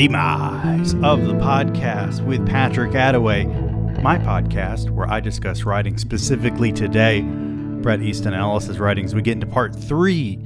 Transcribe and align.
Demise 0.00 0.94
of 1.02 1.26
the 1.26 1.34
Podcast 1.34 2.24
with 2.24 2.46
Patrick 2.46 2.92
Attaway, 2.92 4.02
my 4.02 4.16
podcast 4.16 4.88
where 4.88 5.06
I 5.06 5.20
discuss 5.20 5.64
writing 5.64 5.98
specifically 5.98 6.72
today. 6.72 7.20
Bret 7.20 8.00
Easton 8.00 8.32
Ellis's 8.32 8.78
writings. 8.78 9.14
We 9.14 9.20
get 9.20 9.32
into 9.32 9.46
part 9.46 9.76
three 9.76 10.38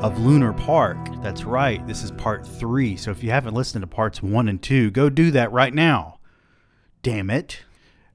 of 0.00 0.20
Lunar 0.20 0.52
Park. 0.52 0.98
That's 1.22 1.42
right, 1.42 1.84
this 1.86 2.04
is 2.04 2.12
part 2.12 2.46
three. 2.46 2.96
So 2.96 3.10
if 3.10 3.24
you 3.24 3.30
haven't 3.30 3.54
listened 3.54 3.82
to 3.82 3.88
parts 3.88 4.22
one 4.22 4.48
and 4.48 4.62
two, 4.62 4.92
go 4.92 5.10
do 5.10 5.32
that 5.32 5.50
right 5.50 5.74
now. 5.74 6.20
Damn 7.02 7.30
it. 7.30 7.62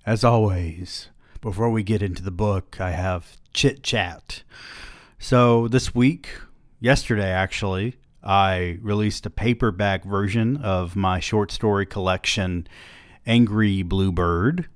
As 0.05 0.23
always, 0.23 1.09
before 1.41 1.70
we 1.70 1.84
get 1.84 2.02
into 2.02 2.23
the 2.23 2.31
book, 2.31 2.80
I 2.80 2.91
have 2.91 3.35
chit 3.54 3.84
chat. 3.84 4.43
So 5.20 5.67
this 5.67 5.93
week, 5.93 6.30
yesterday 6.80 7.30
actually, 7.30 7.98
I 8.23 8.77
released 8.81 9.26
a 9.26 9.29
paperback 9.29 10.05
version 10.05 10.55
of 10.57 10.95
my 10.95 11.20
short 11.20 11.52
story 11.52 11.85
collection, 11.85 12.65
Angry 13.26 13.84
Bluebird. 13.84 14.70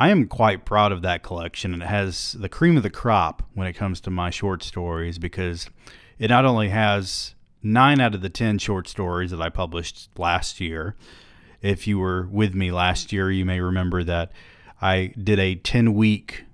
I 0.00 0.08
am 0.08 0.28
quite 0.28 0.64
proud 0.64 0.92
of 0.92 1.02
that 1.02 1.22
collection. 1.22 1.74
And 1.74 1.82
it 1.82 1.86
has 1.86 2.32
the 2.32 2.48
cream 2.48 2.78
of 2.78 2.82
the 2.82 2.88
crop 2.88 3.42
when 3.52 3.66
it 3.66 3.74
comes 3.74 4.00
to 4.00 4.10
my 4.10 4.30
short 4.30 4.62
stories 4.62 5.18
because 5.18 5.68
it 6.18 6.30
not 6.30 6.46
only 6.46 6.70
has 6.70 7.34
nine 7.62 8.00
out 8.00 8.14
of 8.14 8.22
the 8.22 8.30
10 8.30 8.56
short 8.56 8.88
stories 8.88 9.30
that 9.30 9.42
I 9.42 9.50
published 9.50 10.08
last 10.18 10.58
year. 10.58 10.96
If 11.60 11.86
you 11.86 11.98
were 11.98 12.26
with 12.32 12.54
me 12.54 12.72
last 12.72 13.12
year, 13.12 13.30
you 13.30 13.44
may 13.44 13.60
remember 13.60 14.02
that 14.04 14.32
I 14.80 15.12
did 15.22 15.38
a 15.38 15.56
10 15.56 15.92
week 15.92 16.46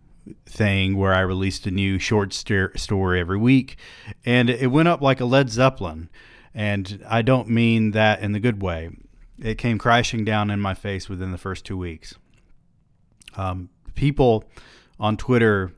thing 0.44 0.96
where 0.96 1.14
I 1.14 1.20
released 1.20 1.68
a 1.68 1.70
new 1.70 2.00
short 2.00 2.34
st- 2.34 2.76
story 2.76 3.20
every 3.20 3.38
week, 3.38 3.76
and 4.24 4.50
it 4.50 4.72
went 4.72 4.88
up 4.88 5.00
like 5.00 5.20
a 5.20 5.24
Led 5.24 5.50
Zeppelin. 5.50 6.08
And 6.52 7.04
I 7.08 7.22
don't 7.22 7.48
mean 7.48 7.92
that 7.92 8.20
in 8.22 8.32
the 8.32 8.40
good 8.40 8.60
way. 8.60 8.90
It 9.38 9.56
came 9.56 9.78
crashing 9.78 10.24
down 10.24 10.50
in 10.50 10.58
my 10.58 10.74
face 10.74 11.08
within 11.08 11.30
the 11.30 11.38
first 11.38 11.64
two 11.64 11.78
weeks. 11.78 12.16
Um, 13.36 13.68
people 13.94 14.44
on 14.98 15.16
Twitter, 15.16 15.72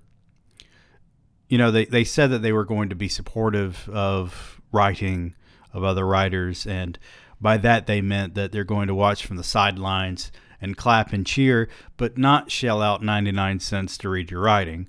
you 1.49 1.59
know, 1.59 1.71
they, 1.71 1.85
they 1.85 2.05
said 2.05 2.31
that 2.31 2.43
they 2.43 2.53
were 2.53 2.65
going 2.65 2.89
to 2.89 2.95
be 2.95 3.09
supportive 3.09 3.89
of 3.89 4.61
writing 4.73 5.35
of 5.73 5.85
other 5.85 6.07
writers, 6.07 6.67
and 6.67 6.99
by 7.41 7.57
that 7.59 7.87
they 7.87 8.01
meant 8.01 8.35
that 8.35 8.53
they're 8.53 8.65
going 8.65 8.89
to 8.89 8.95
watch 8.95 9.25
from 9.25 9.37
the 9.37 9.45
sidelines 9.45 10.31
and 10.61 10.77
clap 10.77 11.13
and 11.13 11.27
cheer, 11.27 11.69
but 11.97 12.19
not 12.19 12.51
shell 12.51 12.83
out 12.83 13.03
99 13.03 13.61
cents 13.61 13.97
to 13.99 14.09
read 14.09 14.31
your 14.31 14.41
writing. 14.41 14.89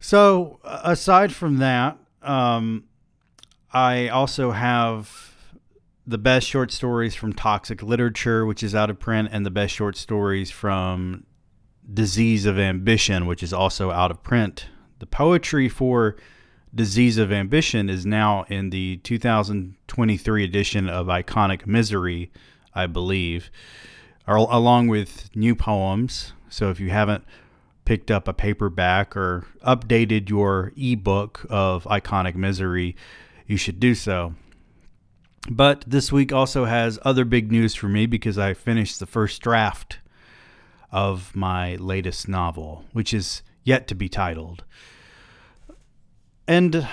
So, 0.00 0.60
aside 0.64 1.32
from 1.32 1.58
that, 1.58 1.96
um, 2.22 2.84
I 3.72 4.08
also 4.08 4.52
have 4.52 5.34
the 6.06 6.18
best 6.18 6.46
short 6.46 6.70
stories 6.70 7.14
from 7.14 7.32
Toxic 7.32 7.82
Literature, 7.82 8.46
which 8.46 8.62
is 8.62 8.74
out 8.74 8.90
of 8.90 8.98
print, 8.98 9.28
and 9.32 9.44
the 9.44 9.50
best 9.50 9.74
short 9.74 9.96
stories 9.96 10.50
from 10.50 11.26
Disease 11.92 12.44
of 12.44 12.58
Ambition, 12.58 13.26
which 13.26 13.42
is 13.42 13.52
also 13.52 13.90
out 13.90 14.10
of 14.10 14.22
print. 14.22 14.66
The 14.98 15.06
poetry 15.06 15.68
for 15.68 16.16
Disease 16.74 17.16
of 17.16 17.32
Ambition 17.32 17.88
is 17.88 18.04
now 18.04 18.44
in 18.48 18.70
the 18.70 18.98
2023 18.98 20.44
edition 20.44 20.88
of 20.88 21.06
Iconic 21.06 21.66
Misery, 21.66 22.30
I 22.74 22.86
believe, 22.86 23.50
along 24.26 24.88
with 24.88 25.34
new 25.34 25.54
poems. 25.54 26.34
So 26.50 26.68
if 26.68 26.78
you 26.78 26.90
haven't 26.90 27.24
picked 27.86 28.10
up 28.10 28.28
a 28.28 28.34
paperback 28.34 29.16
or 29.16 29.46
updated 29.66 30.28
your 30.28 30.72
ebook 30.76 31.46
of 31.48 31.84
Iconic 31.84 32.34
Misery, 32.34 32.96
you 33.46 33.56
should 33.56 33.80
do 33.80 33.94
so. 33.94 34.34
But 35.48 35.84
this 35.86 36.12
week 36.12 36.32
also 36.34 36.66
has 36.66 36.98
other 37.02 37.24
big 37.24 37.50
news 37.50 37.74
for 37.74 37.88
me 37.88 38.04
because 38.04 38.36
I 38.36 38.52
finished 38.52 39.00
the 39.00 39.06
first 39.06 39.40
draft 39.40 40.00
of 40.90 41.34
my 41.36 41.76
latest 41.76 42.28
novel, 42.28 42.84
which 42.92 43.12
is 43.12 43.42
yet 43.64 43.86
to 43.88 43.94
be 43.94 44.08
titled. 44.08 44.64
And, 46.46 46.88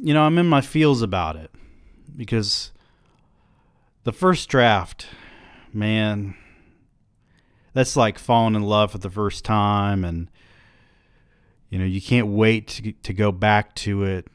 you 0.00 0.14
know, 0.14 0.22
I'm 0.22 0.38
in 0.38 0.46
my 0.46 0.62
feels 0.62 1.02
about 1.02 1.36
it 1.36 1.50
because 2.16 2.72
the 4.04 4.12
first 4.12 4.48
draft, 4.48 5.06
man, 5.72 6.34
that's 7.74 7.96
like 7.96 8.18
falling 8.18 8.54
in 8.54 8.62
love 8.62 8.92
for 8.92 8.98
the 8.98 9.10
first 9.10 9.44
time. 9.44 10.04
And, 10.04 10.30
you 11.68 11.78
know, 11.78 11.84
you 11.84 12.00
can't 12.00 12.28
wait 12.28 12.68
to, 12.68 12.92
to 12.92 13.12
go 13.12 13.30
back 13.30 13.74
to 13.76 14.02
it 14.04 14.28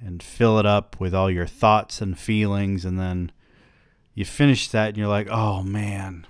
and 0.00 0.22
fill 0.22 0.58
it 0.58 0.66
up 0.66 0.98
with 0.98 1.14
all 1.14 1.30
your 1.30 1.46
thoughts 1.46 2.00
and 2.00 2.18
feelings. 2.18 2.86
And 2.86 2.98
then 2.98 3.30
you 4.14 4.24
finish 4.24 4.68
that 4.68 4.88
and 4.88 4.96
you're 4.96 5.08
like, 5.08 5.28
oh, 5.30 5.62
man 5.62 6.26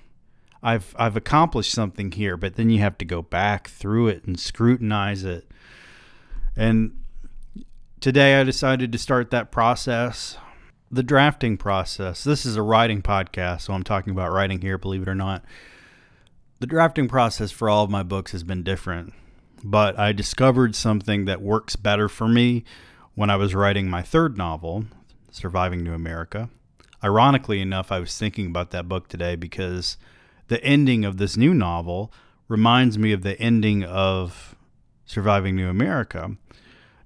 I've 0.62 0.94
I've 0.98 1.16
accomplished 1.16 1.72
something 1.72 2.12
here, 2.12 2.36
but 2.36 2.56
then 2.56 2.70
you 2.70 2.80
have 2.80 2.98
to 2.98 3.04
go 3.04 3.22
back 3.22 3.68
through 3.68 4.08
it 4.08 4.24
and 4.24 4.38
scrutinize 4.38 5.24
it. 5.24 5.50
And 6.56 6.98
today 8.00 8.40
I 8.40 8.44
decided 8.44 8.92
to 8.92 8.98
start 8.98 9.30
that 9.30 9.50
process, 9.50 10.38
the 10.90 11.02
drafting 11.02 11.56
process. 11.56 12.24
This 12.24 12.46
is 12.46 12.56
a 12.56 12.62
writing 12.62 13.02
podcast, 13.02 13.62
so 13.62 13.74
I'm 13.74 13.84
talking 13.84 14.12
about 14.12 14.32
writing 14.32 14.60
here, 14.60 14.78
believe 14.78 15.02
it 15.02 15.08
or 15.08 15.14
not. 15.14 15.44
The 16.58 16.66
drafting 16.66 17.08
process 17.08 17.50
for 17.50 17.68
all 17.68 17.84
of 17.84 17.90
my 17.90 18.02
books 18.02 18.32
has 18.32 18.42
been 18.42 18.62
different, 18.62 19.12
but 19.62 19.98
I 19.98 20.12
discovered 20.12 20.74
something 20.74 21.26
that 21.26 21.42
works 21.42 21.76
better 21.76 22.08
for 22.08 22.28
me 22.28 22.64
when 23.14 23.28
I 23.28 23.36
was 23.36 23.54
writing 23.54 23.90
my 23.90 24.02
third 24.02 24.38
novel, 24.38 24.86
Surviving 25.30 25.84
New 25.84 25.92
America. 25.92 26.48
Ironically 27.04 27.60
enough, 27.60 27.92
I 27.92 27.98
was 27.98 28.16
thinking 28.16 28.46
about 28.46 28.70
that 28.70 28.88
book 28.88 29.08
today 29.08 29.36
because 29.36 29.98
the 30.48 30.62
ending 30.62 31.04
of 31.04 31.16
this 31.16 31.36
new 31.36 31.52
novel 31.52 32.12
reminds 32.48 32.98
me 32.98 33.12
of 33.12 33.22
the 33.22 33.38
ending 33.40 33.84
of 33.84 34.54
Surviving 35.04 35.56
New 35.56 35.68
America. 35.68 36.36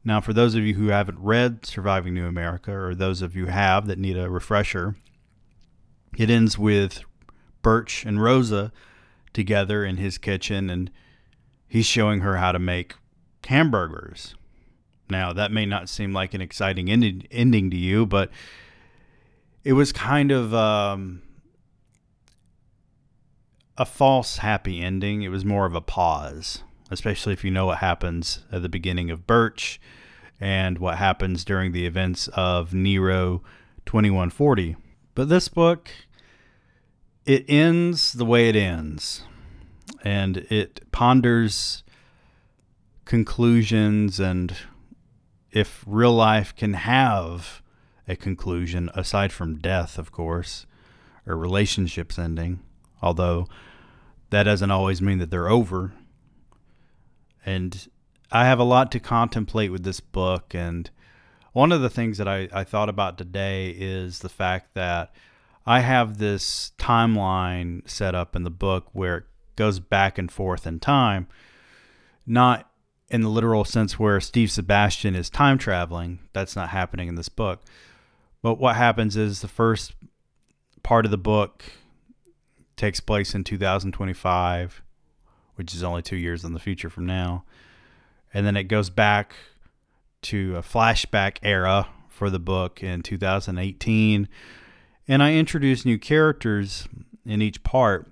Now, 0.05 0.21
for 0.21 0.33
those 0.33 0.55
of 0.55 0.65
you 0.65 0.75
who 0.75 0.89
haven't 0.89 1.19
read 1.19 1.67
Surviving 1.67 2.15
New 2.15 2.27
America, 2.27 2.73
or 2.73 2.95
those 2.95 3.21
of 3.21 3.37
you 3.37 3.47
have 3.47 3.87
that 3.87 3.99
need 3.99 4.17
a 4.17 4.31
refresher, 4.31 4.97
it 6.17 6.31
ends 6.31 6.59
with 6.59 7.03
Birch 7.63 8.05
and 8.07 8.23
Rosa 8.23 8.73
together 9.33 9.85
in 9.85 9.99
his 9.99 10.19
kitchen, 10.19 10.71
and 10.71 10.91
he's 11.69 11.87
showing 11.87 12.21
her 12.21 12.37
how 12.37 12.53
to 12.53 12.59
make 12.59 12.95
hamburgers. 13.47 14.35
Now, 15.11 15.33
that 15.33 15.53
may 15.53 15.67
not 15.67 15.89
seem 15.89 16.13
like 16.13 16.35
an 16.35 16.41
exciting 16.41 16.91
ending, 16.91 17.27
ending 17.31 17.71
to 17.71 17.77
you, 17.77 18.07
but 18.07 18.31
it 19.65 19.75
was 19.75 19.93
kind 19.93 20.31
of 20.31 20.55
um, 20.55 21.23
a 23.81 23.87
false 23.87 24.37
happy 24.37 24.83
ending. 24.83 25.23
It 25.23 25.31
was 25.31 25.43
more 25.43 25.65
of 25.65 25.75
a 25.75 25.81
pause, 25.81 26.63
especially 26.91 27.33
if 27.33 27.43
you 27.43 27.51
know 27.51 27.65
what 27.65 27.79
happens 27.79 28.45
at 28.53 28.61
the 28.61 28.69
beginning 28.69 29.11
of 29.11 29.27
Birch 29.27 29.81
and 30.39 30.77
what 30.77 30.99
happens 30.99 31.47
during 31.47 31.73
the 31.73 31.87
events 31.87 32.29
of 32.35 32.75
Nero 32.75 33.43
2140. 33.87 34.77
But 35.15 35.31
this 35.31 35.49
book, 35.49 35.91
it 37.25 37.47
ends 37.49 38.13
the 38.13 38.27
way 38.27 38.51
it 38.51 38.57
ends, 38.57 39.23
and 40.05 40.37
it 40.51 40.83
ponders 40.93 41.83
conclusions 43.07 44.21
and 44.21 44.55
if 45.53 45.83
real 45.87 46.13
life 46.13 46.55
can 46.55 46.75
have 46.75 47.63
a 48.07 48.15
conclusion 48.15 48.91
aside 48.93 49.33
from 49.33 49.57
death, 49.57 49.97
of 49.97 50.13
course, 50.13 50.67
or 51.27 51.35
relationships 51.35 52.19
ending, 52.19 52.61
although 53.01 53.49
that 54.31 54.45
doesn't 54.45 54.71
always 54.71 55.03
mean 55.03 55.19
that 55.19 55.31
they're 55.31 55.51
over. 55.51 55.93
And 57.45 57.89
I 58.33 58.45
have 58.45 58.59
a 58.59 58.65
lot 58.65 58.93
to 58.93 59.01
contemplate 59.01 59.73
with 59.73 59.83
this 59.83 60.01
book. 60.01 60.55
And 60.55 60.91
one 61.53 61.73
of 61.73 61.81
the 61.81 61.91
things 61.91 62.19
that 62.19 62.29
I, 62.29 62.49
I 62.53 62.65
thought 62.65 62.89
about 62.89 63.19
today 63.19 63.71
is 63.71 64.21
the 64.21 64.29
fact 64.29 64.75
that 64.75 65.13
I 65.67 65.81
have 65.81 66.19
this 66.19 66.73
timeline 66.79 67.89
set 67.89 68.15
up 68.15 68.35
in 68.35 68.45
the 68.45 68.51
book 68.51 68.87
where 68.93 69.19
it 69.19 69.25
goes 69.57 69.81
back 69.81 70.17
and 70.17 70.31
forth 70.31 70.67
in 70.67 70.81
time, 70.81 71.27
not 72.25 72.71
in 73.09 73.23
the 73.23 73.29
literal 73.29 73.65
sense 73.65 73.99
where 73.99 74.21
Steve 74.21 74.51
Sebastian 74.51 75.17
is 75.17 75.29
time 75.29 75.59
traveling. 75.59 76.21
That's 76.33 76.55
not 76.55 76.71
happening 76.71 77.09
in 77.09 77.17
this 77.17 77.29
book. 77.29 77.63
But 78.43 78.59
what 78.59 78.77
happens 78.77 79.17
is 79.17 79.41
the 79.41 79.49
first 79.49 79.95
part 80.83 81.05
of 81.05 81.11
the 81.11 81.19
book 81.19 81.65
takes 82.81 82.99
place 82.99 83.35
in 83.35 83.45
2025, 83.45 84.83
which 85.57 85.75
is 85.75 85.85
only 85.85 86.01
two 86.01 86.17
years 86.17 86.45
in 86.45 86.55
the 86.55 86.59
future 86.59 86.89
from 86.89 87.05
now. 87.05 87.45
And 88.33 88.47
then 88.47 88.57
it 88.57 88.65
goes 88.65 88.89
back 88.89 89.35
to 90.23 90.57
a 90.57 90.63
flashback 90.63 91.37
era 91.43 91.89
for 92.09 92.31
the 92.31 92.39
book 92.39 92.83
in 92.83 93.03
2018, 93.03 94.29
and 95.07 95.23
I 95.23 95.35
introduced 95.35 95.85
new 95.85 95.99
characters 95.99 96.89
in 97.27 97.43
each 97.43 97.63
part. 97.63 98.11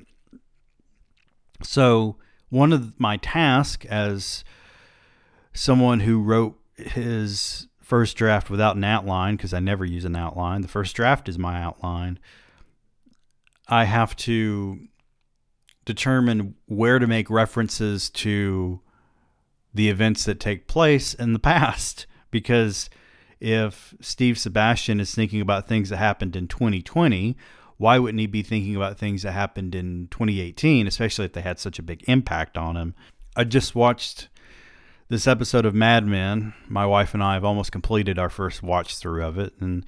So, 1.63 2.17
one 2.51 2.73
of 2.73 2.99
my 3.01 3.17
tasks 3.19 3.87
as 3.87 4.45
someone 5.53 6.01
who 6.01 6.23
wrote 6.23 6.59
his 6.77 7.69
first 7.83 8.17
draft 8.17 8.51
without 8.51 8.77
an 8.77 8.85
outline, 8.85 9.37
because 9.37 9.55
I 9.55 9.61
never 9.61 9.85
use 9.85 10.05
an 10.05 10.17
outline, 10.17 10.61
the 10.61 10.69
first 10.69 10.95
draft 10.95 11.29
is 11.29 11.39
my 11.39 11.61
outline. 11.63 12.19
I 13.69 13.85
have 13.85 14.17
to 14.17 14.81
determine 15.85 16.55
where 16.67 16.99
to 16.99 17.07
make 17.07 17.31
references 17.31 18.11
to 18.11 18.81
the 19.75 19.89
events 19.89 20.25
that 20.25 20.41
take 20.41 20.67
place 20.67 21.15
in 21.15 21.33
the 21.33 21.39
past 21.53 22.07
because 22.31 22.91
if 23.41 23.95
Steve 24.01 24.39
Sebastian 24.39 25.01
is 25.01 25.15
thinking 25.15 25.41
about 25.41 25.69
things 25.69 25.91
that 25.91 25.99
happened 25.99 26.35
in 26.35 26.49
2020, 26.49 27.37
why 27.77 27.99
wouldn't 27.99 28.21
he 28.21 28.27
be 28.27 28.43
thinking 28.43 28.75
about 28.75 28.99
things 28.99 29.23
that 29.23 29.33
happened 29.33 29.75
in 29.75 30.09
2018, 30.11 30.87
especially 30.87 31.27
if 31.27 31.33
they 31.33 31.43
had 31.43 31.59
such 31.59 31.79
a 31.79 31.83
big 31.83 32.03
impact 32.09 32.59
on 32.59 32.77
him? 32.77 32.95
I 33.37 33.45
just 33.45 33.75
watched 33.75 34.29
this 35.09 35.29
episode 35.29 35.65
of 35.65 35.75
Mad 35.75 36.05
Men. 36.05 36.55
My 36.67 36.85
wife 36.85 37.15
and 37.15 37.23
I 37.23 37.35
have 37.35 37.45
almost 37.45 37.71
completed 37.71 38.19
our 38.19 38.29
first 38.29 38.63
watch 38.63 38.97
through 38.97 39.25
of 39.25 39.39
it, 39.39 39.55
and 39.61 39.87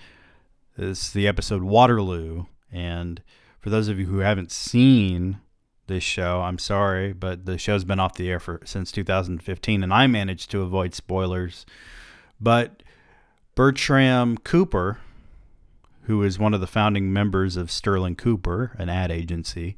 it's 0.78 1.10
the 1.10 1.26
episode 1.26 1.62
Waterloo. 1.62 2.44
And 2.72 3.20
for 3.60 3.70
those 3.70 3.88
of 3.88 3.98
you 3.98 4.06
who 4.06 4.18
haven't 4.18 4.50
seen 4.50 5.40
this 5.86 6.02
show. 6.02 6.40
I'm 6.40 6.58
sorry, 6.58 7.12
but 7.12 7.44
the 7.44 7.58
show's 7.58 7.84
been 7.84 8.00
off 8.00 8.14
the 8.14 8.30
air 8.30 8.40
for 8.40 8.60
since 8.64 8.90
2015, 8.90 9.82
and 9.82 9.92
I 9.92 10.06
managed 10.06 10.50
to 10.52 10.62
avoid 10.62 10.94
spoilers. 10.94 11.66
But 12.40 12.82
Bertram 13.54 14.38
Cooper, 14.38 14.98
who 16.02 16.22
is 16.22 16.38
one 16.38 16.54
of 16.54 16.60
the 16.60 16.66
founding 16.66 17.12
members 17.12 17.56
of 17.56 17.70
Sterling 17.70 18.16
Cooper, 18.16 18.74
an 18.78 18.88
ad 18.88 19.10
agency, 19.10 19.76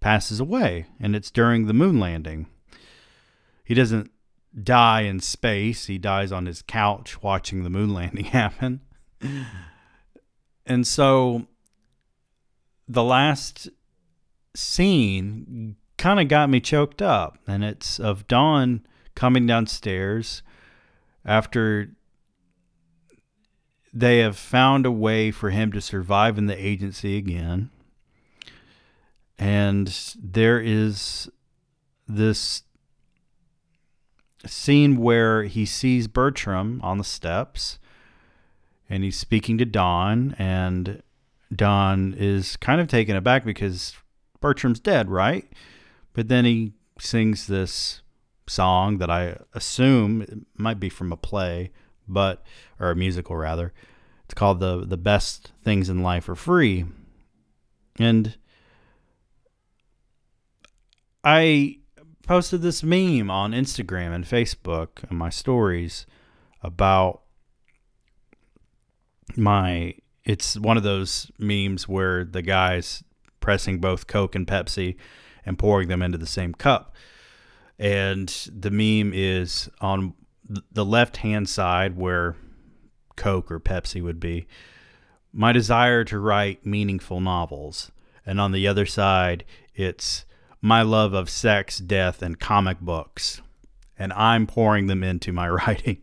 passes 0.00 0.40
away, 0.40 0.86
and 0.98 1.14
it's 1.14 1.30
during 1.30 1.66
the 1.66 1.72
moon 1.72 2.00
landing. 2.00 2.46
He 3.64 3.74
doesn't 3.74 4.10
die 4.60 5.02
in 5.02 5.20
space, 5.20 5.86
he 5.86 5.98
dies 5.98 6.32
on 6.32 6.46
his 6.46 6.62
couch 6.62 7.22
watching 7.22 7.62
the 7.62 7.70
moon 7.70 7.94
landing 7.94 8.24
happen. 8.24 8.80
and 10.66 10.86
so 10.86 11.46
the 12.88 13.02
last 13.02 13.68
scene 14.54 15.76
kind 15.98 16.20
of 16.20 16.28
got 16.28 16.50
me 16.50 16.60
choked 16.60 17.02
up. 17.02 17.38
And 17.46 17.64
it's 17.64 17.98
of 17.98 18.26
Don 18.28 18.86
coming 19.14 19.46
downstairs 19.46 20.42
after 21.24 21.90
they 23.92 24.18
have 24.18 24.36
found 24.36 24.84
a 24.84 24.90
way 24.90 25.30
for 25.30 25.50
him 25.50 25.72
to 25.72 25.80
survive 25.80 26.36
in 26.38 26.46
the 26.46 26.66
agency 26.66 27.16
again. 27.16 27.70
And 29.38 30.14
there 30.22 30.60
is 30.60 31.30
this 32.06 32.62
scene 34.46 34.96
where 34.96 35.44
he 35.44 35.66
sees 35.66 36.06
Bertram 36.08 36.80
on 36.82 36.98
the 36.98 37.04
steps 37.04 37.78
and 38.88 39.02
he's 39.02 39.18
speaking 39.18 39.58
to 39.58 39.64
Don 39.64 40.36
and 40.38 41.02
Don 41.54 42.14
is 42.16 42.56
kind 42.56 42.80
of 42.80 42.88
taken 42.88 43.16
aback 43.16 43.44
because 43.44 43.94
Bertram's 44.40 44.80
dead, 44.80 45.10
right? 45.10 45.50
But 46.12 46.28
then 46.28 46.44
he 46.44 46.72
sings 46.98 47.46
this 47.46 48.02
song 48.48 48.98
that 48.98 49.10
I 49.10 49.38
assume 49.54 50.46
might 50.56 50.80
be 50.80 50.88
from 50.88 51.12
a 51.12 51.16
play, 51.16 51.72
but 52.08 52.44
or 52.80 52.90
a 52.90 52.96
musical 52.96 53.36
rather. 53.36 53.72
It's 54.24 54.34
called 54.34 54.60
the 54.60 54.84
the 54.84 54.96
best 54.96 55.52
things 55.62 55.88
in 55.88 56.02
life 56.02 56.28
are 56.28 56.34
free. 56.34 56.84
And 57.98 58.36
I 61.22 61.78
posted 62.26 62.62
this 62.62 62.82
meme 62.82 63.30
on 63.30 63.52
Instagram 63.52 64.14
and 64.14 64.24
Facebook 64.24 65.08
and 65.08 65.18
my 65.18 65.30
stories 65.30 66.06
about 66.62 67.22
my 69.36 69.94
it's 70.26 70.58
one 70.58 70.76
of 70.76 70.82
those 70.82 71.30
memes 71.38 71.88
where 71.88 72.24
the 72.24 72.42
guys 72.42 73.02
pressing 73.40 73.78
both 73.78 74.08
Coke 74.08 74.34
and 74.34 74.46
Pepsi 74.46 74.96
and 75.46 75.56
pouring 75.56 75.88
them 75.88 76.02
into 76.02 76.18
the 76.18 76.26
same 76.26 76.52
cup. 76.52 76.94
And 77.78 78.28
the 78.52 78.72
meme 78.72 79.12
is 79.14 79.70
on 79.80 80.14
the 80.72 80.84
left 80.84 81.18
hand 81.18 81.48
side 81.48 81.96
where 81.96 82.34
Coke 83.14 83.50
or 83.50 83.60
Pepsi 83.60 84.02
would 84.02 84.18
be 84.18 84.46
my 85.32 85.52
desire 85.52 86.02
to 86.04 86.18
write 86.18 86.66
meaningful 86.66 87.20
novels. 87.20 87.92
And 88.24 88.40
on 88.40 88.50
the 88.50 88.66
other 88.66 88.86
side, 88.86 89.44
it's 89.74 90.24
my 90.60 90.82
love 90.82 91.12
of 91.12 91.30
sex, 91.30 91.78
death, 91.78 92.20
and 92.20 92.40
comic 92.40 92.80
books. 92.80 93.40
And 93.96 94.12
I'm 94.14 94.46
pouring 94.46 94.88
them 94.88 95.04
into 95.04 95.32
my 95.32 95.48
writing. 95.50 95.98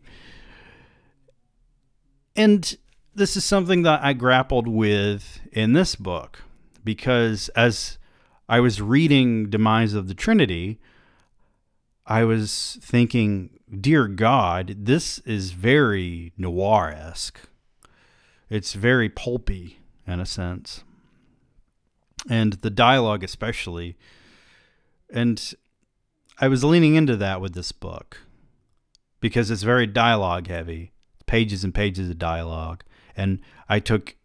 And 2.34 2.76
this 3.14 3.36
is 3.36 3.44
something 3.44 3.82
that 3.82 4.02
I 4.02 4.12
grappled 4.12 4.66
with 4.66 5.40
in 5.52 5.72
this 5.72 5.94
book 5.94 6.42
because 6.84 7.48
as 7.50 7.98
I 8.48 8.60
was 8.60 8.82
reading 8.82 9.48
Demise 9.48 9.94
of 9.94 10.08
the 10.08 10.14
Trinity, 10.14 10.78
I 12.06 12.24
was 12.24 12.78
thinking, 12.82 13.50
dear 13.80 14.08
God, 14.08 14.76
this 14.78 15.20
is 15.20 15.52
very 15.52 16.32
noir 16.36 16.90
esque. 16.90 17.40
It's 18.50 18.74
very 18.74 19.08
pulpy 19.08 19.78
in 20.06 20.20
a 20.20 20.26
sense. 20.26 20.84
And 22.28 22.54
the 22.54 22.70
dialogue, 22.70 23.24
especially. 23.24 23.96
And 25.10 25.54
I 26.40 26.48
was 26.48 26.64
leaning 26.64 26.94
into 26.94 27.16
that 27.16 27.40
with 27.40 27.54
this 27.54 27.72
book 27.72 28.20
because 29.20 29.50
it's 29.50 29.62
very 29.62 29.86
dialogue 29.86 30.48
heavy, 30.48 30.92
pages 31.26 31.64
and 31.64 31.74
pages 31.74 32.10
of 32.10 32.18
dialogue. 32.18 32.84
And 33.16 33.40
I 33.68 33.80
took 33.80 34.16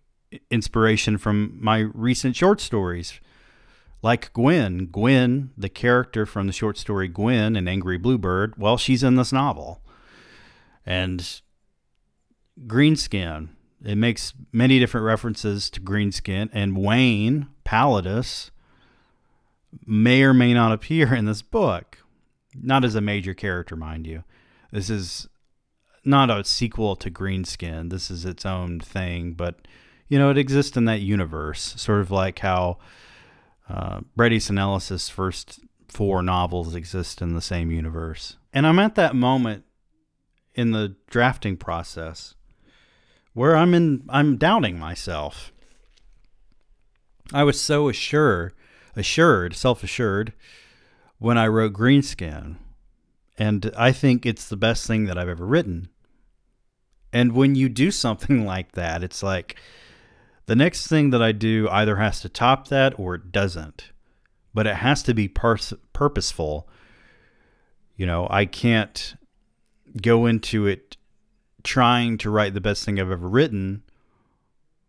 inspiration 0.52 1.18
from 1.18 1.58
my 1.60 1.80
recent 1.94 2.36
short 2.36 2.62
stories. 2.62 3.20
Like 4.02 4.32
Gwen. 4.34 4.88
Gwen, 4.88 5.52
the 5.58 5.70
character 5.70 6.26
from 6.26 6.48
the 6.48 6.54
short 6.54 6.78
story 6.78 7.08
Gwen 7.08 7.56
and 7.56 7.68
Angry 7.68 7.98
Bluebird, 7.98 8.54
well, 8.58 8.78
she's 8.78 9.04
in 9.04 9.16
this 9.16 9.34
novel. 9.34 9.82
And 10.86 11.42
Greenskin, 12.66 13.50
it 13.84 13.96
makes 13.96 14.34
many 14.52 14.80
different 14.80 15.06
references 15.06 15.70
to 15.72 15.82
Greenskin. 15.82 16.50
And 16.54 16.78
Wayne, 16.78 17.48
Pallidus, 17.66 18.52
may 19.86 20.24
or 20.24 20.34
may 20.34 20.54
not 20.54 20.72
appear 20.72 21.14
in 21.14 21.26
this 21.26 21.42
book. 21.42 21.98
Not 22.56 22.84
as 22.84 22.96
a 22.96 23.02
major 23.02 23.34
character, 23.34 23.76
mind 23.76 24.08
you. 24.08 24.24
This 24.72 24.90
is 24.90 25.29
not 26.10 26.30
a 26.30 26.44
sequel 26.44 26.96
to 26.98 27.10
Greenskin. 27.12 27.90
This 27.90 28.12
is 28.12 28.26
its 28.26 28.46
own 28.46 28.80
thing, 28.80 29.34
but 29.34 29.68
you 30.08 30.18
know, 30.18 30.32
it 30.32 30.38
exists 30.38 30.76
in 30.76 30.86
that 30.86 31.02
universe, 31.02 31.76
sort 31.78 32.02
of 32.02 32.12
like 32.12 32.40
how 32.40 32.80
uh, 33.70 34.02
Easton 34.20 34.58
first 35.10 35.60
four 35.88 36.22
novels 36.22 36.76
exist 36.76 37.22
in 37.22 37.36
the 37.36 37.42
same 37.42 37.72
universe. 37.72 38.38
And 38.52 38.66
I'm 38.66 38.80
at 38.80 38.96
that 38.96 39.16
moment 39.16 39.66
in 40.56 40.72
the 40.72 40.96
drafting 41.10 41.56
process 41.56 42.36
where 43.34 43.56
I'm 43.56 43.74
in 43.74 44.04
I'm 44.10 44.38
doubting 44.38 44.80
myself. 44.80 45.54
I 47.32 47.44
was 47.44 47.62
so 47.62 47.88
assured, 47.88 48.54
assured, 48.96 49.56
self-assured 49.56 50.34
when 51.20 51.38
I 51.38 51.48
wrote 51.48 51.74
Greenskin. 51.74 52.56
And 53.38 53.72
I 53.78 53.92
think 53.92 54.26
it's 54.26 54.50
the 54.50 54.58
best 54.58 54.88
thing 54.88 55.06
that 55.06 55.18
I've 55.18 55.30
ever 55.30 55.46
written. 55.46 55.90
And 57.12 57.34
when 57.34 57.56
you 57.56 57.70
do 57.70 57.92
something 57.92 58.46
like 58.54 58.74
that, 58.74 59.04
it's 59.04 59.24
like 59.24 59.60
the 60.46 60.56
next 60.56 60.88
thing 60.88 61.12
that 61.12 61.22
I 61.22 61.32
do 61.32 61.68
either 61.70 61.98
has 61.98 62.22
to 62.22 62.30
top 62.30 62.68
that 62.70 62.98
or 63.00 63.16
it 63.16 63.32
doesn't, 63.32 63.92
but 64.54 64.68
it 64.68 64.78
has 64.78 65.04
to 65.04 65.14
be 65.14 65.28
purposeful. 65.28 66.68
You 67.96 68.06
know, 68.06 68.28
I 68.30 68.46
can't 68.46 69.16
go 70.02 70.26
into 70.26 70.66
it 70.66 70.98
trying 71.64 72.18
to 72.20 72.30
write 72.30 72.54
the 72.54 72.62
best 72.62 72.84
thing 72.86 73.00
I've 73.00 73.12
ever 73.12 73.28
written, 73.28 73.84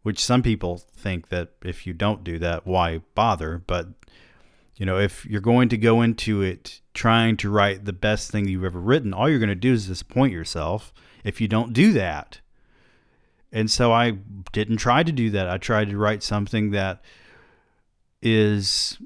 which 0.02 0.24
some 0.24 0.42
people 0.42 0.78
think 0.78 1.28
that 1.28 1.50
if 1.62 1.86
you 1.86 1.92
don't 1.92 2.24
do 2.24 2.38
that, 2.38 2.66
why 2.66 3.02
bother? 3.14 3.62
But, 3.66 3.88
you 4.76 4.86
know, 4.86 4.98
if 4.98 5.26
you're 5.26 5.40
going 5.40 5.68
to 5.70 5.76
go 5.76 6.00
into 6.00 6.42
it 6.42 6.80
trying 6.94 7.36
to 7.38 7.50
write 7.50 7.84
the 7.84 7.92
best 7.92 8.30
thing 8.30 8.48
you've 8.48 8.64
ever 8.64 8.80
written, 8.80 9.12
all 9.12 9.28
you're 9.28 9.38
going 9.38 9.48
to 9.48 9.54
do 9.54 9.72
is 9.72 9.88
disappoint 9.88 10.32
yourself 10.32 10.92
if 11.24 11.40
you 11.40 11.48
don't 11.48 11.72
do 11.72 11.92
that. 11.92 12.40
And 13.52 13.70
so 13.70 13.92
I 13.92 14.18
didn't 14.52 14.76
try 14.78 15.02
to 15.02 15.12
do 15.12 15.30
that. 15.30 15.48
I 15.48 15.58
tried 15.58 15.90
to 15.90 15.96
write 15.98 16.22
something 16.22 16.70
that 16.70 17.02
is 18.22 18.98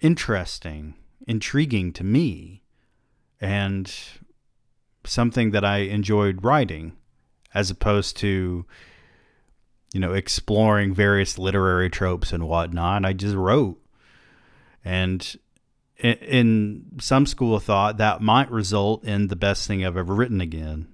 interesting, 0.00 0.94
intriguing 1.26 1.92
to 1.94 2.04
me. 2.04 2.62
and 3.40 3.92
something 5.06 5.50
that 5.50 5.64
I 5.64 5.78
enjoyed 5.78 6.44
writing 6.44 6.96
as 7.52 7.70
opposed 7.70 8.16
to 8.18 8.64
you 9.92 10.00
know 10.00 10.12
exploring 10.12 10.94
various 10.94 11.38
literary 11.38 11.90
tropes 11.90 12.32
and 12.32 12.48
whatnot. 12.48 13.04
I 13.04 13.12
just 13.12 13.34
wrote, 13.34 13.80
and 14.84 15.36
in, 15.98 16.86
some 17.00 17.26
school 17.26 17.54
of 17.54 17.64
thought, 17.64 17.98
that 17.98 18.20
might 18.20 18.50
result 18.50 19.04
in 19.04 19.28
the 19.28 19.36
best 19.36 19.66
thing 19.66 19.84
I've 19.84 19.96
ever 19.96 20.14
written 20.14 20.40
again, 20.40 20.88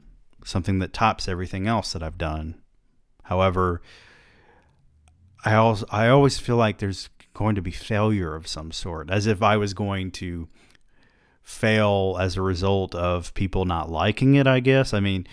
something 0.44 0.78
that 0.80 0.92
tops 0.92 1.28
everything 1.28 1.66
else 1.66 1.92
that 1.92 2.02
I've 2.02 2.18
done. 2.18 2.60
However, 3.24 3.80
I 5.44 5.54
also 5.54 5.86
I 5.90 6.08
always 6.08 6.38
feel 6.38 6.56
like 6.56 6.78
there's 6.78 7.08
going 7.32 7.54
to 7.54 7.62
be 7.62 7.70
failure 7.70 8.34
of 8.34 8.48
some 8.48 8.72
sort, 8.72 9.10
as 9.10 9.26
if 9.26 9.42
I 9.42 9.56
was 9.56 9.72
going 9.72 10.10
to 10.12 10.48
fail 11.42 12.16
as 12.20 12.36
a 12.36 12.42
result 12.42 12.94
of 12.94 13.32
people 13.34 13.64
not 13.64 13.90
liking 13.90 14.34
it. 14.34 14.46
I 14.46 14.60
guess. 14.60 14.92
I 14.92 15.00
mean, 15.00 15.26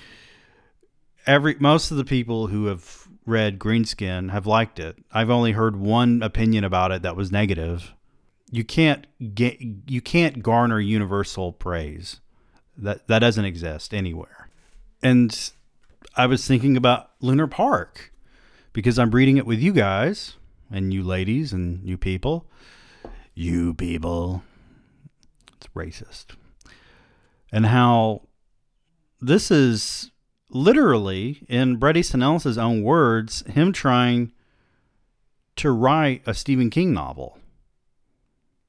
every 1.25 1.55
most 1.59 1.91
of 1.91 1.97
the 1.97 2.05
people 2.05 2.47
who 2.47 2.67
have 2.67 3.07
read 3.25 3.59
Greenskin 3.59 4.31
have 4.31 4.47
liked 4.47 4.79
it. 4.79 4.97
I've 5.11 5.29
only 5.29 5.51
heard 5.51 5.75
one 5.75 6.23
opinion 6.23 6.63
about 6.63 6.91
it 6.91 7.01
that 7.01 7.17
was 7.17 7.31
negative. 7.31 7.93
You 8.51 8.63
can't 8.63 9.07
get 9.35 9.57
you 9.87 10.01
can't 10.01 10.41
garner 10.41 10.79
universal 10.79 11.51
praise. 11.51 12.21
That 12.77 13.07
that 13.07 13.19
doesn't 13.19 13.45
exist 13.45 13.93
anywhere. 13.93 14.49
And 15.03 15.51
I 16.15 16.25
was 16.25 16.47
thinking 16.47 16.77
about 16.77 17.11
Lunar 17.21 17.47
Park 17.47 18.11
because 18.73 18.97
I'm 18.97 19.11
reading 19.11 19.37
it 19.37 19.45
with 19.45 19.59
you 19.59 19.73
guys 19.73 20.35
and 20.71 20.93
you 20.93 21.03
ladies 21.03 21.53
and 21.53 21.87
you 21.87 21.97
people. 21.97 22.45
You 23.33 23.73
people. 23.73 24.43
It's 25.55 25.67
racist. 25.75 26.35
And 27.51 27.67
how 27.67 28.23
this 29.21 29.51
is 29.51 30.11
literally, 30.49 31.45
in 31.47 31.77
Bret 31.77 31.97
Easton 31.97 32.23
Ellis's 32.23 32.57
own 32.57 32.83
words, 32.83 33.43
him 33.47 33.71
trying 33.73 34.31
to 35.57 35.71
write 35.71 36.21
a 36.25 36.33
Stephen 36.33 36.69
King 36.69 36.93
novel. 36.93 37.39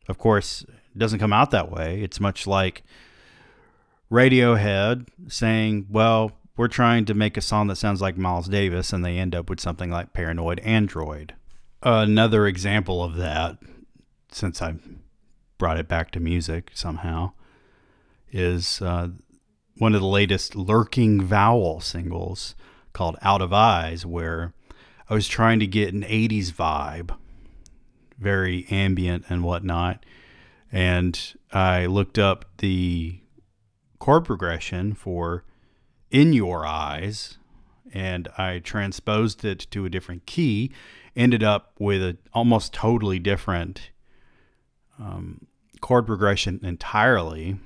Of 0.09 0.19
course, 0.19 0.63
it 0.63 0.99
doesn't 0.99 1.19
come 1.19 1.33
out 1.33 1.51
that 1.51 1.71
way. 1.71 2.03
It's 2.03 2.19
much 2.19 2.47
like 2.47 2.83
Radiohead 4.11 5.07
saying, 5.29 5.87
well, 5.91 6.33
we're 6.57 6.69
trying 6.69 7.05
to 7.05 7.15
make 7.15 7.37
a 7.37 7.43
song 7.43 7.69
that 7.69 7.77
sounds 7.77 8.01
like 8.01 8.17
Miles 8.17 8.49
Davis, 8.49 8.93
and 8.93 9.05
they 9.05 9.19
end 9.19 9.35
up 9.35 9.49
with 9.49 9.61
something 9.61 9.91
like 9.91 10.13
Paranoid 10.13 10.59
Android. 10.61 11.35
Another 11.83 12.47
example 12.47 13.05
of 13.05 13.17
that, 13.17 13.59
since 14.33 14.61
I 14.61 14.75
brought 15.59 15.79
it 15.79 15.87
back 15.87 16.11
to 16.13 16.21
music 16.21 16.73
somehow, 16.75 17.33
is 18.33 18.83
uh, 18.83 19.11
one 19.77 19.95
of 19.95 20.01
the 20.01 20.07
latest 20.07 20.57
Lurking 20.57 21.23
Vowel 21.23 21.81
singles 21.81 22.57
called 22.93 23.17
Out 23.23 23.41
of 23.41 23.53
Eyes, 23.53 24.05
where 24.05 24.53
I 25.09 25.15
was 25.15 25.29
trying 25.29 25.61
to 25.61 25.67
get 25.67 25.95
an 25.95 26.03
80s 26.03 26.53
vibe, 26.53 27.17
very 28.19 28.67
ambient 28.71 29.25
and 29.29 29.43
whatnot. 29.43 30.05
And 30.71 31.35
I 31.53 31.87
looked 31.87 32.19
up 32.19 32.45
the 32.59 33.21
chord 33.99 34.25
progression 34.25 34.95
for 34.95 35.45
In 36.11 36.33
Your 36.33 36.67
Eyes 36.67 37.39
and 37.93 38.29
I 38.37 38.59
transposed 38.59 39.45
it 39.45 39.67
to 39.71 39.87
a 39.87 39.91
different 39.91 40.27
key, 40.27 40.71
ended 41.17 41.43
up 41.43 41.73
with 41.79 42.03
an 42.03 42.19
almost 42.35 42.75
totally 42.75 43.19
different 43.19 43.91
um, 44.99 45.47
chord 45.81 46.07
progression 46.07 46.61
entirely 46.63 47.59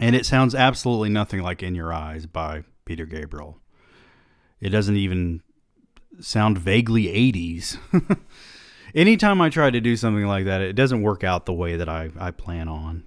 and 0.00 0.16
it 0.16 0.26
sounds 0.26 0.54
absolutely 0.54 1.08
nothing 1.08 1.40
like 1.40 1.62
In 1.62 1.74
Your 1.74 1.92
Eyes 1.92 2.26
by 2.26 2.64
Peter 2.84 3.06
Gabriel. 3.06 3.60
It 4.60 4.70
doesn't 4.70 4.96
even 4.96 5.42
sound 6.20 6.58
vaguely 6.58 7.04
80s. 7.04 7.78
Anytime 8.94 9.40
I 9.40 9.50
try 9.50 9.70
to 9.70 9.80
do 9.80 9.96
something 9.96 10.26
like 10.26 10.44
that, 10.44 10.60
it 10.60 10.74
doesn't 10.74 11.02
work 11.02 11.24
out 11.24 11.46
the 11.46 11.52
way 11.52 11.76
that 11.76 11.88
I, 11.88 12.10
I 12.16 12.30
plan 12.30 12.68
on. 12.68 13.02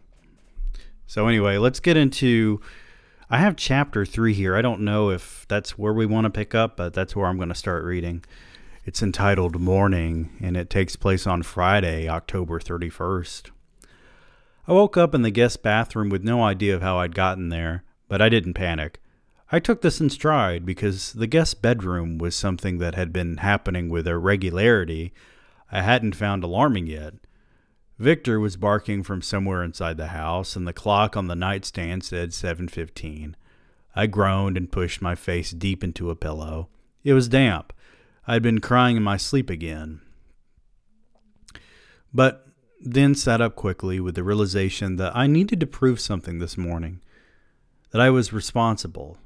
So, 1.05 1.27
anyway, 1.27 1.57
let's 1.57 1.79
get 1.79 1.95
into. 1.95 2.59
I 3.29 3.37
have 3.37 3.55
chapter 3.55 4.05
three 4.05 4.33
here. 4.33 4.55
I 4.55 4.61
don't 4.61 4.81
know 4.81 5.09
if 5.09 5.45
that's 5.47 5.77
where 5.77 5.93
we 5.93 6.05
want 6.05 6.25
to 6.25 6.29
pick 6.29 6.53
up, 6.53 6.75
but 6.75 6.93
that's 6.93 7.15
where 7.15 7.27
I'm 7.27 7.37
going 7.37 7.49
to 7.49 7.55
start 7.55 7.85
reading. 7.85 8.25
It's 8.85 9.01
entitled 9.01 9.61
Morning, 9.61 10.37
and 10.41 10.57
it 10.57 10.69
takes 10.69 10.97
place 10.97 11.25
on 11.25 11.43
Friday, 11.43 12.09
October 12.09 12.59
31st. 12.59 13.51
I 14.67 14.73
woke 14.73 14.97
up 14.97 15.15
in 15.15 15.21
the 15.21 15.31
guest 15.31 15.63
bathroom 15.63 16.09
with 16.09 16.23
no 16.23 16.43
idea 16.43 16.75
of 16.75 16.81
how 16.81 16.99
I'd 16.99 17.15
gotten 17.15 17.47
there, 17.47 17.83
but 18.09 18.21
I 18.21 18.27
didn't 18.27 18.53
panic. 18.55 18.99
I 19.49 19.59
took 19.59 19.81
this 19.81 20.01
in 20.01 20.09
stride 20.09 20.65
because 20.65 21.13
the 21.13 21.27
guest 21.27 21.61
bedroom 21.61 22.17
was 22.17 22.35
something 22.35 22.79
that 22.79 22.95
had 22.95 23.13
been 23.13 23.37
happening 23.37 23.87
with 23.87 24.05
a 24.05 24.17
regularity 24.17 25.13
I 25.71 25.81
hadn't 25.81 26.15
found 26.15 26.43
alarming 26.43 26.87
yet. 26.87 27.13
Victor 27.99 28.39
was 28.39 28.57
barking 28.57 29.03
from 29.03 29.21
somewhere 29.21 29.63
inside 29.63 29.97
the 29.97 30.07
house, 30.07 30.55
and 30.55 30.67
the 30.67 30.73
clock 30.73 31.17
on 31.17 31.27
the 31.27 31.35
nightstand 31.35 32.03
said 32.03 32.31
7:15. 32.33 33.35
I 33.95 34.05
groaned 34.05 34.55
and 34.57 34.71
pushed 34.71 35.01
my 35.01 35.15
face 35.15 35.51
deep 35.51 35.83
into 35.83 36.11
a 36.11 36.15
pillow. 36.15 36.69
It 37.03 37.13
was 37.13 37.27
damp. 37.27 37.73
I'd 38.27 38.43
been 38.43 38.61
crying 38.61 38.97
in 38.97 39.03
my 39.03 39.17
sleep 39.17 39.49
again. 39.49 40.01
But 42.13 42.47
then 42.79 43.15
sat 43.15 43.41
up 43.41 43.55
quickly 43.55 43.99
with 43.99 44.15
the 44.15 44.23
realization 44.23 44.97
that 44.97 45.15
I 45.15 45.25
needed 45.25 45.59
to 45.61 45.67
prove 45.67 45.99
something 45.99 46.37
this 46.37 46.57
morning. 46.57 47.01
That 47.91 48.01
I 48.01 48.11
was 48.11 48.31
responsible. 48.31 49.17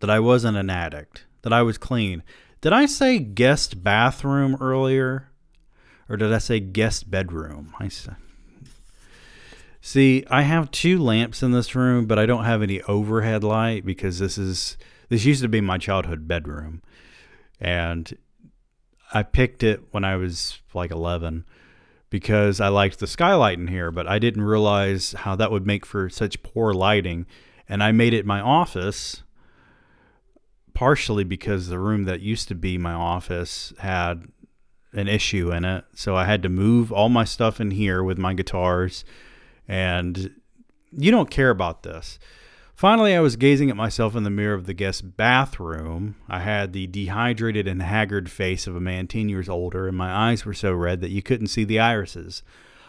That 0.00 0.10
I 0.10 0.20
wasn't 0.20 0.58
an 0.58 0.68
addict. 0.68 1.24
That 1.42 1.52
I 1.52 1.62
was 1.62 1.78
clean. 1.78 2.22
Did 2.60 2.74
I 2.74 2.84
say 2.84 3.18
guest 3.18 3.82
bathroom 3.82 4.56
earlier? 4.60 5.29
Or 6.10 6.16
did 6.16 6.32
I 6.32 6.38
say 6.38 6.58
guest 6.58 7.08
bedroom? 7.08 7.72
I. 7.78 7.88
See, 9.80 10.24
I 10.28 10.42
have 10.42 10.72
two 10.72 10.98
lamps 10.98 11.42
in 11.42 11.52
this 11.52 11.76
room, 11.76 12.06
but 12.06 12.18
I 12.18 12.26
don't 12.26 12.44
have 12.44 12.62
any 12.62 12.82
overhead 12.82 13.44
light 13.44 13.86
because 13.86 14.18
this 14.18 14.36
is 14.36 14.76
this 15.08 15.24
used 15.24 15.42
to 15.42 15.48
be 15.48 15.60
my 15.60 15.78
childhood 15.78 16.26
bedroom. 16.26 16.82
And 17.60 18.18
I 19.14 19.22
picked 19.22 19.62
it 19.62 19.82
when 19.92 20.04
I 20.04 20.16
was 20.16 20.60
like 20.74 20.90
11 20.90 21.44
because 22.10 22.60
I 22.60 22.68
liked 22.68 22.98
the 22.98 23.06
skylight 23.06 23.58
in 23.58 23.68
here, 23.68 23.92
but 23.92 24.08
I 24.08 24.18
didn't 24.18 24.42
realize 24.42 25.12
how 25.12 25.36
that 25.36 25.52
would 25.52 25.66
make 25.66 25.86
for 25.86 26.08
such 26.08 26.42
poor 26.42 26.72
lighting. 26.72 27.26
And 27.68 27.84
I 27.84 27.92
made 27.92 28.14
it 28.14 28.26
my 28.26 28.40
office 28.40 29.22
partially 30.74 31.24
because 31.24 31.68
the 31.68 31.78
room 31.78 32.04
that 32.04 32.20
used 32.20 32.48
to 32.48 32.54
be 32.56 32.78
my 32.78 32.92
office 32.92 33.72
had 33.78 34.26
an 34.92 35.08
issue 35.08 35.52
in 35.52 35.64
it. 35.64 35.84
So 35.94 36.16
I 36.16 36.24
had 36.24 36.42
to 36.42 36.48
move 36.48 36.92
all 36.92 37.08
my 37.08 37.24
stuff 37.24 37.60
in 37.60 37.70
here 37.70 38.02
with 38.02 38.18
my 38.18 38.34
guitars. 38.34 39.04
And 39.68 40.34
you 40.90 41.10
don't 41.10 41.30
care 41.30 41.50
about 41.50 41.82
this. 41.82 42.18
Finally, 42.74 43.14
I 43.14 43.20
was 43.20 43.36
gazing 43.36 43.68
at 43.68 43.76
myself 43.76 44.16
in 44.16 44.22
the 44.22 44.30
mirror 44.30 44.54
of 44.54 44.64
the 44.64 44.72
guest 44.72 45.16
bathroom. 45.16 46.16
I 46.28 46.40
had 46.40 46.72
the 46.72 46.86
dehydrated 46.86 47.68
and 47.68 47.82
haggard 47.82 48.30
face 48.30 48.66
of 48.66 48.74
a 48.74 48.80
man 48.80 49.06
10 49.06 49.28
years 49.28 49.50
older, 49.50 49.86
and 49.86 49.96
my 49.96 50.10
eyes 50.10 50.46
were 50.46 50.54
so 50.54 50.72
red 50.72 51.02
that 51.02 51.10
you 51.10 51.20
couldn't 51.20 51.48
see 51.48 51.64
the 51.64 51.78
irises. 51.78 52.42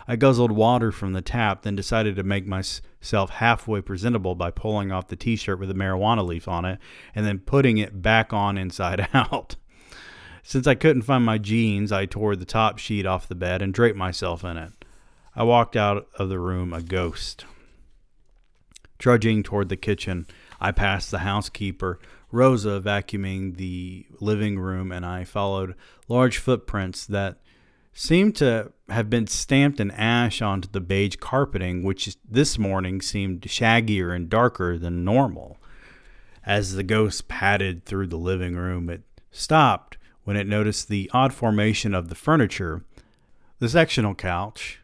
I 0.08 0.15
guzzled 0.15 0.53
water 0.53 0.91
from 0.91 1.12
the 1.13 1.22
tap, 1.22 1.63
then 1.63 1.75
decided 1.75 2.15
to 2.15 2.24
make 2.24 2.48
myself 2.48 3.31
halfway 3.31 3.81
presentable 3.81 4.34
by 4.34 4.50
pulling 4.50 4.91
off 4.91 5.10
the 5.10 5.15
t 5.15 5.36
shirt 5.36 5.60
with 5.60 5.70
a 5.70 5.75
marijuana 5.75 6.25
leaf 6.25 6.48
on 6.48 6.63
it 6.63 6.79
and 7.13 7.25
then 7.25 7.39
putting 7.39 7.77
it 7.77 8.01
back 8.01 8.31
on 8.31 8.58
inside 8.58 9.08
out. 9.13 9.58
Since 10.43 10.67
I 10.67 10.75
couldn't 10.75 11.03
find 11.03 11.25
my 11.25 11.38
jeans, 11.38 11.91
I 11.91 12.05
tore 12.05 12.36
the 12.36 12.45
top 12.45 12.77
sheet 12.77 13.05
off 13.05 13.27
the 13.27 13.36
bed 13.36 13.62
and 13.62 13.74
draped 13.74 13.98
myself 13.98 14.43
in 14.43 14.57
it. 14.57 14.74
I 15.36 15.43
walked 15.43 15.75
out 15.75 16.07
of 16.17 16.29
the 16.29 16.39
room 16.39 16.74
a 16.74 16.81
ghost. 16.81 17.45
Trudging 19.00 19.43
toward 19.43 19.69
the 19.69 19.77
kitchen, 19.77 20.27
I 20.60 20.71
passed 20.71 21.10
the 21.10 21.19
housekeeper, 21.19 22.00
Rosa 22.31 22.81
vacuuming 22.83 23.57
the 23.57 24.05
living 24.19 24.60
room, 24.60 24.91
and 24.91 25.05
I 25.05 25.24
followed 25.24 25.75
large 26.07 26.38
footprints 26.38 27.05
that 27.07 27.38
seemed 27.93 28.36
to 28.38 28.71
have 28.89 29.10
been 29.10 29.27
stamped 29.27 29.79
in 29.79 29.91
ash 29.91 30.41
onto 30.41 30.69
the 30.69 30.79
beige 30.79 31.15
carpeting, 31.17 31.83
which 31.83 32.15
this 32.29 32.57
morning 32.57 33.01
seemed 33.01 33.41
shaggier 33.41 34.15
and 34.15 34.29
darker 34.29 34.77
than 34.77 35.03
normal. 35.03 35.57
As 36.45 36.74
the 36.74 36.83
ghost 36.83 37.27
padded 37.27 37.86
through 37.86 38.07
the 38.07 38.17
living 38.17 38.55
room, 38.55 38.89
it 38.89 39.03
stopped 39.31 39.98
when 40.31 40.39
it 40.39 40.47
noticed 40.47 40.88
the 40.88 41.11
odd 41.13 41.33
formation 41.33 41.93
of 41.93 42.07
the 42.07 42.15
furniture 42.15 42.85
the 43.59 43.67
sectional 43.67 44.15
couch, 44.15 44.79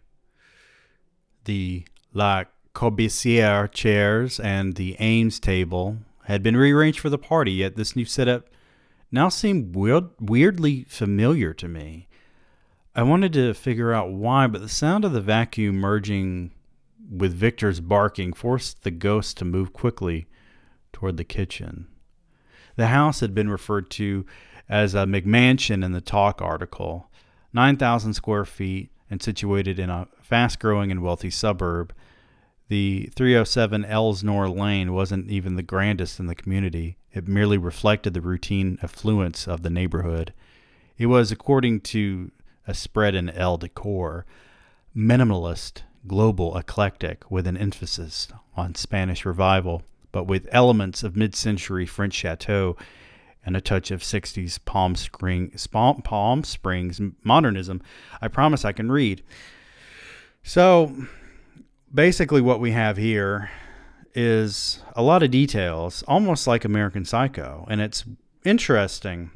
the 1.46 1.86
Le 2.12 2.48
Corbusier 2.76 3.72
chairs 3.72 4.42
and 4.42 4.76
the 4.76 4.98
Eames 5.00 5.40
table 5.40 6.00
had 6.26 6.44
been 6.44 6.58
rearranged 6.58 7.00
for 7.00 7.10
the 7.10 7.18
party, 7.18 7.54
yet 7.54 7.78
this 7.78 7.96
new 7.96 8.04
setup 8.04 8.50
now 9.10 9.30
seemed 9.30 9.74
weird, 9.74 10.10
weirdly 10.20 10.84
familiar 10.90 11.54
to 11.54 11.70
me. 11.70 12.10
I 12.94 13.04
wanted 13.04 13.32
to 13.32 13.54
figure 13.54 13.94
out 13.94 14.12
why, 14.12 14.48
but 14.48 14.60
the 14.60 14.68
sound 14.68 15.06
of 15.06 15.14
the 15.14 15.22
vacuum 15.22 15.78
merging 15.78 16.52
with 17.10 17.32
Victor's 17.32 17.80
barking, 17.80 18.34
forced 18.34 18.84
the 18.84 18.92
ghost 18.92 19.38
to 19.38 19.46
move 19.46 19.72
quickly 19.72 20.28
toward 20.92 21.16
the 21.16 21.24
kitchen. 21.24 21.88
The 22.76 22.88
house 22.88 23.22
had 23.22 23.34
been 23.34 23.50
referred 23.50 23.90
to 23.92 24.26
as 24.70 24.94
a 24.94 25.06
McMansion 25.06 25.84
in 25.84 25.92
the 25.92 26.02
Talk 26.02 26.42
article, 26.42 27.10
9,000 27.54 28.14
square 28.14 28.46
feet 28.46 28.92
and 29.10 29.22
situated 29.22 29.80
in 29.80 29.90
a 29.90 30.08
fast 30.22 30.60
growing 30.60 30.92
and 30.92 31.02
wealthy 31.02 31.30
suburb. 31.30 31.94
The 32.68 33.10
307 33.16 33.86
Elsinore 33.86 34.50
Lane 34.50 34.94
wasn't 34.94 35.30
even 35.30 35.56
the 35.56 35.64
grandest 35.64 36.20
in 36.20 36.28
the 36.28 36.36
community. 36.36 36.98
It 37.14 37.28
merely 37.28 37.58
reflected 37.58 38.14
the 38.14 38.22
routine 38.22 38.78
affluence 38.84 39.48
of 39.48 39.64
the 39.64 39.70
neighborhood. 39.70 40.34
It 40.98 41.06
was, 41.06 41.32
according 41.32 41.82
to 41.82 42.32
a 42.68 42.74
spread 42.74 43.16
in 43.16 43.30
Elle 43.30 43.58
Decor, 43.58 44.26
minimalist, 44.96 45.84
global, 46.06 46.58
eclectic, 46.58 47.30
with 47.32 47.48
an 47.48 47.56
emphasis 47.56 48.28
on 48.56 48.76
Spanish 48.76 49.26
revival, 49.26 49.84
but 50.12 50.26
with 50.26 50.50
elements 50.52 51.04
of 51.04 51.16
mid 51.16 51.36
century 51.36 51.86
French 51.86 52.14
chateau 52.14 52.76
and 53.48 53.56
a 53.56 53.62
touch 53.62 53.92
of 53.92 54.02
60s 54.02 54.60
Palm, 54.66 54.94
Spring, 54.96 55.54
Palm 55.72 56.44
Springs 56.44 57.00
modernism. 57.24 57.82
I 58.22 58.28
promise 58.28 58.66
I 58.66 58.74
can 58.74 58.92
read. 58.92 59.24
So 60.44 60.94
basically, 61.94 62.42
what 62.42 62.60
we 62.60 62.72
have 62.72 62.98
here 62.98 63.50
is 64.14 64.84
a 64.98 65.02
lot 65.02 65.24
of 65.24 65.32
details, 65.32 66.04
almost 66.10 66.46
like 66.46 66.66
American 66.66 67.06
Psycho. 67.06 67.66
And 67.70 67.80
it's 67.80 68.04
interesting 68.44 69.32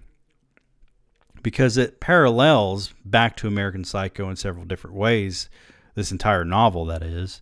because 1.41 1.77
it 1.77 2.01
parallels 2.01 2.93
back 3.05 3.37
to 3.37 3.47
American 3.47 3.85
Psycho 3.85 4.29
in 4.29 4.35
several 4.35 4.65
different 4.65 4.97
ways. 4.97 5.49
This 5.95 6.11
entire 6.11 6.43
novel, 6.43 6.85
that 6.85 7.01
is, 7.01 7.41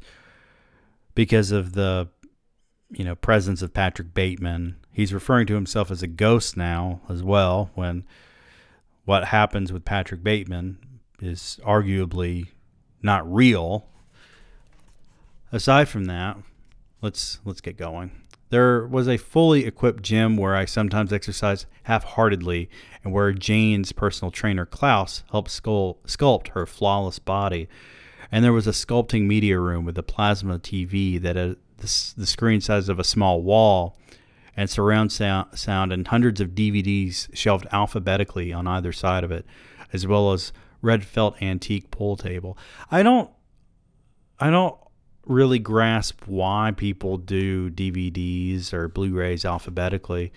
because 1.15 1.51
of 1.51 1.73
the 1.73 2.09
you 2.91 3.03
know 3.03 3.15
presence 3.15 3.61
of 3.61 3.73
Patrick 3.73 4.13
Bateman. 4.13 4.75
He's 4.99 5.13
referring 5.13 5.47
to 5.47 5.55
himself 5.55 5.91
as 5.91 6.03
a 6.03 6.07
ghost 6.07 6.57
now 6.57 6.99
as 7.07 7.23
well. 7.23 7.71
When 7.73 8.03
what 9.05 9.23
happens 9.29 9.71
with 9.71 9.85
Patrick 9.85 10.21
Bateman 10.21 10.77
is 11.21 11.57
arguably 11.63 12.49
not 13.01 13.33
real. 13.33 13.85
Aside 15.53 15.87
from 15.87 16.03
that, 16.07 16.35
let's 17.01 17.39
let's 17.45 17.61
get 17.61 17.77
going. 17.77 18.11
There 18.49 18.85
was 18.85 19.07
a 19.07 19.15
fully 19.15 19.65
equipped 19.65 20.03
gym 20.03 20.35
where 20.35 20.53
I 20.53 20.65
sometimes 20.65 21.13
exercise 21.13 21.65
half 21.83 22.03
heartedly 22.03 22.69
and 23.01 23.13
where 23.13 23.31
Jane's 23.31 23.93
personal 23.93 24.31
trainer, 24.31 24.65
Klaus, 24.65 25.23
helped 25.31 25.49
sculpt 25.49 26.49
her 26.49 26.65
flawless 26.65 27.19
body. 27.19 27.69
And 28.33 28.43
there 28.43 28.51
was 28.51 28.67
a 28.67 28.71
sculpting 28.71 29.27
media 29.27 29.61
room 29.61 29.85
with 29.85 29.97
a 29.97 30.03
plasma 30.03 30.59
TV 30.59 31.21
that 31.21 31.37
had 31.37 31.55
the 31.77 31.87
screen 31.87 32.59
size 32.59 32.89
of 32.89 32.99
a 32.99 33.05
small 33.05 33.41
wall 33.41 33.95
and 34.59 34.69
surround 34.69 35.09
sound, 35.09 35.93
and 35.93 36.05
hundreds 36.05 36.41
of 36.41 36.49
DVDs 36.49 37.33
shelved 37.33 37.65
alphabetically 37.71 38.51
on 38.51 38.67
either 38.67 38.91
side 38.91 39.23
of 39.23 39.31
it, 39.31 39.45
as 39.93 40.05
well 40.05 40.33
as 40.33 40.51
red 40.81 41.05
felt 41.05 41.41
antique 41.41 41.89
pool 41.91 42.17
table. 42.17 42.57
I 42.91 43.01
don't 43.01 43.31
I 44.37 44.49
don't 44.49 44.75
really 45.25 45.59
grasp 45.59 46.23
why 46.25 46.73
people 46.75 47.17
do 47.17 47.69
DVDs 47.69 48.73
or 48.73 48.89
Blu-rays 48.89 49.45
alphabetically. 49.45 50.33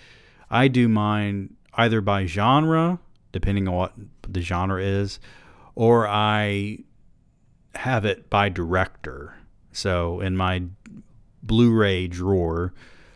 I 0.49 0.69
do 0.69 0.89
mine 0.89 1.57
either 1.75 2.01
by 2.01 2.27
genre, 2.27 3.01
depending 3.33 3.67
on 3.67 3.75
what 3.75 3.93
the 4.29 4.41
genre 4.41 4.81
is, 4.81 5.19
or 5.75 6.07
I 6.07 6.79
have 7.75 8.05
it 8.05 8.31
by 8.31 8.51
director. 8.51 9.35
So 9.73 10.21
in 10.21 10.37
my 10.37 10.63
Blu-ray 11.43 12.07
drawer, 12.07 12.73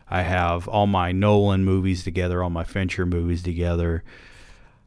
I 0.08 0.22
have 0.22 0.68
all 0.68 0.86
my 0.86 1.12
Nolan 1.12 1.64
movies 1.64 2.04
together, 2.04 2.42
all 2.42 2.50
my 2.50 2.64
Fincher 2.64 3.06
movies 3.06 3.42
together. 3.42 4.04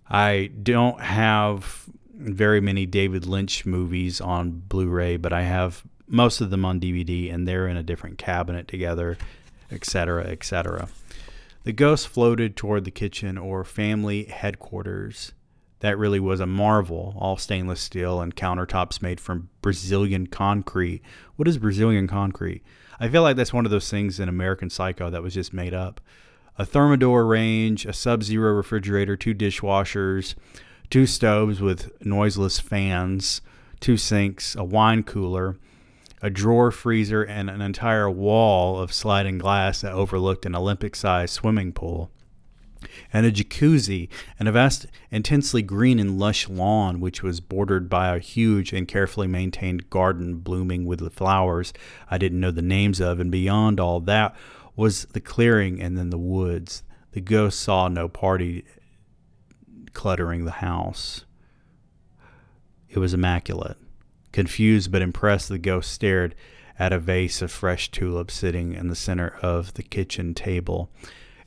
I 0.09 0.51
don't 0.63 1.01
have 1.01 1.85
very 2.13 2.61
many 2.61 2.85
David 2.85 3.25
Lynch 3.25 3.65
movies 3.65 4.21
on 4.21 4.51
Blu-ray, 4.51 5.17
but 5.17 5.33
I 5.33 5.43
have 5.43 5.83
most 6.07 6.41
of 6.41 6.49
them 6.49 6.65
on 6.65 6.79
DVD, 6.79 7.33
and 7.33 7.47
they're 7.47 7.67
in 7.67 7.77
a 7.77 7.83
different 7.83 8.17
cabinet 8.17 8.67
together, 8.67 9.17
etc., 9.71 10.25
etc. 10.25 10.89
The 11.63 11.73
ghost 11.73 12.07
floated 12.07 12.55
toward 12.55 12.85
the 12.85 12.91
kitchen 12.91 13.37
or 13.37 13.63
family 13.63 14.23
headquarters. 14.23 15.33
That 15.81 15.97
really 15.97 16.19
was 16.19 16.39
a 16.39 16.45
marvel, 16.45 17.15
all 17.17 17.37
stainless 17.37 17.79
steel 17.79 18.19
and 18.21 18.35
countertops 18.35 19.01
made 19.01 19.19
from 19.19 19.49
Brazilian 19.61 20.27
concrete. 20.27 21.01
What 21.35 21.47
is 21.47 21.57
Brazilian 21.57 22.07
concrete? 22.07 22.63
I 22.99 23.07
feel 23.07 23.21
like 23.21 23.37
that's 23.37 23.53
one 23.53 23.65
of 23.65 23.71
those 23.71 23.89
things 23.89 24.19
in 24.19 24.27
American 24.27 24.69
Psycho 24.69 25.09
that 25.09 25.23
was 25.23 25.33
just 25.33 25.53
made 25.53 25.73
up. 25.73 26.01
A 26.57 26.65
Thermador 26.65 27.27
range, 27.27 27.85
a 27.85 27.93
Sub 27.93 28.23
Zero 28.23 28.51
refrigerator, 28.51 29.15
two 29.15 29.33
dishwashers, 29.33 30.35
two 30.89 31.05
stoves 31.05 31.61
with 31.61 31.89
noiseless 32.05 32.59
fans, 32.59 33.41
two 33.79 33.95
sinks, 33.95 34.55
a 34.55 34.63
wine 34.65 35.03
cooler, 35.03 35.55
a 36.21 36.29
drawer 36.29 36.71
freezer, 36.71 37.23
and 37.23 37.49
an 37.49 37.61
entire 37.61 38.09
wall 38.09 38.77
of 38.77 38.91
sliding 38.91 39.37
glass 39.37 39.79
that 39.79 39.93
overlooked 39.93 40.45
an 40.45 40.55
Olympic 40.55 40.95
sized 40.97 41.33
swimming 41.33 41.71
pool, 41.71 42.11
and 43.11 43.25
a 43.25 43.31
jacuzzi, 43.31 44.09
and 44.37 44.47
a 44.47 44.51
vast, 44.51 44.85
intensely 45.11 45.61
green 45.61 45.99
and 45.99 46.19
lush 46.19 46.47
lawn, 46.47 46.99
which 46.99 47.23
was 47.23 47.39
bordered 47.39 47.89
by 47.89 48.15
a 48.15 48.19
huge 48.19 48.71
and 48.73 48.87
carefully 48.87 49.27
maintained 49.27 49.89
garden 49.89 50.35
blooming 50.35 50.85
with 50.85 50.99
the 50.99 51.09
flowers 51.09 51.73
I 52.09 52.17
didn't 52.17 52.39
know 52.39 52.51
the 52.51 52.61
names 52.61 52.99
of, 52.99 53.19
and 53.19 53.31
beyond 53.31 53.79
all 53.79 53.99
that 54.01 54.35
was 54.75 55.05
the 55.05 55.19
clearing 55.19 55.81
and 55.81 55.97
then 55.97 56.09
the 56.09 56.17
woods. 56.17 56.83
The 57.11 57.21
ghost 57.21 57.59
saw 57.59 57.87
no 57.87 58.07
party 58.07 58.63
cluttering 59.93 60.45
the 60.45 60.51
house. 60.51 61.25
It 62.87 62.99
was 62.99 63.13
immaculate. 63.13 63.77
Confused 64.31 64.91
but 64.91 65.01
impressed, 65.01 65.49
the 65.49 65.57
ghost 65.57 65.91
stared 65.91 66.35
at 66.77 66.93
a 66.93 66.99
vase 66.99 67.41
of 67.41 67.51
fresh 67.51 67.91
tulips 67.91 68.33
sitting 68.33 68.73
in 68.73 68.87
the 68.87 68.95
center 68.95 69.37
of 69.41 69.73
the 69.73 69.83
kitchen 69.83 70.33
table. 70.33 70.89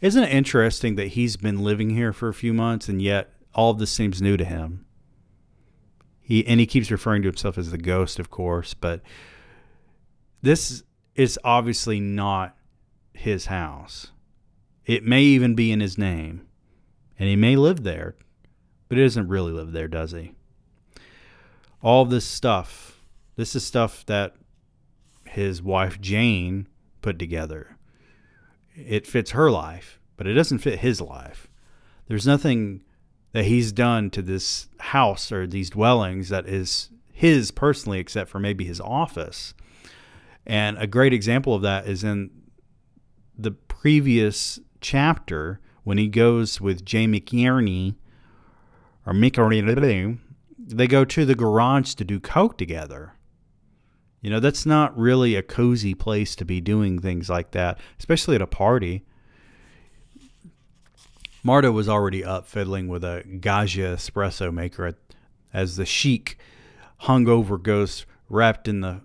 Isn't 0.02 0.24
it 0.24 0.32
interesting 0.32 0.96
that 0.96 1.08
he's 1.08 1.38
been 1.38 1.64
living 1.64 1.88
here 1.90 2.12
for 2.12 2.28
a 2.28 2.34
few 2.34 2.52
months 2.52 2.90
and 2.90 3.00
yet 3.00 3.32
all 3.54 3.70
of 3.70 3.78
this 3.78 3.90
seems 3.90 4.20
new 4.20 4.36
to 4.36 4.44
him? 4.44 4.84
He 6.20 6.46
and 6.46 6.60
he 6.60 6.66
keeps 6.66 6.90
referring 6.90 7.22
to 7.22 7.28
himself 7.28 7.56
as 7.56 7.70
the 7.70 7.78
ghost, 7.78 8.18
of 8.18 8.28
course, 8.30 8.74
but 8.74 9.00
this 10.42 10.82
is 11.14 11.38
obviously 11.42 11.98
not 11.98 12.54
his 13.14 13.46
house. 13.46 14.08
It 14.84 15.04
may 15.04 15.22
even 15.22 15.54
be 15.54 15.72
in 15.72 15.80
his 15.80 15.96
name, 15.96 16.46
and 17.18 17.30
he 17.30 17.36
may 17.36 17.56
live 17.56 17.82
there, 17.82 18.16
but 18.88 18.98
he 18.98 19.04
doesn't 19.04 19.28
really 19.28 19.52
live 19.52 19.72
there, 19.72 19.88
does 19.88 20.12
he? 20.12 20.34
all 21.82 22.04
this 22.04 22.24
stuff. 22.24 23.00
This 23.36 23.56
is 23.56 23.64
stuff 23.64 24.06
that 24.06 24.36
his 25.26 25.62
wife 25.62 26.00
Jane 26.00 26.68
put 27.00 27.18
together. 27.18 27.76
It 28.74 29.06
fits 29.06 29.32
her 29.32 29.50
life, 29.50 30.00
but 30.16 30.26
it 30.26 30.34
doesn't 30.34 30.58
fit 30.58 30.80
his 30.80 31.00
life. 31.00 31.48
There's 32.06 32.26
nothing 32.26 32.82
that 33.32 33.44
he's 33.44 33.72
done 33.72 34.10
to 34.10 34.22
this 34.22 34.68
house 34.78 35.32
or 35.32 35.46
these 35.46 35.70
dwellings 35.70 36.28
that 36.28 36.46
is 36.46 36.90
his 37.12 37.50
personally, 37.50 37.98
except 37.98 38.30
for 38.30 38.38
maybe 38.38 38.64
his 38.64 38.80
office. 38.80 39.54
And 40.46 40.76
a 40.78 40.86
great 40.86 41.12
example 41.12 41.54
of 41.54 41.62
that 41.62 41.86
is 41.86 42.04
in 42.04 42.30
the 43.36 43.52
previous 43.52 44.58
chapter 44.80 45.60
when 45.84 45.98
he 45.98 46.08
goes 46.08 46.60
with 46.60 46.84
Jay 46.84 47.06
McInerney 47.06 47.96
or 49.06 49.12
McInerney 49.12 50.18
they 50.58 50.86
go 50.86 51.04
to 51.04 51.24
the 51.24 51.34
garage 51.34 51.94
to 51.94 52.04
do 52.04 52.20
coke 52.20 52.56
together. 52.56 53.14
You 54.22 54.30
know, 54.30 54.40
that's 54.40 54.64
not 54.64 54.96
really 54.96 55.34
a 55.34 55.42
cozy 55.42 55.94
place 55.94 56.36
to 56.36 56.44
be 56.44 56.60
doing 56.60 57.00
things 57.00 57.28
like 57.28 57.50
that, 57.50 57.78
especially 57.98 58.36
at 58.36 58.42
a 58.42 58.46
party. 58.46 59.04
Marta 61.42 61.72
was 61.72 61.88
already 61.88 62.24
up 62.24 62.46
fiddling 62.46 62.86
with 62.86 63.02
a 63.02 63.24
Gaggia 63.40 63.94
espresso 63.94 64.54
maker 64.54 64.96
as 65.52 65.76
the 65.76 65.84
chic, 65.84 66.38
hungover 67.02 67.60
ghost 67.60 68.06
wrapped 68.28 68.68
in 68.68 68.80
the 68.80 69.00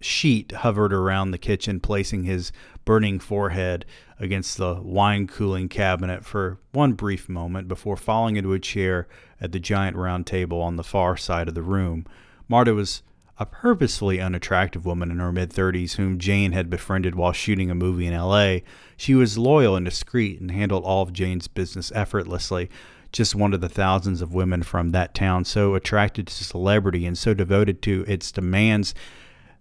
sheet 0.00 0.52
hovered 0.52 0.92
around 0.92 1.30
the 1.30 1.38
kitchen, 1.38 1.78
placing 1.78 2.24
his 2.24 2.50
burning 2.86 3.18
forehead 3.18 3.84
against 4.18 4.56
the 4.56 4.80
wine 4.82 5.26
cooling 5.26 5.68
cabinet 5.68 6.24
for 6.24 6.58
one 6.72 6.92
brief 6.92 7.28
moment 7.28 7.68
before 7.68 7.96
falling 7.96 8.36
into 8.36 8.54
a 8.54 8.58
chair 8.58 9.06
at 9.38 9.52
the 9.52 9.60
giant 9.60 9.96
round 9.96 10.26
table 10.26 10.60
on 10.62 10.76
the 10.76 10.82
far 10.82 11.16
side 11.16 11.48
of 11.48 11.54
the 11.54 11.62
room. 11.62 12.06
Marta 12.48 12.72
was 12.74 13.02
a 13.38 13.46
purposefully 13.46 14.20
unattractive 14.20 14.86
woman 14.86 15.10
in 15.10 15.18
her 15.18 15.32
mid 15.32 15.50
30s 15.50 15.94
whom 15.94 16.18
Jane 16.18 16.52
had 16.52 16.70
befriended 16.70 17.14
while 17.14 17.32
shooting 17.32 17.70
a 17.70 17.74
movie 17.74 18.06
in 18.06 18.14
LA. 18.14 18.58
She 18.96 19.14
was 19.14 19.38
loyal 19.38 19.76
and 19.76 19.84
discreet 19.84 20.40
and 20.40 20.50
handled 20.50 20.84
all 20.84 21.02
of 21.02 21.12
Jane's 21.12 21.48
business 21.48 21.90
effortlessly. 21.94 22.70
Just 23.12 23.34
one 23.34 23.52
of 23.52 23.60
the 23.60 23.68
thousands 23.68 24.22
of 24.22 24.34
women 24.34 24.62
from 24.62 24.90
that 24.90 25.14
town 25.14 25.44
so 25.44 25.74
attracted 25.74 26.26
to 26.28 26.44
celebrity 26.44 27.06
and 27.06 27.16
so 27.18 27.34
devoted 27.34 27.82
to 27.82 28.04
its 28.06 28.30
demands 28.32 28.94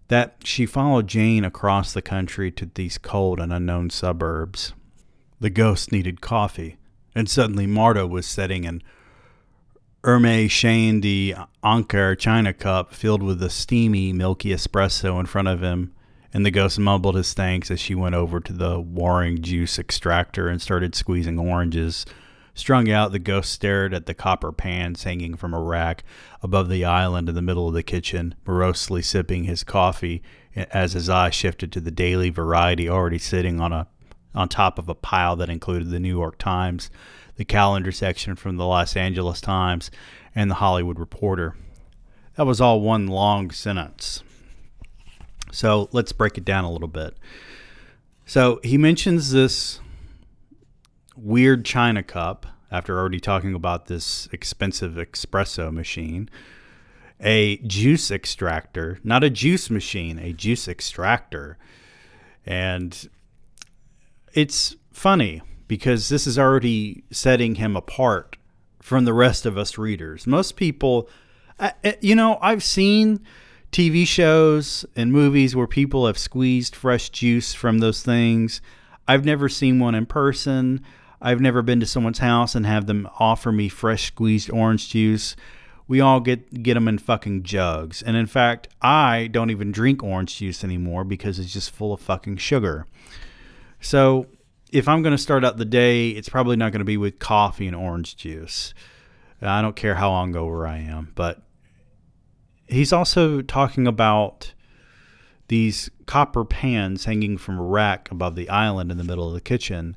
that 0.08 0.36
she 0.44 0.66
followed 0.66 1.08
Jane 1.08 1.46
across 1.46 1.94
the 1.94 2.02
country 2.02 2.52
to 2.52 2.70
these 2.74 2.98
cold 2.98 3.40
and 3.40 3.54
unknown 3.54 3.90
suburbs. 3.90 4.74
The 5.40 5.50
ghost 5.50 5.92
needed 5.92 6.22
coffee, 6.22 6.78
and 7.16 7.30
suddenly 7.30 7.68
Marta 7.68 8.06
was 8.06 8.26
setting 8.26 8.66
an 8.66 8.82
Hermès 10.04 10.48
Chaîne 10.48 11.00
d'Ancre 11.00 12.20
china 12.20 12.52
cup 12.52 12.94
filled 12.94 13.24
with 13.24 13.42
a 13.42 13.50
steamy, 13.50 14.12
milky 14.12 14.50
espresso 14.50 15.18
in 15.18 15.26
front 15.26 15.48
of 15.48 15.62
him, 15.62 15.94
and 16.34 16.46
the 16.46 16.52
ghost 16.52 16.78
mumbled 16.78 17.16
his 17.16 17.34
thanks 17.34 17.72
as 17.72 17.80
she 17.80 17.96
went 17.96 18.14
over 18.14 18.42
to 18.42 18.52
the 18.52 18.82
Waring 18.82 19.42
juice 19.42 19.80
extractor 19.80 20.50
and 20.50 20.62
started 20.62 20.94
squeezing 20.94 21.40
oranges. 21.40 22.06
Strung 22.54 22.92
out, 22.92 23.14
the 23.14 23.20
ghost 23.20 23.54
stared 23.54 23.94
at 23.94 24.06
the 24.06 24.14
copper 24.14 24.52
pans 24.52 25.06
hanging 25.06 25.36
from 25.36 25.54
a 25.54 25.62
rack 25.62 26.04
above 26.42 26.68
the 26.68 26.84
island 26.84 27.30
in 27.30 27.36
the 27.36 27.42
middle 27.42 27.70
of 27.70 27.74
the 27.74 27.82
kitchen, 27.82 28.36
morosely 28.46 29.02
sipping 29.02 29.46
his 29.46 29.64
coffee 29.64 30.22
as 30.54 30.92
his 30.92 31.08
eye 31.08 31.30
shifted 31.30 31.72
to 31.72 31.80
the 31.80 31.92
daily 31.92 32.30
variety 32.30 32.90
already 32.90 33.18
sitting 33.18 33.62
on 33.62 33.72
a 33.72 33.88
on 34.36 34.50
top 34.50 34.80
of 34.80 34.90
a 34.90 34.96
pile 34.96 35.36
that 35.36 35.50
included 35.50 35.92
the 35.92 36.00
New 36.00 36.10
York 36.10 36.38
Times, 36.38 36.90
the 37.36 37.46
calendar 37.46 37.92
section 37.92 38.36
from 38.36 38.58
the 38.58 38.66
Los 38.66 38.96
Angeles 38.96 39.42
Times, 39.42 39.90
and 40.36 40.50
the 40.50 40.56
Hollywood 40.56 41.00
Reporter. 41.00 41.56
That 42.36 42.46
was 42.46 42.60
all 42.60 42.82
one 42.82 43.08
long 43.08 43.52
sentence. 43.52 44.24
So 45.52 45.90
let's 45.92 46.12
break 46.12 46.38
it 46.38 46.46
down 46.46 46.64
a 46.64 46.72
little 46.72 46.88
bit. 46.88 47.16
So 48.26 48.60
he 48.64 48.78
mentions 48.78 49.32
this 49.32 49.80
weird 51.16 51.64
china 51.66 52.02
cup 52.02 52.48
after 52.72 52.98
already 52.98 53.20
talking 53.20 53.54
about 53.54 53.86
this 53.86 54.28
expensive 54.32 54.94
espresso 54.94 55.72
machine, 55.72 56.28
a 57.20 57.58
juice 57.58 58.10
extractor, 58.10 59.00
not 59.04 59.24
a 59.24 59.30
juice 59.30 59.70
machine, 59.70 60.18
a 60.18 60.34
juice 60.34 60.68
extractor. 60.68 61.60
And 62.46 63.10
it's 64.34 64.76
funny 64.92 65.44
because 65.68 66.10
this 66.10 66.28
is 66.28 66.38
already 66.38 67.04
setting 67.12 67.56
him 67.56 67.76
apart 67.76 68.38
from 68.82 69.06
the 69.06 69.14
rest 69.14 69.46
of 69.46 69.58
us 69.58 69.78
readers. 69.78 70.28
Most 70.28 70.56
people, 70.56 71.10
you 72.02 72.16
know, 72.16 72.38
I've 72.42 72.64
seen 72.64 73.22
TV 73.72 74.06
shows 74.06 74.86
and 74.96 75.12
movies 75.12 75.56
where 75.56 75.68
people 75.68 76.06
have 76.06 76.18
squeezed 76.18 76.76
fresh 76.76 77.10
juice 77.10 77.54
from 77.54 77.80
those 77.80 78.04
things. 78.04 78.62
I've 79.08 79.26
never 79.26 79.50
seen 79.50 79.80
one 79.80 79.96
in 79.96 80.06
person. 80.06 80.84
I've 81.22 81.40
never 81.40 81.62
been 81.62 81.80
to 81.80 81.86
someone's 81.86 82.20
house 82.20 82.54
and 82.54 82.66
have 82.66 82.86
them 82.86 83.08
offer 83.18 83.52
me 83.52 83.70
fresh 83.70 84.08
squeezed 84.08 84.52
orange 84.52 84.90
juice. 84.90 85.36
We 85.88 86.02
all 86.02 86.20
get 86.20 86.64
get 86.64 86.76
them 86.76 86.88
in 86.88 86.98
fucking 86.98 87.44
jugs. 87.44 88.02
And 88.02 88.16
in 88.16 88.26
fact, 88.26 88.68
I 88.82 89.28
don't 89.32 89.50
even 89.50 89.72
drink 89.72 90.04
orange 90.04 90.38
juice 90.38 90.64
anymore 90.64 91.04
because 91.04 91.40
it's 91.40 91.54
just 91.54 91.72
full 91.72 91.94
of 91.94 92.02
fucking 92.02 92.38
sugar. 92.38 92.86
So 93.80 94.28
if 94.74 94.88
I'm 94.88 95.04
going 95.04 95.16
to 95.16 95.20
start 95.20 95.46
out 95.46 95.58
the 95.58 95.66
day, 95.66 96.10
it's 96.10 96.28
probably 96.28 96.56
not 96.56 96.72
going 96.72 96.80
to 96.80 96.86
be 96.86 96.98
with 96.98 97.20
coffee 97.20 97.68
and 97.68 97.76
orange 97.76 98.18
juice. 98.18 98.74
I 99.40 99.62
don't 99.62 99.76
care 99.76 99.96
how 99.96 100.10
hungover 100.10 100.68
I 100.68 100.78
am, 100.78 101.12
but 101.14 101.44
he's 102.68 102.92
also 102.92 103.44
talking 103.44 103.86
about 103.86 104.54
these 105.48 105.92
copper 106.08 106.44
pans 106.44 107.06
hanging 107.06 107.38
from 107.38 107.60
a 107.60 107.64
rack 107.64 108.10
above 108.10 108.36
the 108.36 108.50
island 108.50 108.90
in 108.90 108.98
the 108.98 109.04
middle 109.04 109.28
of 109.28 109.36
the 109.36 109.42
kitchen. 109.42 109.96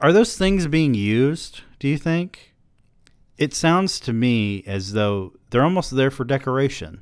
Are 0.00 0.12
those 0.12 0.38
things 0.38 0.68
being 0.68 0.94
used, 0.94 1.62
do 1.80 1.88
you 1.88 1.98
think? 1.98 2.54
It 3.36 3.52
sounds 3.52 3.98
to 4.00 4.12
me 4.12 4.62
as 4.64 4.92
though 4.92 5.32
they're 5.50 5.64
almost 5.64 5.96
there 5.96 6.12
for 6.12 6.24
decoration 6.24 7.00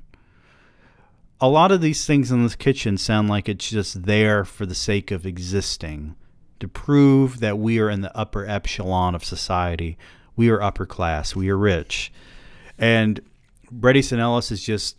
a 1.40 1.48
lot 1.48 1.72
of 1.72 1.80
these 1.80 2.04
things 2.04 2.30
in 2.30 2.42
this 2.42 2.54
kitchen 2.54 2.98
sound 2.98 3.28
like 3.28 3.48
it's 3.48 3.70
just 3.70 4.04
there 4.04 4.44
for 4.44 4.66
the 4.66 4.74
sake 4.74 5.10
of 5.10 5.24
existing, 5.24 6.14
to 6.58 6.68
prove 6.68 7.40
that 7.40 7.58
we 7.58 7.78
are 7.78 7.88
in 7.88 8.02
the 8.02 8.14
upper 8.16 8.44
echelon 8.46 9.14
of 9.14 9.24
society. 9.24 9.96
We 10.36 10.50
are 10.50 10.60
upper 10.60 10.84
class. 10.84 11.34
We 11.34 11.48
are 11.48 11.56
rich. 11.56 12.12
And 12.78 13.20
Bret 13.70 13.96
Easton 13.96 14.20
Ellis 14.20 14.52
is 14.52 14.62
just 14.62 14.98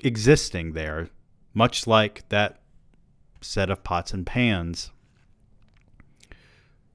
existing 0.00 0.72
there, 0.72 1.10
much 1.52 1.86
like 1.86 2.26
that 2.30 2.60
set 3.42 3.68
of 3.68 3.84
pots 3.84 4.14
and 4.14 4.26
pans. 4.26 4.90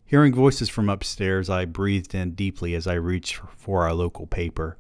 Hearing 0.06 0.34
voices 0.34 0.69
from 0.69 0.89
upstairs, 0.89 1.50
I 1.50 1.65
breathed 1.65 2.15
in 2.15 2.32
deeply 2.32 2.74
as 2.74 2.88
I 2.88 2.93
reached 2.93 3.39
for 3.56 3.84
our 3.84 3.93
local 3.93 4.26
paper 4.26 4.78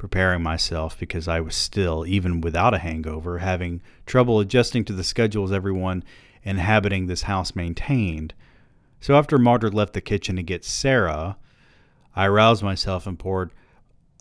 preparing 0.00 0.42
myself 0.42 0.98
because 0.98 1.28
I 1.28 1.40
was 1.40 1.54
still, 1.54 2.06
even 2.06 2.40
without 2.40 2.72
a 2.72 2.78
hangover, 2.78 3.40
having 3.40 3.82
trouble 4.06 4.40
adjusting 4.40 4.82
to 4.86 4.94
the 4.94 5.04
schedules 5.04 5.52
everyone 5.52 6.02
inhabiting 6.42 7.06
this 7.06 7.24
house 7.24 7.54
maintained. 7.54 8.32
So 8.98 9.14
after 9.14 9.36
Marta 9.36 9.68
left 9.68 9.92
the 9.92 10.00
kitchen 10.00 10.36
to 10.36 10.42
get 10.42 10.64
Sarah, 10.64 11.36
I 12.16 12.28
roused 12.28 12.62
myself 12.62 13.06
and 13.06 13.18
poured 13.18 13.50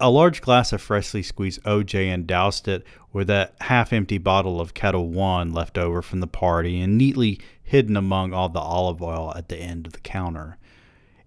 a 0.02 0.10
large 0.10 0.42
glass 0.42 0.74
of 0.74 0.82
freshly 0.82 1.24
squeezed 1.24 1.64
OJ 1.64 2.14
and 2.14 2.28
doused 2.28 2.68
it 2.68 2.86
with 3.14 3.30
a 3.30 3.50
half 3.62 3.94
empty 3.94 4.18
bottle 4.18 4.60
of 4.60 4.74
Ketel 4.74 5.08
One 5.08 5.54
left 5.54 5.78
over 5.78 6.02
from 6.02 6.20
the 6.20 6.28
party 6.28 6.82
and 6.82 6.98
neatly 6.98 7.40
hidden 7.64 7.96
among 7.96 8.34
all 8.34 8.50
the 8.50 8.60
olive 8.60 9.02
oil 9.02 9.32
at 9.34 9.48
the 9.48 9.56
end 9.58 9.88
of 9.88 9.94
the 9.94 10.00
counter. 10.02 10.58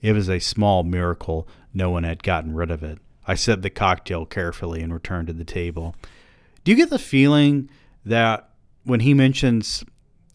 It 0.02 0.12
was 0.12 0.28
a 0.28 0.40
small 0.40 0.82
miracle 0.82 1.48
no 1.72 1.88
one 1.88 2.04
had 2.04 2.22
gotten 2.22 2.54
rid 2.54 2.70
of 2.70 2.82
it. 2.82 2.98
I 3.26 3.34
sipped 3.34 3.62
the 3.62 3.70
cocktail 3.70 4.26
carefully 4.26 4.82
and 4.82 4.92
returned 4.92 5.28
to 5.28 5.32
the 5.32 5.44
table. 5.44 5.94
Do 6.64 6.72
you 6.72 6.76
get 6.76 6.90
the 6.90 6.98
feeling 6.98 7.70
that 8.04 8.48
when 8.84 9.00
he 9.00 9.14
mentions 9.14 9.84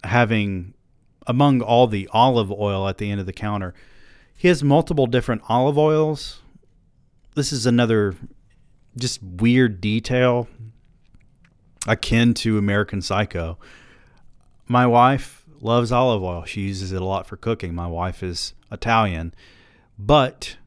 having 0.04 0.73
among 1.26 1.62
all 1.62 1.88
the 1.88 2.10
olive 2.13 2.52
oil 2.52 2.88
at 2.88 2.97
the 2.97 3.12
end 3.12 3.19
of 3.19 3.26
the 3.26 3.34
counter, 3.34 3.73
he 4.36 4.47
has 4.47 4.63
multiple 4.63 5.08
different 5.08 5.41
olive 5.50 5.78
oils? 5.78 6.41
This 7.36 7.52
is 7.52 7.65
another 7.65 8.15
just 8.97 9.21
weird 9.21 9.82
detail 9.82 10.47
akin 11.88 12.34
to 12.34 12.58
American 12.58 13.02
Psycho. 13.02 13.58
My 14.67 14.88
wife 14.88 15.45
loves 15.62 15.91
olive 15.91 16.23
oil. 16.23 16.45
She 16.45 16.62
uses 16.62 16.91
it 16.91 17.02
a 17.02 17.06
lot 17.06 17.28
for 17.28 17.38
cooking. 17.38 17.73
My 17.73 17.88
wife 17.88 18.23
is 18.23 18.54
Italian, 18.71 19.34
but 19.97 20.58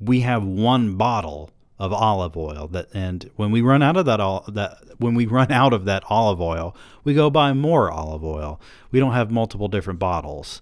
we 0.00 0.20
have 0.20 0.44
one 0.44 0.96
bottle 0.96 1.50
of 1.78 1.92
olive 1.92 2.36
oil 2.36 2.66
that 2.68 2.88
and 2.94 3.30
when 3.36 3.50
we 3.50 3.60
run 3.60 3.82
out 3.82 3.96
of 3.96 4.06
that 4.06 4.18
all 4.18 4.42
that 4.48 4.78
when 4.98 5.14
we 5.14 5.26
run 5.26 5.52
out 5.52 5.74
of 5.74 5.84
that 5.84 6.02
olive 6.08 6.40
oil 6.40 6.74
we 7.06 7.14
go 7.14 7.30
buy 7.30 7.52
more 7.52 7.88
olive 7.88 8.24
oil. 8.24 8.60
We 8.90 8.98
don't 8.98 9.12
have 9.12 9.30
multiple 9.30 9.68
different 9.68 10.00
bottles. 10.00 10.60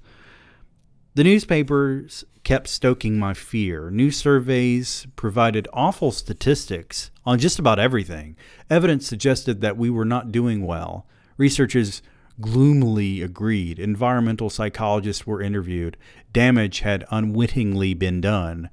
The 1.15 1.25
newspapers 1.25 2.27
kept 2.43 2.69
stoking 2.69 3.19
my 3.19 3.33
fear. 3.33 3.89
New 3.89 4.11
surveys 4.11 5.07
provided 5.17 5.67
awful 5.73 6.13
statistics 6.13 7.11
on 7.25 7.39
just 7.39 7.59
about 7.59 7.79
everything. 7.79 8.37
Evidence 8.69 9.07
suggested 9.07 9.63
that 9.63 9.79
we 9.79 9.89
were 9.89 10.05
not 10.05 10.33
doing 10.33 10.67
well. 10.67 11.07
Researchers 11.39 12.03
gloomily 12.43 13.23
agreed. 13.23 13.79
Environmental 13.79 14.51
psychologists 14.51 15.27
were 15.27 15.41
interviewed. 15.41 15.97
Damage 16.31 16.81
had 16.81 17.07
unwittingly 17.11 17.95
been 17.95 18.21
done 18.21 18.69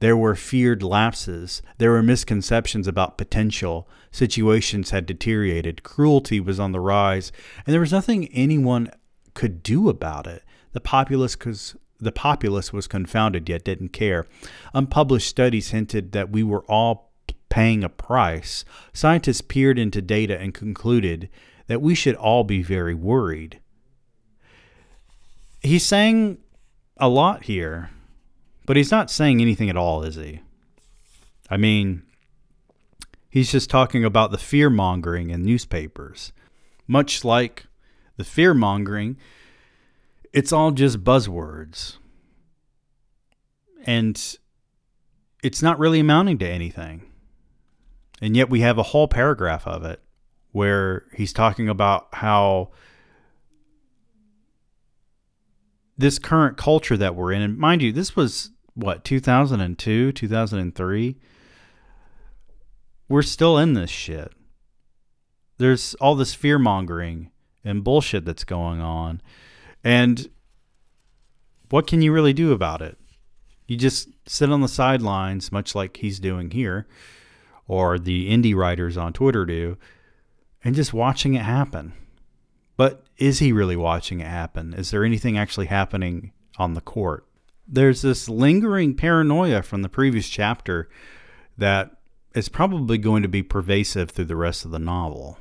there 0.00 0.16
were 0.16 0.34
feared 0.34 0.82
lapses. 0.82 1.62
There 1.78 1.92
were 1.92 2.02
misconceptions 2.02 2.88
about 2.88 3.18
potential. 3.18 3.88
Situations 4.10 4.90
had 4.90 5.06
deteriorated. 5.06 5.82
Cruelty 5.82 6.40
was 6.40 6.58
on 6.58 6.72
the 6.72 6.80
rise. 6.80 7.30
And 7.64 7.72
there 7.72 7.80
was 7.80 7.92
nothing 7.92 8.28
anyone 8.28 8.90
could 9.34 9.62
do 9.62 9.88
about 9.88 10.26
it. 10.26 10.42
The 10.72 10.80
populace, 10.80 11.36
cause 11.36 11.76
the 11.98 12.12
populace 12.12 12.72
was 12.72 12.86
confounded 12.86 13.48
yet 13.48 13.64
didn't 13.64 13.90
care. 13.90 14.26
Unpublished 14.72 15.28
studies 15.28 15.70
hinted 15.70 16.12
that 16.12 16.30
we 16.30 16.42
were 16.42 16.64
all 16.64 17.12
paying 17.50 17.84
a 17.84 17.88
price. 17.88 18.64
Scientists 18.92 19.42
peered 19.42 19.78
into 19.78 20.00
data 20.00 20.38
and 20.38 20.54
concluded 20.54 21.28
that 21.66 21.82
we 21.82 21.94
should 21.94 22.16
all 22.16 22.42
be 22.42 22.62
very 22.62 22.94
worried. 22.94 23.60
He's 25.60 25.84
saying 25.84 26.38
a 26.96 27.08
lot 27.08 27.44
here. 27.44 27.90
But 28.70 28.76
he's 28.76 28.92
not 28.92 29.10
saying 29.10 29.40
anything 29.40 29.68
at 29.68 29.76
all, 29.76 30.04
is 30.04 30.14
he? 30.14 30.42
I 31.50 31.56
mean, 31.56 32.04
he's 33.28 33.50
just 33.50 33.68
talking 33.68 34.04
about 34.04 34.30
the 34.30 34.38
fear 34.38 34.70
mongering 34.70 35.30
in 35.30 35.42
newspapers. 35.42 36.32
Much 36.86 37.24
like 37.24 37.66
the 38.16 38.22
fear 38.22 38.54
mongering, 38.54 39.16
it's 40.32 40.52
all 40.52 40.70
just 40.70 41.02
buzzwords. 41.02 41.96
And 43.86 44.38
it's 45.42 45.62
not 45.62 45.80
really 45.80 45.98
amounting 45.98 46.38
to 46.38 46.48
anything. 46.48 47.10
And 48.22 48.36
yet 48.36 48.50
we 48.50 48.60
have 48.60 48.78
a 48.78 48.84
whole 48.84 49.08
paragraph 49.08 49.66
of 49.66 49.84
it 49.84 50.00
where 50.52 51.06
he's 51.12 51.32
talking 51.32 51.68
about 51.68 52.06
how 52.12 52.70
this 55.98 56.20
current 56.20 56.56
culture 56.56 56.96
that 56.96 57.16
we're 57.16 57.32
in, 57.32 57.42
and 57.42 57.58
mind 57.58 57.82
you, 57.82 57.90
this 57.90 58.14
was 58.14 58.52
what 58.74 59.04
2002 59.04 60.12
2003 60.12 61.16
we're 63.08 63.22
still 63.22 63.58
in 63.58 63.74
this 63.74 63.90
shit 63.90 64.32
there's 65.60 65.94
all 65.96 66.14
this 66.14 66.32
fear 66.32 66.58
mongering 66.58 67.30
and 67.62 67.84
bullshit 67.84 68.24
that's 68.24 68.44
going 68.44 68.80
on. 68.80 69.20
And 69.84 70.30
what 71.68 71.86
can 71.86 72.00
you 72.00 72.12
really 72.12 72.32
do 72.32 72.52
about 72.52 72.80
it? 72.80 72.96
You 73.66 73.76
just 73.76 74.08
sit 74.26 74.50
on 74.50 74.62
the 74.62 74.68
sidelines, 74.68 75.52
much 75.52 75.74
like 75.74 75.98
he's 75.98 76.18
doing 76.18 76.50
here, 76.50 76.88
or 77.68 77.98
the 77.98 78.30
indie 78.30 78.56
writers 78.56 78.96
on 78.96 79.12
Twitter 79.12 79.44
do, 79.44 79.76
and 80.64 80.74
just 80.74 80.92
watching 80.92 81.34
it 81.34 81.42
happen. 81.42 81.92
But 82.76 83.04
is 83.18 83.38
he 83.38 83.52
really 83.52 83.76
watching 83.76 84.20
it 84.20 84.26
happen? 84.26 84.72
Is 84.72 84.90
there 84.90 85.04
anything 85.04 85.38
actually 85.38 85.66
happening 85.66 86.32
on 86.56 86.72
the 86.72 86.80
court? 86.80 87.26
There's 87.72 88.02
this 88.02 88.28
lingering 88.28 88.96
paranoia 88.96 89.62
from 89.62 89.82
the 89.82 89.88
previous 89.88 90.28
chapter 90.28 90.88
that 91.56 91.92
is 92.34 92.48
probably 92.48 92.98
going 92.98 93.22
to 93.22 93.28
be 93.28 93.44
pervasive 93.44 94.10
through 94.10 94.24
the 94.24 94.34
rest 94.34 94.64
of 94.64 94.72
the 94.72 94.80
novel. 94.80 95.38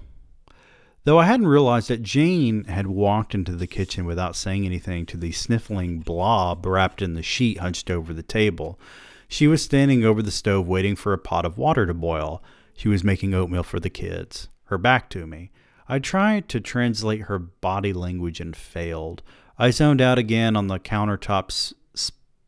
Though 1.06 1.18
I 1.18 1.26
hadn't 1.26 1.48
realized 1.48 1.88
that 1.88 2.04
Jane 2.04 2.66
had 2.66 2.86
walked 2.86 3.34
into 3.34 3.54
the 3.54 3.66
kitchen 3.66 4.06
without 4.06 4.36
saying 4.36 4.64
anything 4.64 5.08
to 5.08 5.18
the 5.18 5.32
sniffling 5.32 6.02
blob 6.02 6.68
wrapped 6.68 7.02
in 7.02 7.16
the 7.16 7.24
sheet 7.24 7.58
hunched 7.58 7.90
over 7.90 8.14
the 8.14 8.22
table. 8.22 8.80
She 9.28 9.48
was 9.48 9.64
standing 9.64 10.06
over 10.06 10.22
the 10.22 10.30
stove 10.30 10.68
waiting 10.68 10.96
for 10.96 11.14
a 11.14 11.18
pot 11.18 11.46
of 11.46 11.58
water 11.58 11.88
to 11.88 11.96
boil. 11.96 12.44
She 12.76 12.90
was 12.90 13.04
making 13.04 13.34
oatmeal 13.34 13.64
for 13.64 13.80
the 13.80 13.90
kids, 13.90 14.50
her 14.66 14.78
back 14.78 15.10
to 15.12 15.26
me. 15.26 15.50
I 15.88 15.98
tried 15.98 16.48
to 16.50 16.60
translate 16.60 17.22
her 17.22 17.40
body 17.40 17.92
language 17.92 18.40
and 18.40 18.56
failed. 18.56 19.24
I 19.58 19.72
zoned 19.72 20.00
out 20.00 20.20
again 20.20 20.56
on 20.56 20.68
the 20.68 20.78
countertops 20.78 21.74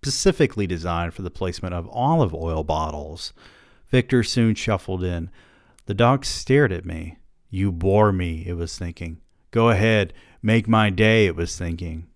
specifically 0.04 0.66
designed 0.66 1.14
for 1.14 1.22
the 1.22 1.30
placement 1.30 1.76
of 1.76 1.88
olive 1.92 2.34
oil 2.34 2.64
bottles. 2.64 3.34
Victor 3.90 4.24
soon 4.24 4.56
shuffled 4.56 5.04
in. 5.04 5.30
The 5.86 5.94
dog 5.94 6.26
stared 6.26 6.72
at 6.72 6.86
me. 6.86 7.20
You 7.52 7.72
bore 7.72 8.12
me, 8.12 8.44
it 8.48 8.54
was 8.54 8.76
thinking. 8.76 9.22
Go 9.52 9.70
ahead, 9.70 10.12
make 10.42 10.68
my 10.68 10.90
day, 10.90 11.28
it 11.28 11.36
was 11.36 11.56
thinking. 11.56 12.08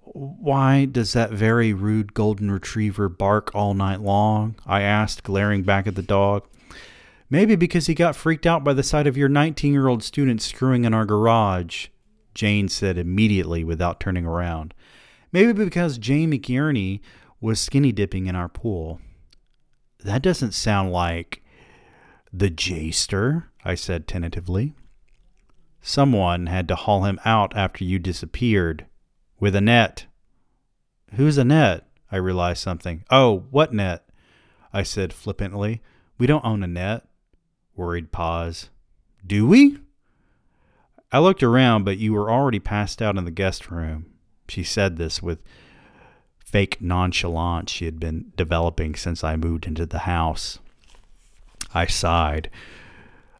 Why 0.00 0.84
does 0.84 1.12
that 1.12 1.30
very 1.30 1.72
rude 1.72 2.12
golden 2.12 2.50
retriever 2.50 3.08
bark 3.08 3.54
all 3.54 3.74
night 3.74 4.00
long? 4.00 4.56
I 4.66 4.82
asked, 4.82 5.22
glaring 5.22 5.62
back 5.62 5.86
at 5.86 5.94
the 5.94 6.02
dog. 6.02 6.44
Maybe 7.30 7.54
because 7.54 7.86
he 7.86 7.94
got 7.94 8.16
freaked 8.16 8.46
out 8.46 8.64
by 8.64 8.72
the 8.72 8.82
sight 8.82 9.06
of 9.06 9.16
your 9.16 9.28
19 9.28 9.72
year 9.72 9.86
old 9.86 10.02
student 10.02 10.42
screwing 10.42 10.84
in 10.84 10.92
our 10.92 11.06
garage, 11.06 11.86
Jane 12.34 12.68
said 12.68 12.98
immediately 12.98 13.62
without 13.62 14.00
turning 14.00 14.26
around. 14.26 14.74
Maybe 15.34 15.52
because 15.52 15.98
Jane 15.98 16.30
McInerney 16.30 17.00
was 17.40 17.58
skinny 17.58 17.90
dipping 17.90 18.28
in 18.28 18.36
our 18.36 18.48
pool. 18.48 19.00
That 20.04 20.22
doesn't 20.22 20.52
sound 20.52 20.92
like 20.92 21.42
the 22.32 22.48
Jester, 22.48 23.50
I 23.64 23.74
said 23.74 24.06
tentatively. 24.06 24.74
Someone 25.82 26.46
had 26.46 26.68
to 26.68 26.76
haul 26.76 27.02
him 27.02 27.18
out 27.24 27.52
after 27.56 27.82
you 27.82 27.98
disappeared. 27.98 28.86
With 29.40 29.56
a 29.56 29.60
net. 29.60 30.06
Who's 31.16 31.36
a 31.36 31.42
net? 31.42 31.88
I 32.12 32.16
realized 32.18 32.62
something. 32.62 33.02
Oh, 33.10 33.46
what 33.50 33.74
net? 33.74 34.08
I 34.72 34.84
said 34.84 35.12
flippantly. 35.12 35.82
We 36.16 36.28
don't 36.28 36.44
own 36.44 36.62
a 36.62 36.68
net. 36.68 37.08
Worried 37.74 38.12
pause. 38.12 38.70
Do 39.26 39.48
we? 39.48 39.80
I 41.10 41.18
looked 41.18 41.42
around, 41.42 41.82
but 41.82 41.98
you 41.98 42.12
were 42.12 42.30
already 42.30 42.60
passed 42.60 43.02
out 43.02 43.18
in 43.18 43.24
the 43.24 43.32
guest 43.32 43.72
room. 43.72 44.13
She 44.48 44.62
said 44.62 44.96
this 44.96 45.22
with 45.22 45.42
fake 46.44 46.80
nonchalance 46.80 47.70
she 47.70 47.84
had 47.84 47.98
been 47.98 48.32
developing 48.36 48.94
since 48.94 49.24
I 49.24 49.36
moved 49.36 49.66
into 49.66 49.86
the 49.86 50.00
house. 50.00 50.58
I 51.72 51.86
sighed. 51.86 52.50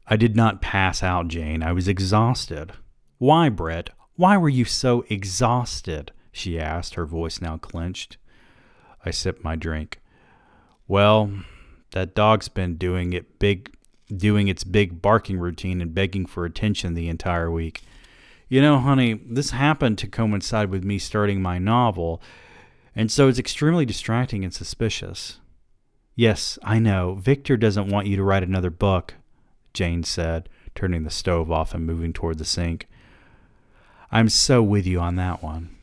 I 0.07 0.17
did 0.17 0.37
not 0.37 0.61
pass 0.61 1.03
out, 1.03 1.29
Jane. 1.29 1.63
I 1.63 1.73
was 1.73 1.89
exhausted. 1.89 2.73
Why, 3.19 3.49
Bret? 3.49 3.91
Why 4.17 4.37
were 4.37 4.49
you 4.49 4.65
so 4.65 5.05
exhausted? 5.09 6.13
she 6.33 6.59
asked, 6.59 6.95
her 6.95 7.07
voice 7.07 7.41
now 7.41 7.57
clenched. 7.57 8.17
I 9.05 9.11
sipped 9.11 9.45
my 9.45 9.55
drink. 9.55 10.01
Well, 10.89 11.31
that 11.93 12.15
dog's 12.15 12.49
been 12.49 12.77
doing 12.77 13.13
it 13.13 13.39
big 13.39 13.71
doing 14.15 14.49
its 14.49 14.65
big 14.65 15.01
barking 15.01 15.39
routine 15.39 15.81
and 15.81 15.95
begging 15.95 16.27
for 16.27 16.45
attention 16.45 16.95
the 16.95 17.09
entire 17.09 17.51
week. 17.51 17.83
You 18.55 18.63
know, 18.63 18.79
honey, 18.79 19.15
this 19.15 19.51
happened 19.51 19.99
to 19.99 20.07
coincide 20.07 20.71
with 20.71 20.85
me 20.85 21.01
starting 21.01 21.43
my 21.43 21.59
novel, 21.59 22.23
and 22.95 23.11
so 23.11 23.27
it's 23.27 23.41
extremely 23.41 23.85
distracting 23.85 24.45
and 24.45 24.55
suspicious. 24.55 25.41
Yes, 26.15 26.57
I 26.63 26.79
know. 26.79 27.15
Victor 27.15 27.57
doesn't 27.57 27.89
want 27.89 28.07
you 28.07 28.15
to 28.15 28.23
write 28.23 28.45
another 28.45 28.71
book, 28.71 29.15
Jane 29.73 30.05
said, 30.05 30.49
turning 30.77 31.03
the 31.03 31.11
stove 31.11 31.51
off 31.51 31.75
and 31.75 31.85
moving 31.85 32.13
toward 32.13 32.39
the 32.39 32.45
sink. 32.45 32.87
I'm 34.13 34.29
so 34.29 34.63
with 34.63 34.87
you 34.87 35.01
on 35.01 35.17
that 35.17 35.43
one. 35.43 35.75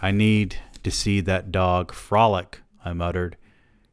I 0.00 0.12
need 0.12 0.58
to 0.84 0.92
see 0.92 1.20
that 1.22 1.50
dog 1.50 1.92
frolic, 1.92 2.60
I 2.84 2.92
muttered. 2.92 3.36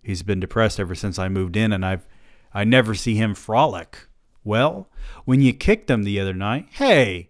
He's 0.04 0.21
been 0.21 0.39
depressed 0.39 0.80
ever 0.80 0.93
since 0.93 1.17
I 1.17 1.30
moved 1.30 1.58
in, 1.58 1.73
and 1.73 1.84
I've 1.84 2.08
I 2.54 2.63
never 2.63 2.93
see 2.93 3.15
him 3.15 3.34
frolic. 3.34 4.06
Well, 4.43 4.88
when 5.23 5.41
you 5.41 5.51
kicked 5.51 5.89
him 5.89 6.04
the 6.04 6.19
other 6.19 6.36
night, 6.36 6.67
hey, 6.73 7.30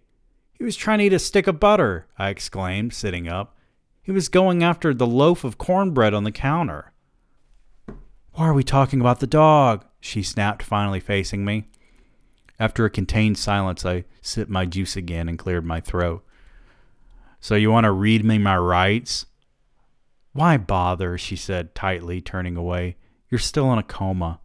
he 0.58 0.64
was 0.64 0.76
trying 0.76 0.98
to 0.98 1.04
eat 1.04 1.12
a 1.12 1.18
stick 1.18 1.46
of 1.46 1.60
butter, 1.60 2.06
I 2.18 2.30
exclaimed, 2.30 2.94
sitting 2.94 3.28
up. 3.28 3.56
He 4.02 4.10
was 4.10 4.28
going 4.28 4.62
after 4.62 4.94
the 4.94 5.06
loaf 5.06 5.44
of 5.44 5.58
cornbread 5.58 6.14
on 6.14 6.24
the 6.24 6.32
counter. 6.32 6.92
Why 8.32 8.46
are 8.46 8.54
we 8.54 8.64
talking 8.64 9.00
about 9.00 9.20
the 9.20 9.26
dog? 9.26 9.84
She 10.00 10.22
snapped, 10.22 10.62
finally 10.62 11.00
facing 11.00 11.44
me. 11.44 11.68
After 12.58 12.84
a 12.84 12.90
contained 12.90 13.36
silence, 13.36 13.84
I 13.84 14.04
sipped 14.22 14.50
my 14.50 14.64
juice 14.64 14.96
again 14.96 15.28
and 15.28 15.38
cleared 15.38 15.64
my 15.64 15.80
throat. 15.80 16.24
So 17.40 17.54
you 17.54 17.70
want 17.70 17.84
to 17.84 17.92
read 17.92 18.24
me 18.24 18.38
my 18.38 18.56
rights? 18.56 19.26
Why 20.32 20.56
bother? 20.56 21.18
she 21.18 21.36
said 21.36 21.74
tightly, 21.74 22.20
turning 22.20 22.56
away. 22.56 22.96
You're 23.30 23.38
still 23.38 23.72
in 23.72 23.78
a 23.78 23.82
coma. 23.82 24.40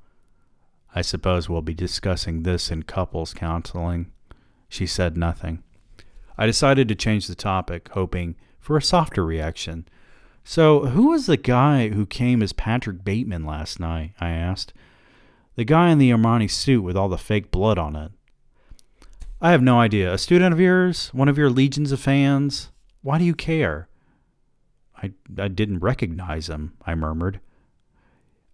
I 0.93 1.01
suppose 1.01 1.47
we'll 1.47 1.61
be 1.61 1.73
discussing 1.73 2.43
this 2.43 2.69
in 2.69 2.83
couples 2.83 3.33
counseling. 3.33 4.11
She 4.67 4.85
said 4.85 5.15
nothing. 5.15 5.63
I 6.37 6.45
decided 6.45 6.87
to 6.87 6.95
change 6.95 7.27
the 7.27 7.35
topic, 7.35 7.89
hoping 7.89 8.35
for 8.59 8.77
a 8.77 8.81
softer 8.81 9.25
reaction. 9.25 9.87
So, 10.43 10.87
who 10.87 11.09
was 11.09 11.25
the 11.25 11.37
guy 11.37 11.89
who 11.89 12.05
came 12.05 12.41
as 12.41 12.53
Patrick 12.53 13.03
Bateman 13.03 13.45
last 13.45 13.79
night? 13.79 14.13
I 14.19 14.29
asked. 14.29 14.73
The 15.55 15.65
guy 15.65 15.89
in 15.89 15.97
the 15.97 16.11
Armani 16.11 16.49
suit 16.49 16.81
with 16.81 16.97
all 16.97 17.09
the 17.09 17.17
fake 17.17 17.51
blood 17.51 17.77
on 17.77 17.95
it. 17.95 18.11
I 19.41 19.51
have 19.51 19.61
no 19.61 19.79
idea. 19.79 20.13
A 20.13 20.17
student 20.17 20.53
of 20.53 20.59
yours? 20.59 21.09
One 21.13 21.27
of 21.27 21.37
your 21.37 21.49
legions 21.49 21.91
of 21.91 21.99
fans? 21.99 22.69
Why 23.01 23.17
do 23.17 23.23
you 23.23 23.35
care? 23.35 23.87
I, 25.01 25.11
I 25.37 25.47
didn't 25.47 25.79
recognize 25.79 26.47
him, 26.47 26.73
I 26.85 26.95
murmured. 26.95 27.39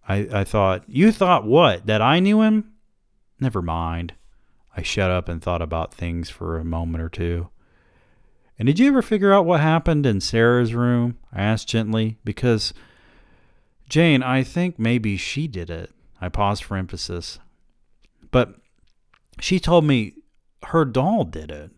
I, 0.08 0.28
I 0.32 0.44
thought, 0.44 0.84
You 0.88 1.12
thought 1.12 1.44
what? 1.44 1.86
That 1.86 2.00
I 2.00 2.20
knew 2.20 2.40
him? 2.40 2.72
Never 3.38 3.60
mind. 3.60 4.14
I 4.76 4.82
shut 4.82 5.10
up 5.10 5.28
and 5.28 5.42
thought 5.42 5.62
about 5.62 5.92
things 5.92 6.30
for 6.30 6.58
a 6.58 6.64
moment 6.64 7.02
or 7.02 7.08
two. 7.08 7.48
And 8.58 8.66
did 8.66 8.78
you 8.78 8.88
ever 8.88 9.02
figure 9.02 9.32
out 9.32 9.46
what 9.46 9.60
happened 9.60 10.04
in 10.04 10.20
Sarah's 10.20 10.74
room? 10.74 11.18
I 11.32 11.42
asked 11.42 11.68
gently, 11.68 12.18
because, 12.24 12.74
Jane, 13.88 14.22
I 14.22 14.42
think 14.42 14.78
maybe 14.78 15.16
she 15.16 15.46
did 15.46 15.70
it. 15.70 15.92
I 16.20 16.28
paused 16.28 16.64
for 16.64 16.76
emphasis. 16.76 17.38
But 18.30 18.56
she 19.40 19.60
told 19.60 19.84
me 19.84 20.14
her 20.64 20.84
doll 20.84 21.24
did 21.24 21.50
it. 21.50 21.70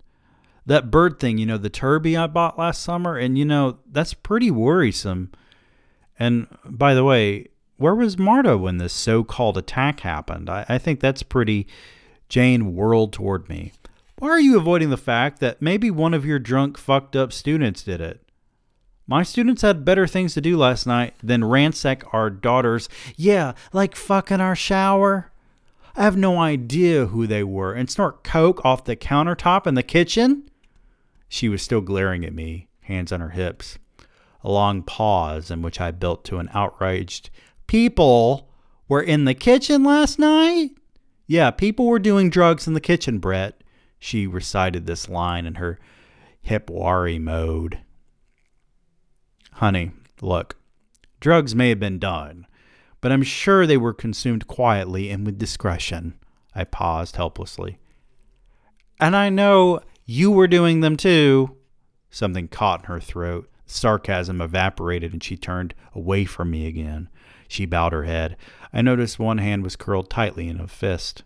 That 0.67 0.91
bird 0.91 1.19
thing, 1.19 1.39
you 1.39 1.47
know, 1.47 1.59
the 1.59 1.71
Terby 1.71 2.19
I 2.19 2.27
bought 2.27 2.59
last 2.59 2.83
summer, 2.83 3.17
and 3.17 3.37
you 3.37 3.45
know, 3.45 3.79
that's 3.91 4.15
pretty 4.15 4.51
worrisome. 4.51 5.31
And 6.19 6.47
by 6.65 6.95
the 6.95 7.05
way, 7.05 7.49
where 7.77 7.95
was 7.95 8.19
Marta 8.19 8.57
when 8.57 8.79
this 8.79 8.93
so 8.93 9.25
called 9.25 9.59
attack 9.59 10.01
happened? 10.01 10.49
I, 10.49 10.65
I 10.69 10.79
think 10.79 11.01
that's 11.01 11.23
pretty. 11.23 11.67
Jane 12.29 12.75
whirled 12.75 13.13
toward 13.13 13.49
me. 13.49 13.73
Why 14.21 14.29
are 14.29 14.41
you 14.41 14.59
avoiding 14.59 14.91
the 14.91 14.99
fact 14.99 15.41
that 15.41 15.63
maybe 15.63 15.91
one 15.91 16.13
of 16.13 16.27
your 16.27 16.39
drunk, 16.39 16.77
fucked 16.77 17.17
up 17.17 17.33
students 17.33 17.83
did 17.83 18.03
it? 18.03 18.21
My 19.07 19.23
students 19.23 19.63
had 19.63 19.83
better 19.83 20.07
things 20.07 20.35
to 20.35 20.43
do 20.43 20.59
last 20.59 20.87
night 20.87 21.15
than 21.23 21.43
ransack 21.43 22.05
our 22.13 22.29
daughters. 22.29 22.91
Yeah, 23.17 23.55
like 23.73 23.97
fucking 23.97 24.43
our 24.43 24.55
shower. 24.55 25.33
I 25.97 26.03
have 26.03 26.19
no 26.19 26.39
idea 26.39 27.07
who 27.07 27.27
they 27.27 27.43
were 27.43 27.73
and 27.73 27.89
snort 27.89 28.23
coke 28.23 28.63
off 28.63 28.85
the 28.85 28.95
countertop 28.95 29.67
in 29.67 29.75
the 29.75 29.83
kitchen. 29.83 30.51
She 31.27 31.49
was 31.49 31.63
still 31.63 31.81
glaring 31.81 32.23
at 32.27 32.35
me, 32.35 32.69
hands 32.83 33.13
on 33.13 33.21
her 33.21 33.31
hips. 33.31 33.79
A 34.45 34.51
long 34.51 34.83
pause 34.83 35.51
in 35.51 35.63
which 35.63 35.81
I 35.81 35.93
built 35.93 36.27
to 36.27 36.37
an 36.37 36.51
outraged, 36.53 37.31
People 37.67 38.51
were 38.87 39.01
in 39.01 39.25
the 39.25 39.33
kitchen 39.33 39.83
last 39.83 40.19
night? 40.19 40.73
Yeah, 41.27 41.51
people 41.51 41.87
were 41.87 41.99
doing 41.99 42.29
drugs 42.29 42.67
in 42.67 42.75
the 42.75 42.81
kitchen, 42.83 43.19
Bret. 43.19 43.61
She 44.01 44.27
recited 44.27 44.87
this 44.87 45.09
line 45.09 45.47
in 45.47 45.57
her 45.57 45.79
hipwari 46.45 47.21
mode. 47.21 47.79
Honey, 49.53 49.93
look, 50.23 50.57
drugs 51.21 51.55
may 51.55 51.69
have 51.69 51.79
been 51.79 51.99
done, 51.99 52.47
but 53.03 53.13
I'm 53.13 53.23
sure 53.23 53.67
they 53.67 53.77
were 53.77 53.93
consumed 53.93 54.47
quietly 54.47 55.11
and 55.11 55.25
with 55.27 55.39
discretion. 55.39 56.15
I 56.55 56.65
paused 56.65 57.17
helplessly. 57.17 57.79
And 58.99 59.15
I 59.15 59.29
know 59.29 59.81
you 60.05 60.31
were 60.31 60.49
doing 60.49 60.81
them 60.81 60.97
too. 60.97 61.57
Something 62.11 62.49
caught 62.49 62.81
in 62.81 62.87
her 62.87 63.01
throat. 63.01 63.49
Sarcasm 63.67 64.41
evaporated 64.41 65.13
and 65.13 65.23
she 65.23 65.37
turned 65.37 65.75
away 65.95 66.25
from 66.25 66.51
me 66.51 66.67
again. 66.67 67.09
She 67.47 67.67
bowed 67.67 67.93
her 67.93 68.05
head. 68.05 68.37
I 68.73 68.83
noticed 68.83 69.19
one 69.19 69.39
hand 69.39 69.63
was 69.63 69.77
curled 69.77 70.11
tightly 70.11 70.49
in 70.49 70.61
a 70.61 70.67
fist. 70.67 71.23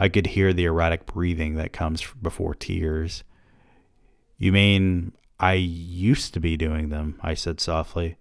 I 0.00 0.08
could 0.08 0.28
hear 0.28 0.54
the 0.54 0.64
erratic 0.64 1.04
breathing 1.04 1.56
that 1.56 1.74
comes 1.74 2.04
before 2.22 2.54
tears. 2.54 3.22
You 4.38 4.50
mean 4.50 5.12
I 5.38 5.52
used 5.52 6.32
to 6.32 6.40
be 6.40 6.56
doing 6.56 6.88
them? 6.88 7.20
I 7.22 7.34
said 7.34 7.60
softly. 7.60 8.16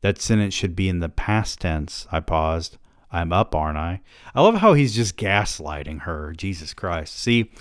That 0.00 0.20
sentence 0.20 0.52
should 0.52 0.74
be 0.74 0.88
in 0.88 0.98
the 0.98 1.08
past 1.08 1.60
tense. 1.60 2.08
I 2.10 2.18
paused. 2.18 2.76
I'm 3.12 3.32
up, 3.32 3.54
aren't 3.54 3.78
I? 3.78 4.00
I 4.34 4.42
love 4.42 4.56
how 4.56 4.72
he's 4.72 4.96
just 4.96 5.16
gaslighting 5.16 6.00
her. 6.00 6.34
Jesus 6.36 6.74
Christ. 6.74 7.16
See, 7.16 7.52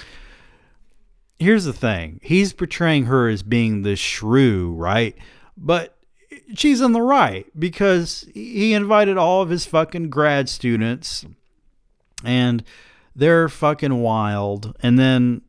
here's 1.37 1.65
the 1.65 1.73
thing 1.73 2.19
he's 2.23 2.53
portraying 2.53 3.05
her 3.05 3.29
as 3.29 3.43
being 3.43 3.83
the 3.83 3.95
shrew, 3.95 4.73
right? 4.73 5.15
But 5.55 5.97
she's 6.55 6.81
in 6.81 6.93
the 6.93 7.01
right 7.01 7.45
because 7.59 8.27
he 8.33 8.73
invited 8.73 9.17
all 9.17 9.43
of 9.43 9.49
his 9.49 9.67
fucking 9.67 10.09
grad 10.09 10.49
students 10.49 11.25
and 12.23 12.63
they're 13.15 13.49
fucking 13.49 14.01
wild. 14.01 14.75
And 14.81 14.97
then 14.97 15.41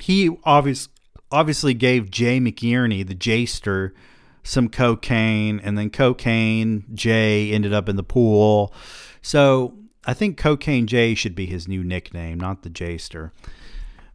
he 0.00 0.36
obviously 0.44 0.92
obviously 1.30 1.72
gave 1.72 2.10
Jay 2.10 2.38
McInerney, 2.38 3.06
the 3.06 3.14
jester, 3.14 3.94
some 4.42 4.68
cocaine, 4.68 5.60
and 5.60 5.78
then 5.78 5.88
cocaine 5.88 6.84
Jay 6.92 7.50
ended 7.50 7.72
up 7.72 7.88
in 7.88 7.96
the 7.96 8.02
pool. 8.02 8.74
So 9.22 9.74
I 10.04 10.14
think 10.14 10.36
Cocaine 10.36 10.86
Jay 10.86 11.14
should 11.14 11.34
be 11.34 11.46
his 11.46 11.68
new 11.68 11.84
nickname, 11.84 12.38
not 12.38 12.62
the 12.62 12.70
jester. 12.70 13.32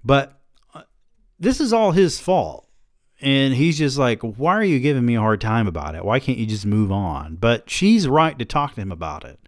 But 0.04 0.40
uh, 0.74 0.84
this 1.40 1.62
is 1.62 1.72
all 1.72 1.92
his 1.92 2.20
fault. 2.20 2.66
And 3.20 3.56
he's 3.56 3.80
just 3.80 3.98
like, 3.98 4.22
why 4.22 4.56
are 4.56 4.64
you 4.64 4.80
giving 4.80 5.06
me 5.06 5.16
a 5.16 5.22
hard 5.22 5.42
time 5.42 5.66
about 5.66 5.96
it? 5.96 6.06
Why 6.06 6.20
can't 6.20 6.38
you 6.38 6.46
just 6.46 6.68
move 6.68 6.92
on? 6.92 7.36
But 7.36 7.70
she's 7.70 8.08
right 8.08 8.38
to 8.38 8.46
talk 8.46 8.76
to 8.76 8.82
him 8.82 8.92
about 8.92 9.24
it. 9.24 9.40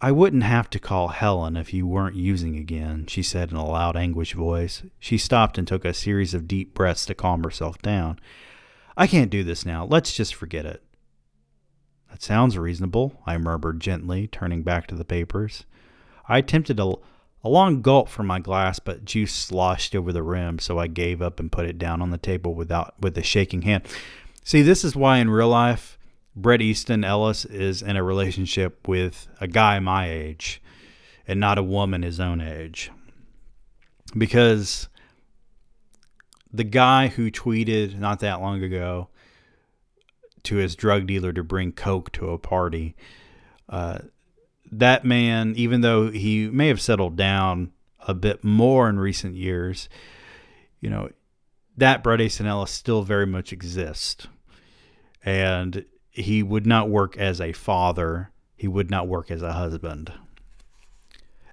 I 0.00 0.12
wouldn't 0.12 0.44
have 0.44 0.70
to 0.70 0.78
call 0.78 1.08
Helen 1.08 1.56
if 1.56 1.74
you 1.74 1.84
weren't 1.84 2.14
using 2.14 2.56
again, 2.56 3.06
she 3.08 3.22
said 3.22 3.50
in 3.50 3.56
a 3.56 3.66
loud, 3.66 3.96
anguished 3.96 4.34
voice. 4.34 4.82
She 5.00 5.18
stopped 5.18 5.58
and 5.58 5.66
took 5.66 5.84
a 5.84 5.92
series 5.92 6.34
of 6.34 6.46
deep 6.46 6.72
breaths 6.72 7.04
to 7.06 7.16
calm 7.16 7.42
herself 7.42 7.78
down. 7.82 8.20
I 8.96 9.08
can't 9.08 9.30
do 9.30 9.42
this 9.42 9.66
now. 9.66 9.84
Let's 9.84 10.14
just 10.14 10.36
forget 10.36 10.64
it. 10.64 10.84
That 12.10 12.22
sounds 12.22 12.56
reasonable, 12.56 13.20
I 13.26 13.38
murmured 13.38 13.80
gently, 13.80 14.28
turning 14.28 14.62
back 14.62 14.86
to 14.86 14.94
the 14.94 15.04
papers. 15.04 15.64
I 16.28 16.38
attempted 16.38 16.78
a, 16.78 16.94
a 17.42 17.48
long 17.48 17.82
gulp 17.82 18.08
from 18.08 18.28
my 18.28 18.38
glass, 18.38 18.78
but 18.78 19.04
juice 19.04 19.34
sloshed 19.34 19.96
over 19.96 20.12
the 20.12 20.22
rim, 20.22 20.60
so 20.60 20.78
I 20.78 20.86
gave 20.86 21.20
up 21.20 21.40
and 21.40 21.50
put 21.50 21.66
it 21.66 21.76
down 21.76 22.00
on 22.00 22.10
the 22.10 22.18
table 22.18 22.54
without 22.54 22.94
with 23.00 23.18
a 23.18 23.22
shaking 23.24 23.62
hand. 23.62 23.82
See, 24.44 24.62
this 24.62 24.84
is 24.84 24.94
why 24.94 25.18
in 25.18 25.28
real 25.28 25.48
life 25.48 25.97
Bret 26.40 26.62
Easton 26.62 27.02
Ellis 27.02 27.44
is 27.44 27.82
in 27.82 27.96
a 27.96 28.02
relationship 28.02 28.86
with 28.86 29.28
a 29.40 29.48
guy 29.48 29.80
my 29.80 30.08
age 30.08 30.62
and 31.26 31.40
not 31.40 31.58
a 31.58 31.64
woman 31.64 32.02
his 32.02 32.20
own 32.20 32.40
age. 32.40 32.92
Because 34.16 34.88
the 36.52 36.64
guy 36.64 37.08
who 37.08 37.30
tweeted 37.30 37.98
not 37.98 38.20
that 38.20 38.40
long 38.40 38.62
ago 38.62 39.08
to 40.44 40.56
his 40.56 40.76
drug 40.76 41.08
dealer 41.08 41.32
to 41.32 41.42
bring 41.42 41.72
Coke 41.72 42.12
to 42.12 42.30
a 42.30 42.38
party, 42.38 42.94
uh, 43.68 43.98
that 44.70 45.04
man, 45.04 45.54
even 45.56 45.80
though 45.80 46.08
he 46.10 46.48
may 46.48 46.68
have 46.68 46.80
settled 46.80 47.16
down 47.16 47.72
a 48.06 48.14
bit 48.14 48.44
more 48.44 48.88
in 48.88 49.00
recent 49.00 49.34
years, 49.34 49.88
you 50.80 50.88
know, 50.88 51.10
that 51.76 52.04
Bret 52.04 52.20
Easton 52.20 52.46
Ellis 52.46 52.70
still 52.70 53.02
very 53.02 53.26
much 53.26 53.52
exists. 53.52 54.28
And 55.24 55.84
he 56.20 56.42
would 56.42 56.66
not 56.66 56.88
work 56.88 57.16
as 57.16 57.40
a 57.40 57.52
father, 57.52 58.30
he 58.56 58.68
would 58.68 58.90
not 58.90 59.08
work 59.08 59.30
as 59.30 59.42
a 59.42 59.52
husband. 59.52 60.12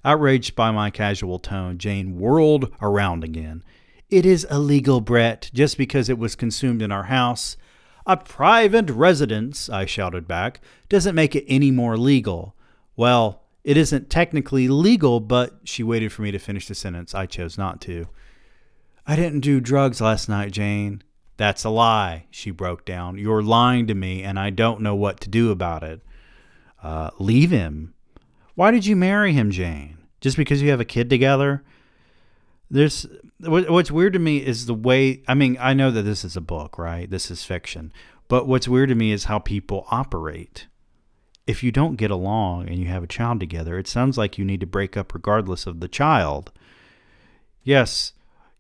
Outraged 0.04 0.56
by 0.56 0.72
my 0.72 0.90
casual 0.90 1.40
tone, 1.40 1.78
Jane 1.78 2.20
whirled 2.20 2.72
around 2.82 3.24
again. 3.24 3.64
It 4.10 4.26
is 4.26 4.46
illegal, 4.52 5.02
Bret, 5.02 5.50
just 5.54 5.78
because 5.78 6.10
it 6.10 6.20
was 6.20 6.36
consumed 6.36 6.82
in 6.82 6.92
our 6.92 7.06
house. 7.06 7.58
A 8.06 8.16
private 8.16 8.90
residence, 8.92 9.68
I 9.68 9.86
shouted 9.86 10.28
back, 10.28 10.62
doesn't 10.90 11.16
make 11.16 11.36
it 11.36 11.46
any 11.48 11.72
more 11.72 11.98
legal. 11.98 12.56
Well, 12.96 13.42
it 13.64 13.78
isn't 13.78 14.12
technically 14.12 14.68
legal, 14.68 15.20
but 15.20 15.60
she 15.64 15.82
waited 15.82 16.12
for 16.14 16.22
me 16.22 16.30
to 16.32 16.38
finish 16.38 16.68
the 16.68 16.76
sentence. 16.76 17.16
I 17.16 17.26
chose 17.26 17.58
not 17.58 17.82
to. 17.82 18.08
I 19.08 19.16
didn't 19.16 19.40
do 19.40 19.60
drugs 19.60 20.02
last 20.02 20.30
night, 20.30 20.52
Jane. 20.52 21.02
That's 21.38 21.64
a 21.64 21.70
lie, 21.70 22.26
she 22.32 22.52
broke 22.52 22.86
down. 22.86 23.18
You're 23.18 23.44
lying 23.44 23.88
to 23.88 23.96
me, 23.96 24.24
and 24.24 24.40
I 24.40 24.50
don't 24.50 24.82
know 24.82 24.96
what 24.96 25.20
to 25.22 25.30
do 25.30 25.52
about 25.52 25.84
it. 25.84 26.02
Uh, 26.82 27.10
leave 27.20 27.52
him. 27.52 27.94
Why 28.56 28.72
did 28.72 28.86
you 28.86 28.96
marry 28.96 29.34
him, 29.34 29.52
Jane? 29.52 29.98
Just 30.22 30.38
because 30.38 30.62
you 30.62 30.70
have 30.70 30.80
a 30.80 30.86
kid 30.86 31.10
together? 31.10 31.64
There's 32.72 33.06
what's 33.40 33.92
weird 33.92 34.14
to 34.14 34.20
me 34.20 34.38
is 34.38 34.66
the 34.66 34.74
way. 34.74 35.22
I 35.28 35.34
mean, 35.34 35.58
I 35.60 35.74
know 35.74 35.92
that 35.92 36.04
this 36.04 36.24
is 36.24 36.38
a 36.38 36.42
book, 36.42 36.78
right? 36.78 37.10
This 37.10 37.30
is 37.30 37.44
fiction. 37.44 37.92
But 38.28 38.48
what's 38.48 38.68
weird 38.68 38.90
to 38.90 38.96
me 38.96 39.12
is 39.12 39.26
how 39.26 39.40
people 39.40 39.86
operate. 39.92 40.68
If 41.46 41.64
you 41.64 41.72
don't 41.72 41.96
get 41.96 42.10
along 42.10 42.70
and 42.70 42.80
you 42.80 42.88
have 42.88 43.04
a 43.04 43.08
child 43.08 43.40
together, 43.40 43.78
it 43.78 43.88
sounds 43.88 44.18
like 44.18 44.38
you 44.38 44.46
need 44.46 44.62
to 44.62 44.66
break 44.66 44.98
up 44.98 45.14
regardless 45.14 45.68
of 45.68 45.80
the 45.80 45.88
child. 45.88 46.52
Yes, 47.64 48.14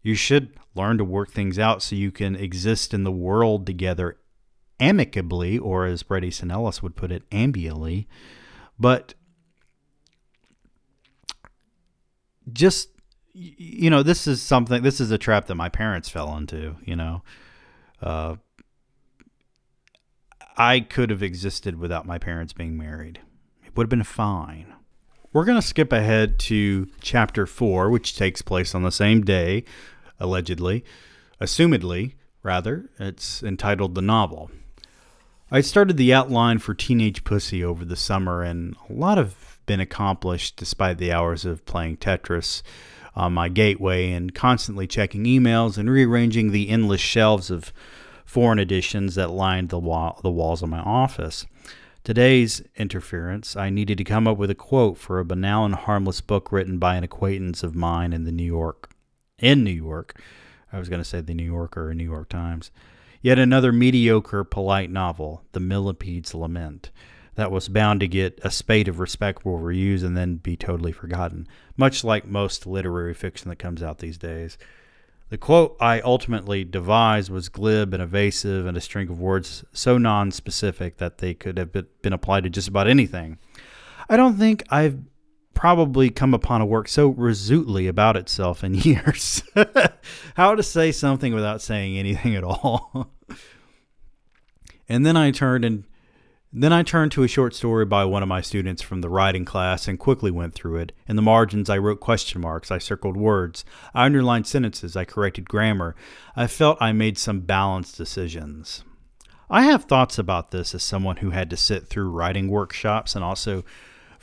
you 0.04 0.14
should 0.14 0.54
learn 0.76 0.98
to 0.98 1.04
work 1.04 1.32
things 1.32 1.58
out 1.58 1.82
so 1.82 1.96
you 1.96 2.12
can 2.12 2.36
exist 2.36 2.94
in 2.94 3.04
the 3.04 3.12
world 3.12 3.66
together 3.66 4.18
amicably, 4.80 5.58
or 5.58 5.86
as 5.86 6.04
Bret 6.04 6.24
Easton 6.24 6.52
Ellis 6.52 6.84
would 6.84 6.96
put 6.96 7.12
it, 7.12 7.30
ambiently. 7.30 8.08
But 8.78 9.14
just 12.52 12.90
you 13.38 13.90
know, 13.90 14.02
this 14.02 14.28
is 14.28 14.42
something. 14.42 14.82
This 14.82 15.02
is 15.02 15.12
a 15.12 15.18
trap 15.18 15.48
that 15.48 15.56
my 15.56 15.68
parents 15.68 16.08
fell 16.08 16.36
into. 16.38 16.78
You 16.86 16.96
know, 16.96 17.24
uh, 18.02 18.38
I 20.56 20.80
could 20.80 21.10
have 21.10 21.22
existed 21.22 21.78
without 21.78 22.06
my 22.06 22.18
parents 22.18 22.54
being 22.54 22.78
married. 22.78 23.20
It 23.66 23.76
would 23.76 23.86
have 23.86 23.90
been 23.90 24.04
fine. 24.04 24.74
We're 25.34 25.44
going 25.44 25.60
to 25.60 25.68
skip 25.68 25.92
ahead 25.92 26.40
to 26.40 26.88
chapter 27.02 27.46
four, 27.46 27.90
which 27.90 28.16
takes 28.16 28.42
place 28.42 28.74
on 28.74 28.84
the 28.84 28.92
same 28.92 29.26
day 29.26 29.66
allegedly, 30.20 30.84
assumedly, 31.42 32.14
rather. 32.44 32.90
It's 33.00 33.44
entitled 33.44 33.96
The 33.96 34.02
Novel. 34.02 34.52
I 35.52 35.62
started 35.62 35.98
the 35.98 36.14
outline 36.14 36.60
for 36.60 36.74
Teenage 36.74 37.24
Pussy 37.24 37.64
over 37.64 37.86
the 37.86 37.96
summer, 37.96 38.42
and 38.42 38.76
a 38.90 38.94
lot 38.94 39.18
have 39.18 39.60
been 39.66 39.80
accomplished 39.80 40.56
despite 40.56 40.98
the 40.98 41.12
hours 41.12 41.46
of 41.46 41.66
playing 41.66 41.98
Tetris 41.98 42.62
on 43.16 43.34
my 43.34 43.50
gateway 43.50 44.12
and 44.12 44.36
constantly 44.36 44.88
checking 44.88 45.24
emails 45.26 45.78
and 45.78 45.90
rearranging 45.90 46.52
the 46.52 46.70
endless 46.70 47.02
shelves 47.02 47.50
of 47.50 47.72
foreign 48.26 48.60
editions 48.60 49.16
that 49.16 49.30
lined 49.30 49.70
the, 49.70 49.80
wall, 49.80 50.20
the 50.24 50.32
walls 50.32 50.62
of 50.62 50.70
my 50.70 50.80
office. 50.80 51.46
Today's 52.04 52.62
interference, 52.76 53.56
I 53.56 53.70
needed 53.70 53.98
to 53.98 54.04
come 54.04 54.28
up 54.28 54.38
with 54.38 54.50
a 54.50 54.56
quote 54.56 54.98
for 54.98 55.20
a 55.20 55.26
banal 55.26 55.66
and 55.66 55.74
harmless 55.74 56.22
book 56.22 56.52
written 56.52 56.78
by 56.78 56.96
an 56.96 57.04
acquaintance 57.04 57.64
of 57.64 57.76
mine 57.76 58.14
in 58.14 58.26
the 58.26 58.32
New 58.32 58.44
York 58.44 58.90
in 59.40 59.64
New 59.64 59.72
York. 59.72 60.22
I 60.72 60.80
was 60.80 60.90
going 60.90 61.02
to 61.02 61.08
say 61.08 61.22
the 61.22 61.34
New 61.34 61.44
Yorker 61.44 61.90
or 61.90 61.94
New 61.94 62.04
York 62.04 62.30
Times. 62.30 62.72
Yet 63.22 63.40
another 63.40 63.72
mediocre, 63.72 64.44
polite 64.44 64.92
novel, 64.92 65.44
The 65.54 65.60
Millipede's 65.60 66.36
Lament, 66.36 66.92
that 67.36 67.52
was 67.52 67.68
bound 67.68 68.00
to 68.02 68.08
get 68.08 68.40
a 68.44 68.52
spate 68.52 68.88
of 68.88 69.00
respectable 69.00 69.58
reviews 69.58 70.04
and 70.04 70.16
then 70.16 70.36
be 70.36 70.56
totally 70.56 70.92
forgotten, 70.92 71.48
much 71.76 72.04
like 72.04 72.26
most 72.28 72.68
literary 72.68 73.14
fiction 73.14 73.50
that 73.50 73.58
comes 73.58 73.82
out 73.82 73.98
these 73.98 74.18
days. 74.18 74.58
The 75.30 75.38
quote 75.40 75.76
I 75.80 76.02
ultimately 76.02 76.64
devised 76.64 77.32
was 77.32 77.50
glib 77.50 77.94
and 77.94 78.04
evasive 78.04 78.68
and 78.68 78.78
a 78.78 78.82
string 78.82 79.10
of 79.10 79.20
words 79.20 79.66
so 79.74 79.98
non-specific 79.98 80.98
that 80.98 81.18
they 81.18 81.34
could 81.34 81.58
have 81.58 81.72
been 81.74 82.14
applied 82.14 82.44
to 82.44 82.50
just 82.50 82.68
about 82.68 82.88
anything. 82.88 83.40
I 84.08 84.18
don't 84.18 84.38
think 84.38 84.64
I've 84.70 85.00
probably 85.56 86.12
come 86.12 86.36
upon 86.36 86.62
a 86.62 86.66
work 86.66 86.88
so 86.88 87.08
resolutely 87.08 87.88
about 87.88 88.16
itself 88.16 88.64
in 88.64 88.74
years. 88.76 89.42
How 90.36 90.54
to 90.54 90.62
say 90.62 90.92
something 90.92 91.34
without 91.34 91.62
saying 91.62 91.98
anything 91.98 92.36
at 92.36 92.44
all. 92.44 93.12
and 94.88 95.04
then 95.06 95.18
I 95.18 95.32
turned 95.32 95.66
and 95.66 95.86
then 96.58 96.72
I 96.72 96.84
turned 96.84 97.12
to 97.14 97.24
a 97.24 97.28
short 97.28 97.54
story 97.54 97.84
by 97.84 98.06
one 98.06 98.24
of 98.24 98.30
my 98.30 98.40
students 98.40 98.82
from 98.82 99.02
the 99.02 99.10
writing 99.10 99.44
class 99.44 99.90
and 99.90 100.00
quickly 100.00 100.32
went 100.32 100.54
through 100.54 100.78
it. 100.78 100.94
In 101.06 101.18
the 101.18 101.22
margins, 101.22 101.70
I 101.70 101.78
wrote 101.78 102.00
question 102.00 102.40
marks, 102.40 102.72
I 102.72 102.78
circled 102.78 103.18
words, 103.18 103.66
I 103.94 104.06
underlined 104.06 104.48
sentences, 104.48 104.96
I 104.96 105.04
corrected 105.04 105.50
grammar. 105.50 105.98
I 106.34 106.48
felt 106.48 106.78
I 106.80 106.94
made 106.94 107.18
some 107.18 107.42
balanced 107.42 107.98
decisions. 107.98 108.86
I 109.50 109.64
have 109.64 109.84
thoughts 109.84 110.18
about 110.18 110.52
this 110.52 110.74
as 110.74 110.82
someone 110.82 111.18
who 111.18 111.32
had 111.32 111.50
to 111.50 111.58
sit 111.58 111.88
through 111.88 112.10
writing 112.10 112.48
workshops 112.48 113.16
and 113.16 113.24
also 113.24 113.66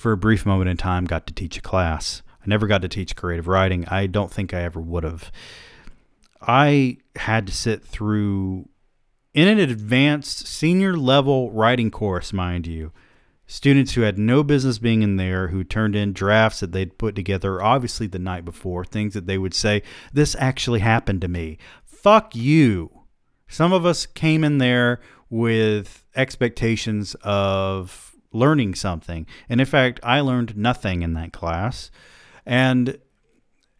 for 0.03 0.12
a 0.12 0.16
brief 0.16 0.44
moment 0.44 0.68
in 0.68 0.76
time, 0.76 1.05
got 1.05 1.28
to 1.28 1.32
teach 1.32 1.57
a 1.57 1.62
class. 1.62 2.22
I 2.44 2.48
never 2.48 2.66
got 2.66 2.82
to 2.82 2.88
teach 2.88 3.14
creative 3.14 3.46
writing. 3.46 3.86
I 3.86 4.09
don't 4.09 4.32
think 4.32 4.53
I 4.53 4.62
ever 4.62 4.80
would 4.80 5.05
have. 5.05 5.30
I 6.40 6.98
had 7.14 7.46
to 7.46 7.53
sit 7.53 7.84
through 7.84 8.68
in 9.32 9.46
an 9.46 9.61
advanced 9.61 10.46
senior 10.46 10.96
level 10.96 11.53
writing 11.53 11.90
course, 11.90 12.32
mind 12.32 12.66
you. 12.66 12.90
Students 13.46 13.92
who 13.92 14.00
had 14.00 14.18
no 14.18 14.42
business 14.42 14.78
being 14.78 15.03
in 15.03 15.16
there, 15.16 15.48
who 15.48 15.62
turned 15.62 15.94
in 15.94 16.12
drafts 16.12 16.61
that 16.61 16.72
they'd 16.72 16.98
put 16.98 17.14
together, 17.14 17.62
obviously 17.62 18.09
the 18.09 18.18
night 18.18 18.44
before, 18.44 18.84
things 18.84 19.14
that 19.14 19.26
they 19.26 19.38
would 19.38 19.55
say, 19.55 19.82
This 20.12 20.34
actually 20.38 20.80
happened 20.80 21.20
to 21.20 21.28
me. 21.28 21.59
Fuck 21.84 22.34
you. 22.34 22.90
Some 23.46 23.72
of 23.72 23.86
us 23.86 24.07
came 24.07 24.42
in 24.42 24.59
there 24.59 25.00
with 25.30 26.05
expectations 26.16 27.14
of 27.22 28.12
learning 28.33 28.74
something. 28.74 29.26
And 29.49 29.61
in 29.61 29.66
fact, 29.66 30.01
I 30.03 30.20
learned 30.20 30.57
nothing 30.57 31.03
in 31.03 31.14
that 31.14 31.33
class. 31.33 31.91
And 32.45 32.99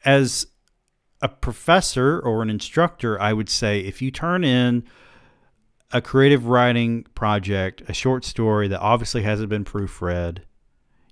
as 0.05 0.47
a 1.21 1.29
professor 1.29 2.19
or 2.19 2.43
an 2.43 2.51
instructor, 2.51 3.21
I 3.21 3.33
would 3.33 3.49
say 3.49 3.81
if 3.81 4.03
you 4.03 4.11
turn 4.11 4.45
in 4.45 4.85
a 5.93 6.01
creative 6.01 6.47
writing 6.47 7.05
project, 7.15 7.83
a 7.89 7.93
short 7.93 8.25
story 8.25 8.69
that 8.69 8.81
obviously 8.81 9.23
hasn't 9.23 9.49
been 9.49 9.65
proofread, 9.65 10.39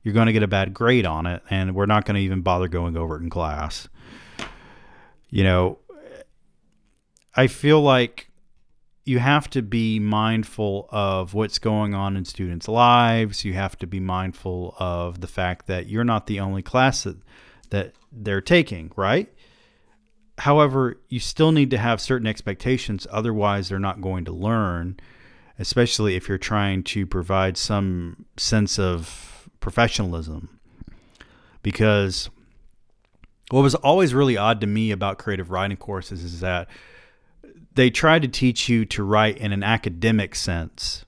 you're 0.03 0.15
going 0.15 0.27
to 0.27 0.33
get 0.33 0.43
a 0.43 0.49
bad 0.49 0.73
grade 0.73 1.05
on 1.05 1.27
it, 1.27 1.43
and 1.51 1.75
we're 1.75 1.87
not 1.87 2.07
going 2.07 2.15
to 2.15 2.23
even 2.23 2.41
bother 2.41 2.69
going 2.69 2.97
over 2.97 3.17
it 3.17 3.23
in 3.23 3.29
class. 3.31 3.89
You 5.29 5.45
know, 5.45 5.79
I 7.37 7.47
feel 7.47 7.81
like 7.81 8.30
you 9.11 9.19
have 9.19 9.51
to 9.51 9.61
be 9.61 9.99
mindful 9.99 10.89
of 10.93 11.35
what's 11.35 11.59
going 11.59 11.95
on 11.95 12.17
in 12.17 12.25
students' 12.25 12.69
lives. 12.69 13.45
You 13.45 13.55
have 13.55 13.77
to 13.79 13.87
be 13.89 13.99
mindful 13.99 14.77
of 14.79 15.21
the 15.21 15.27
fact 15.27 15.67
that 15.67 15.89
you're 15.89 16.05
not 16.05 16.29
the 16.29 16.39
only 16.39 16.63
class 16.63 17.03
that, 17.03 17.17
that 17.71 17.93
they're 18.13 18.41
taking, 18.41 18.93
right? 18.95 19.29
However, 20.39 21.01
you 21.09 21.19
still 21.19 21.51
need 21.51 21.73
to 21.73 21.79
have 21.79 22.01
certain 22.01 22.29
expectations, 22.29 23.05
otherwise, 23.11 23.69
they're 23.69 23.81
not 23.81 24.01
going 24.01 24.27
to 24.27 24.33
learn, 24.33 25.01
especially 25.59 26.15
if 26.15 26.29
you're 26.29 26.39
trying 26.39 26.85
to 26.85 27.05
provide 27.05 27.57
some 27.57 28.27
sense 28.37 28.79
of 28.79 29.51
professionalism. 29.59 30.61
Because 31.65 32.31
what 33.51 33.63
was 33.63 33.75
always 33.75 34.15
really 34.15 34.37
odd 34.37 34.61
to 34.61 34.69
me 34.69 34.93
about 34.93 35.19
creative 35.19 35.51
writing 35.51 35.77
courses 35.77 36.23
is 36.23 36.39
that 36.39 36.69
they 37.75 37.91
try 37.91 38.19
to 38.19 38.29
teach 38.29 38.69
you 38.69 38.85
to 38.87 39.03
write 39.03 39.39
in 39.39 39.53
an 39.53 39.63
academic 39.63 40.35
sense, 40.35 41.05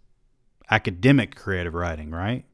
academic 0.71 1.35
creative 1.35 1.75
writing, 1.75 2.11
right? 2.11 2.45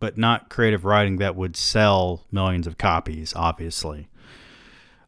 But 0.00 0.18
not 0.18 0.50
creative 0.50 0.84
writing 0.84 1.18
that 1.18 1.36
would 1.36 1.56
sell 1.56 2.26
millions 2.32 2.66
of 2.66 2.76
copies, 2.76 3.32
obviously. 3.36 4.08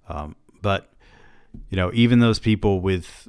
Um, 0.08 0.36
but 0.62 0.92
you 1.68 1.76
know, 1.76 1.90
even 1.94 2.20
those 2.20 2.38
people 2.38 2.80
with 2.80 3.28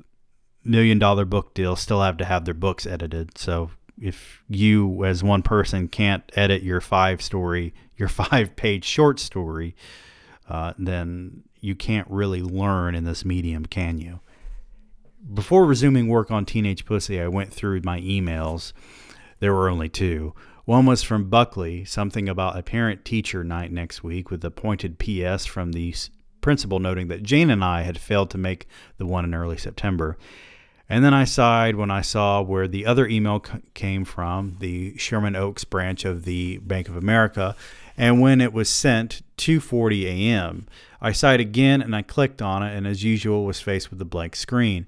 million 0.63 0.99
dollar 0.99 1.25
book 1.25 1.53
deals 1.53 1.79
still 1.79 2.01
have 2.01 2.17
to 2.17 2.25
have 2.25 2.45
their 2.45 2.53
books 2.53 2.85
edited. 2.85 3.37
So 3.37 3.71
if 3.99 4.43
you 4.49 5.05
as 5.05 5.23
one 5.23 5.41
person 5.41 5.87
can't 5.87 6.23
edit 6.35 6.63
your 6.63 6.81
five 6.81 7.21
story, 7.21 7.73
your 7.97 8.09
five 8.09 8.55
page 8.55 8.83
short 8.83 9.19
story, 9.19 9.75
uh, 10.49 10.73
then 10.77 11.43
you 11.61 11.75
can't 11.75 12.07
really 12.09 12.41
learn 12.41 12.93
in 12.93 13.05
this 13.05 13.25
medium, 13.25 13.65
can 13.65 13.97
you? 13.97 14.19
Before 15.33 15.65
resuming 15.65 16.07
work 16.07 16.29
on 16.29 16.45
Teenage 16.45 16.85
Pussy, 16.85 17.19
I 17.19 17.27
went 17.27 17.51
through 17.51 17.81
my 17.83 17.99
emails. 18.01 18.73
There 19.39 19.53
were 19.53 19.69
only 19.69 19.89
two. 19.89 20.35
One 20.65 20.85
was 20.85 21.01
from 21.01 21.29
Buckley, 21.29 21.83
something 21.83 22.29
about 22.29 22.57
a 22.57 22.63
parent 22.63 23.05
teacher 23.05 23.43
night 23.43 23.71
next 23.71 24.03
week 24.03 24.29
with 24.29 24.45
a 24.45 24.51
pointed 24.51 24.99
PS 24.99 25.45
from 25.45 25.71
the 25.71 25.95
principal 26.41 26.79
noting 26.79 27.07
that 27.07 27.23
Jane 27.23 27.49
and 27.49 27.63
I 27.63 27.81
had 27.81 27.97
failed 27.97 28.29
to 28.31 28.37
make 28.37 28.67
the 28.97 29.07
one 29.07 29.25
in 29.25 29.33
early 29.33 29.57
September. 29.57 30.15
And 30.87 31.03
then 31.03 31.15
I 31.15 31.23
sighed 31.23 31.75
when 31.75 31.89
I 31.89 32.01
saw 32.01 32.43
where 32.43 32.67
the 32.67 32.85
other 32.85 33.07
email 33.07 33.43
c- 33.43 33.59
came 33.73 34.05
from, 34.05 34.57
the 34.59 34.95
Sherman 34.97 35.35
Oaks 35.35 35.63
branch 35.63 36.05
of 36.05 36.25
the 36.25 36.59
Bank 36.59 36.87
of 36.87 36.95
America, 36.95 37.55
and 37.97 38.21
when 38.21 38.41
it 38.41 38.53
was 38.53 38.69
sent 38.69 39.23
2:40 39.37 40.05
a.m. 40.05 40.67
I 41.01 41.11
sighed 41.11 41.39
again 41.39 41.81
and 41.81 41.95
I 41.95 42.03
clicked 42.03 42.43
on 42.43 42.61
it 42.61 42.75
and 42.75 42.85
as 42.85 43.03
usual 43.03 43.43
was 43.43 43.59
faced 43.59 43.89
with 43.89 43.99
a 43.99 44.05
blank 44.05 44.35
screen. 44.35 44.85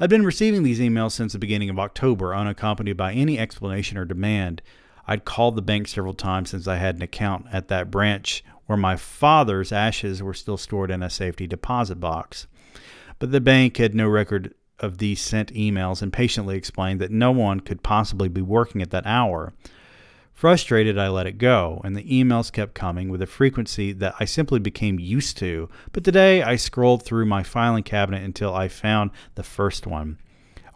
I'd 0.00 0.10
been 0.10 0.24
receiving 0.24 0.62
these 0.62 0.78
emails 0.78 1.10
since 1.10 1.32
the 1.32 1.40
beginning 1.40 1.70
of 1.70 1.78
October 1.80 2.32
unaccompanied 2.32 2.96
by 2.96 3.12
any 3.12 3.36
explanation 3.36 3.98
or 3.98 4.04
demand. 4.04 4.62
I'd 5.08 5.24
called 5.24 5.56
the 5.56 5.62
bank 5.62 5.88
several 5.88 6.14
times 6.14 6.50
since 6.50 6.68
I 6.68 6.76
had 6.76 6.94
an 6.94 7.02
account 7.02 7.46
at 7.50 7.66
that 7.66 7.90
branch 7.90 8.44
where 8.66 8.78
my 8.78 8.94
father's 8.94 9.72
ashes 9.72 10.22
were 10.22 10.34
still 10.34 10.56
stored 10.56 10.92
in 10.92 11.02
a 11.02 11.10
safety 11.10 11.48
deposit 11.48 11.96
box. 11.96 12.46
But 13.18 13.32
the 13.32 13.40
bank 13.40 13.78
had 13.78 13.92
no 13.92 14.06
record 14.06 14.54
of 14.78 14.98
these 14.98 15.20
sent 15.20 15.52
emails 15.52 16.00
and 16.00 16.12
patiently 16.12 16.56
explained 16.56 17.00
that 17.00 17.10
no 17.10 17.32
one 17.32 17.58
could 17.58 17.82
possibly 17.82 18.28
be 18.28 18.42
working 18.42 18.80
at 18.80 18.90
that 18.90 19.04
hour. 19.04 19.52
Frustrated, 20.38 20.96
I 20.96 21.08
let 21.08 21.26
it 21.26 21.36
go, 21.36 21.80
and 21.82 21.96
the 21.96 22.04
emails 22.04 22.52
kept 22.52 22.72
coming 22.72 23.08
with 23.08 23.20
a 23.20 23.26
frequency 23.26 23.90
that 23.94 24.14
I 24.20 24.24
simply 24.24 24.60
became 24.60 25.00
used 25.00 25.36
to. 25.38 25.68
But 25.90 26.04
today 26.04 26.44
I 26.44 26.54
scrolled 26.54 27.02
through 27.02 27.26
my 27.26 27.42
filing 27.42 27.82
cabinet 27.82 28.22
until 28.22 28.54
I 28.54 28.68
found 28.68 29.10
the 29.34 29.42
first 29.42 29.84
one, 29.84 30.20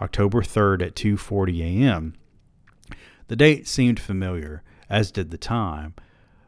October 0.00 0.42
3rd 0.42 0.82
at 0.82 0.96
2:40 0.96 1.60
a.m. 1.60 2.14
The 3.28 3.36
date 3.36 3.68
seemed 3.68 4.00
familiar, 4.00 4.64
as 4.90 5.12
did 5.12 5.30
the 5.30 5.38
time, 5.38 5.94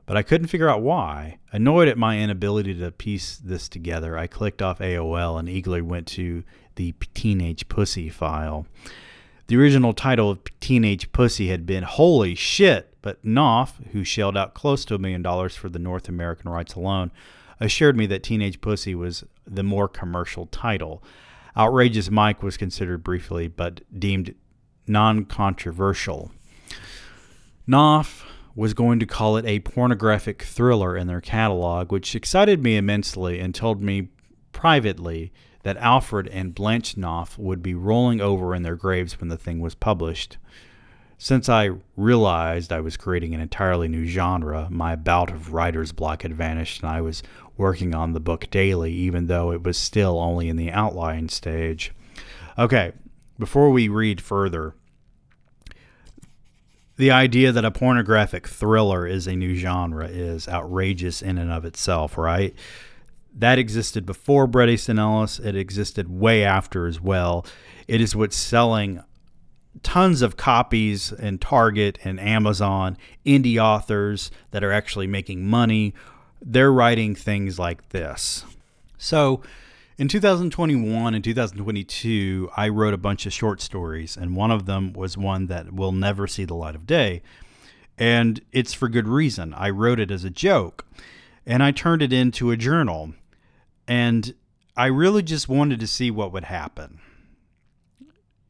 but 0.06 0.16
I 0.16 0.24
couldn't 0.24 0.48
figure 0.48 0.68
out 0.68 0.82
why. 0.82 1.38
Annoyed 1.52 1.86
at 1.86 1.96
my 1.96 2.18
inability 2.18 2.74
to 2.80 2.90
piece 2.90 3.36
this 3.36 3.68
together, 3.68 4.18
I 4.18 4.26
clicked 4.26 4.60
off 4.60 4.80
AOL 4.80 5.38
and 5.38 5.48
eagerly 5.48 5.82
went 5.82 6.08
to 6.08 6.42
the 6.74 6.92
Teenage 7.14 7.68
Pussy 7.68 8.08
file. 8.08 8.66
The 9.46 9.56
original 9.56 9.92
title 9.92 10.30
of 10.30 10.40
Teenage 10.58 11.12
Pussy 11.12 11.46
had 11.46 11.64
been 11.64 11.84
Holy 11.84 12.34
Shit, 12.34 12.90
but 13.04 13.22
Knopf, 13.22 13.82
who 13.92 14.02
shelled 14.02 14.34
out 14.34 14.54
close 14.54 14.82
to 14.86 14.94
a 14.94 14.98
million 14.98 15.20
dollars 15.20 15.54
for 15.54 15.68
the 15.68 15.78
North 15.78 16.08
American 16.08 16.50
rights 16.50 16.72
alone, 16.74 17.12
assured 17.60 17.98
me 17.98 18.06
that 18.06 18.22
Teenage 18.22 18.62
Pussy 18.62 18.94
was 18.94 19.24
the 19.46 19.62
more 19.62 19.88
commercial 19.88 20.46
title. 20.46 21.04
Outrageous 21.54 22.10
Mike 22.10 22.42
was 22.42 22.56
considered 22.56 23.04
briefly, 23.04 23.46
but 23.46 23.82
deemed 24.00 24.34
non 24.86 25.26
controversial. 25.26 26.32
Knopf 27.66 28.24
was 28.54 28.72
going 28.72 28.98
to 29.00 29.06
call 29.06 29.36
it 29.36 29.44
a 29.44 29.60
pornographic 29.60 30.42
thriller 30.42 30.96
in 30.96 31.06
their 31.06 31.20
catalog, 31.20 31.92
which 31.92 32.14
excited 32.14 32.62
me 32.62 32.78
immensely 32.78 33.38
and 33.38 33.54
told 33.54 33.82
me 33.82 34.08
privately 34.52 35.30
that 35.62 35.76
Alfred 35.76 36.26
and 36.28 36.54
Blanche 36.54 36.96
Knopf 36.96 37.36
would 37.36 37.62
be 37.62 37.74
rolling 37.74 38.22
over 38.22 38.54
in 38.54 38.62
their 38.62 38.76
graves 38.76 39.20
when 39.20 39.28
the 39.28 39.36
thing 39.36 39.60
was 39.60 39.74
published. 39.74 40.38
Since 41.24 41.48
I 41.48 41.70
realized 41.96 42.70
I 42.70 42.82
was 42.82 42.98
creating 42.98 43.34
an 43.34 43.40
entirely 43.40 43.88
new 43.88 44.04
genre, 44.04 44.68
my 44.70 44.94
bout 44.94 45.30
of 45.30 45.54
writer's 45.54 45.90
block 45.90 46.20
had 46.20 46.34
vanished 46.34 46.82
and 46.82 46.90
I 46.90 47.00
was 47.00 47.22
working 47.56 47.94
on 47.94 48.12
the 48.12 48.20
book 48.20 48.50
daily, 48.50 48.92
even 48.92 49.26
though 49.26 49.50
it 49.50 49.62
was 49.62 49.78
still 49.78 50.18
only 50.18 50.50
in 50.50 50.56
the 50.56 50.70
outline 50.70 51.30
stage. 51.30 51.92
Okay, 52.58 52.92
before 53.38 53.70
we 53.70 53.88
read 53.88 54.20
further, 54.20 54.74
the 56.96 57.10
idea 57.10 57.52
that 57.52 57.64
a 57.64 57.70
pornographic 57.70 58.46
thriller 58.46 59.06
is 59.06 59.26
a 59.26 59.34
new 59.34 59.54
genre 59.54 60.06
is 60.06 60.46
outrageous 60.46 61.22
in 61.22 61.38
and 61.38 61.50
of 61.50 61.64
itself, 61.64 62.18
right? 62.18 62.54
That 63.34 63.58
existed 63.58 64.04
before 64.04 64.46
Bret 64.46 64.68
Easton 64.68 64.98
Ellis. 64.98 65.38
It 65.38 65.56
existed 65.56 66.06
way 66.10 66.44
after 66.44 66.86
as 66.86 67.00
well. 67.00 67.46
It 67.88 68.02
is 68.02 68.14
what's 68.14 68.36
selling 68.36 69.02
tons 69.82 70.22
of 70.22 70.36
copies 70.36 71.12
in 71.12 71.38
Target 71.38 71.98
and 72.04 72.20
Amazon, 72.20 72.96
indie 73.26 73.62
authors 73.62 74.30
that 74.50 74.64
are 74.64 74.72
actually 74.72 75.06
making 75.06 75.46
money. 75.46 75.94
They're 76.40 76.72
writing 76.72 77.14
things 77.14 77.58
like 77.58 77.90
this. 77.90 78.44
So, 78.98 79.42
in 79.96 80.08
2021 80.08 81.14
and 81.14 81.22
2022, 81.22 82.50
I 82.56 82.68
wrote 82.68 82.94
a 82.94 82.98
bunch 82.98 83.26
of 83.26 83.32
short 83.32 83.60
stories, 83.60 84.16
and 84.16 84.34
one 84.34 84.50
of 84.50 84.66
them 84.66 84.92
was 84.92 85.16
one 85.16 85.46
that 85.46 85.72
will 85.72 85.92
never 85.92 86.26
see 86.26 86.44
the 86.44 86.54
light 86.54 86.74
of 86.74 86.86
day. 86.86 87.22
And 87.96 88.40
it's 88.50 88.74
for 88.74 88.88
good 88.88 89.06
reason. 89.06 89.54
I 89.54 89.70
wrote 89.70 90.00
it 90.00 90.10
as 90.10 90.24
a 90.24 90.30
joke, 90.30 90.84
and 91.46 91.62
I 91.62 91.70
turned 91.70 92.02
it 92.02 92.12
into 92.12 92.50
a 92.50 92.56
journal. 92.56 93.14
And 93.86 94.34
I 94.76 94.86
really 94.86 95.22
just 95.22 95.48
wanted 95.48 95.78
to 95.80 95.86
see 95.86 96.10
what 96.10 96.32
would 96.32 96.44
happen. 96.44 96.98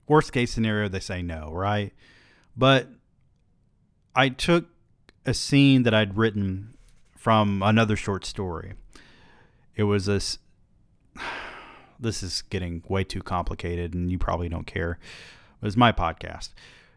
Worst 0.07 0.33
case 0.33 0.53
scenario, 0.53 0.89
they 0.89 1.01
say 1.01 1.23
no, 1.23 1.51
right? 1.53 1.93
But 2.57 2.89
I 4.15 4.29
took 4.29 4.67
a 5.27 5.35
scene 5.35 5.83
that 5.85 5.95
I'd 5.95 6.17
written 6.17 6.77
from 7.17 7.63
another 7.63 7.97
short 7.97 8.25
story. 8.25 8.75
It 9.75 9.85
was 9.85 10.07
this. 10.07 10.39
this 12.01 12.23
is 12.23 12.43
getting 12.43 12.83
way 12.89 13.05
too 13.05 13.23
complicated 13.23 13.95
and 13.95 14.11
you 14.11 14.19
probably 14.19 14.49
don't 14.49 14.67
care. 14.67 14.99
It 15.63 15.65
was 15.65 15.77
my 15.77 15.93
podcast. 15.93 16.51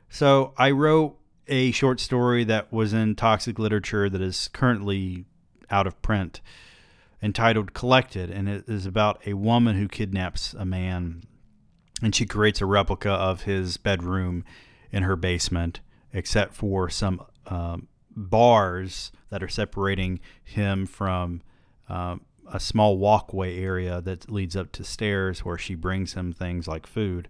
So 0.09 0.53
I 0.57 0.71
wrote 0.71 1.17
a 1.47 1.71
short 1.71 1.99
story 1.99 2.43
that 2.43 2.73
was 2.73 2.93
in 2.93 3.15
toxic 3.15 3.57
literature 3.59 4.09
that 4.09 4.21
is 4.21 4.49
currently 4.49 5.25
out 5.69 5.87
of 5.87 6.01
print. 6.01 6.41
entitled 7.21 7.73
Collected, 7.73 8.29
and 8.29 8.47
it 8.47 8.65
is 8.67 8.85
about 8.85 9.19
a 9.25 9.33
woman 9.33 9.75
who 9.77 9.87
kidnaps 9.87 10.53
a 10.53 10.65
man 10.65 11.23
and 12.01 12.13
she 12.13 12.25
creates 12.25 12.61
a 12.61 12.65
replica 12.65 13.09
of 13.09 13.43
his 13.43 13.77
bedroom 13.77 14.43
in 14.91 15.03
her 15.03 15.15
basement, 15.15 15.79
except 16.13 16.53
for 16.53 16.89
some 16.89 17.21
um, 17.47 17.87
bars 18.15 19.11
that 19.29 19.43
are 19.43 19.47
separating 19.47 20.19
him 20.43 20.85
from 20.85 21.41
um, 21.89 22.21
a 22.51 22.59
small 22.59 22.97
walkway 22.97 23.59
area 23.59 24.01
that 24.01 24.31
leads 24.31 24.55
up 24.55 24.71
to 24.73 24.83
stairs 24.83 25.43
where 25.43 25.57
she 25.57 25.75
brings 25.75 26.13
him 26.13 26.31
things 26.31 26.67
like 26.67 26.87
food. 26.87 27.27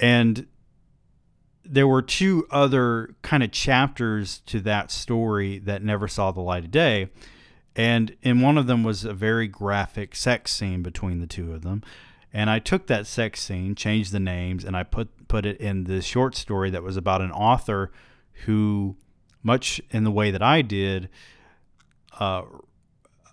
And 0.00 0.46
there 1.64 1.86
were 1.86 2.02
two 2.02 2.46
other 2.50 3.14
kind 3.22 3.42
of 3.42 3.50
chapters 3.50 4.40
to 4.46 4.60
that 4.60 4.90
story 4.90 5.58
that 5.60 5.82
never 5.82 6.08
saw 6.08 6.30
the 6.30 6.40
light 6.40 6.64
of 6.64 6.70
day. 6.70 7.10
And 7.76 8.16
in 8.22 8.40
one 8.40 8.58
of 8.58 8.66
them 8.66 8.82
was 8.82 9.04
a 9.04 9.12
very 9.12 9.48
graphic 9.48 10.16
sex 10.16 10.52
scene 10.52 10.82
between 10.82 11.20
the 11.20 11.26
two 11.26 11.52
of 11.52 11.62
them. 11.62 11.82
And 12.38 12.48
I 12.48 12.60
took 12.60 12.86
that 12.86 13.08
sex 13.08 13.40
scene, 13.40 13.74
changed 13.74 14.12
the 14.12 14.20
names, 14.20 14.62
and 14.62 14.76
I 14.76 14.84
put 14.84 15.26
put 15.26 15.44
it 15.44 15.60
in 15.60 15.84
this 15.84 16.04
short 16.04 16.36
story 16.36 16.70
that 16.70 16.84
was 16.84 16.96
about 16.96 17.20
an 17.20 17.32
author 17.32 17.90
who, 18.44 18.94
much 19.42 19.80
in 19.90 20.04
the 20.04 20.12
way 20.12 20.30
that 20.30 20.40
I 20.40 20.62
did, 20.62 21.08
uh, 22.20 22.42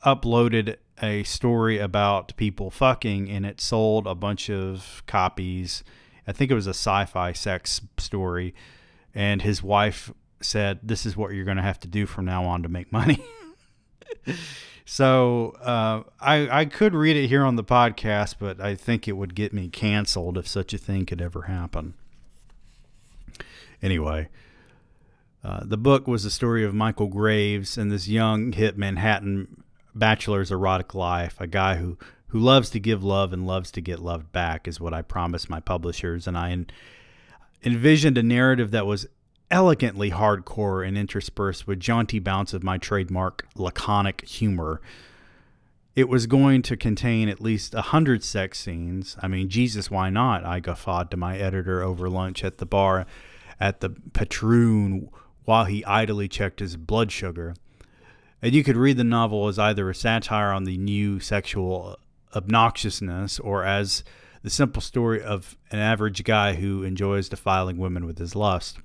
uploaded 0.03 0.77
a 1.03 1.21
story 1.21 1.77
about 1.77 2.35
people 2.35 2.71
fucking, 2.71 3.29
and 3.29 3.45
it 3.45 3.61
sold 3.61 4.07
a 4.07 4.15
bunch 4.15 4.49
of 4.49 5.03
copies. 5.05 5.83
I 6.25 6.31
think 6.31 6.49
it 6.49 6.55
was 6.55 6.65
a 6.65 6.71
sci-fi 6.71 7.31
sex 7.31 7.81
story, 7.99 8.55
and 9.13 9.43
his 9.43 9.61
wife 9.61 10.11
said, 10.41 10.79
"This 10.81 11.05
is 11.05 11.15
what 11.15 11.31
you're 11.31 11.45
going 11.45 11.57
to 11.57 11.63
have 11.63 11.79
to 11.81 11.87
do 11.87 12.07
from 12.07 12.25
now 12.25 12.45
on 12.45 12.63
to 12.63 12.69
make 12.69 12.91
money." 12.91 13.23
So 14.86 15.55
uh, 15.61 16.03
I 16.21 16.61
I 16.61 16.65
could 16.65 16.93
read 16.93 17.17
it 17.17 17.27
here 17.27 17.43
on 17.43 17.55
the 17.55 17.63
podcast, 17.63 18.36
but 18.39 18.61
I 18.61 18.75
think 18.75 19.07
it 19.07 19.13
would 19.13 19.33
get 19.33 19.51
me 19.51 19.67
canceled 19.67 20.38
if 20.38 20.47
such 20.47 20.73
a 20.73 20.77
thing 20.77 21.07
could 21.07 21.21
ever 21.21 21.43
happen. 21.43 21.95
Anyway, 23.81 24.29
uh, 25.43 25.61
the 25.63 25.77
book 25.77 26.07
was 26.07 26.23
the 26.23 26.29
story 26.29 26.63
of 26.63 26.73
Michael 26.73 27.07
Graves 27.07 27.77
and 27.77 27.91
this 27.91 28.07
young 28.07 28.51
hit 28.51 28.77
Manhattan 28.77 29.63
bachelor's 29.95 30.51
erotic 30.51 30.93
life. 30.93 31.36
A 31.39 31.47
guy 31.47 31.75
who 31.75 31.97
who 32.27 32.39
loves 32.39 32.69
to 32.69 32.79
give 32.79 33.03
love 33.03 33.33
and 33.33 33.47
loves 33.47 33.71
to 33.71 33.81
get 33.81 33.99
loved 33.99 34.31
back 34.31 34.67
is 34.67 34.79
what 34.79 34.93
I 34.93 35.01
promised 35.01 35.49
my 35.49 35.59
publishers, 35.59 36.27
and 36.27 36.38
I 36.38 36.51
en- 36.51 36.67
envisioned 37.63 38.19
a 38.19 38.23
narrative 38.23 38.69
that 38.71 38.86
was 38.86 39.07
elegantly 39.55 40.11
hardcore 40.11 40.85
and 40.85 40.97
interspersed 40.97 41.65
with 41.65 41.79
jaunty 41.79 42.19
bounce 42.19 42.53
of 42.53 42.61
my 42.61 42.77
trademark 42.77 43.47
laconic 43.55 44.27
humor. 44.27 44.81
It 45.95 46.09
was 46.09 46.27
going 46.27 46.61
to 46.63 46.75
contain 46.75 47.29
at 47.29 47.39
least 47.39 47.73
a 47.73 47.83
hundred 47.83 48.21
sex 48.21 48.59
scenes. 48.59 49.15
I 49.21 49.29
mean, 49.29 49.47
Jesus, 49.47 49.89
why 49.89 50.09
not? 50.09 50.43
I 50.43 50.59
guffawed 50.59 51.09
to 51.11 51.15
my 51.15 51.37
editor 51.37 51.81
over 51.81 52.09
lunch 52.09 52.43
at 52.43 52.57
the 52.57 52.65
bar 52.65 53.05
at 53.57 53.79
the 53.79 53.91
Patroon 54.11 55.07
while 55.45 55.63
he 55.63 55.85
idly 55.85 56.27
checked 56.27 56.59
his 56.59 56.75
blood 56.75 57.09
sugar. 57.09 57.55
And 58.41 58.53
you 58.53 58.61
could 58.61 58.75
read 58.75 58.97
the 58.97 59.05
novel 59.05 59.47
as 59.47 59.57
either 59.57 59.89
a 59.89 59.95
satire 59.95 60.51
on 60.51 60.65
the 60.65 60.77
new 60.77 61.21
sexual 61.21 61.97
obnoxiousness 62.33 63.39
or 63.39 63.63
as 63.63 64.03
the 64.43 64.49
simple 64.49 64.81
story 64.81 65.23
of 65.23 65.57
an 65.71 65.79
average 65.79 66.25
guy 66.25 66.55
who 66.55 66.83
enjoys 66.83 67.29
defiling 67.29 67.77
women 67.77 68.05
with 68.05 68.17
his 68.17 68.35
lust. 68.35 68.79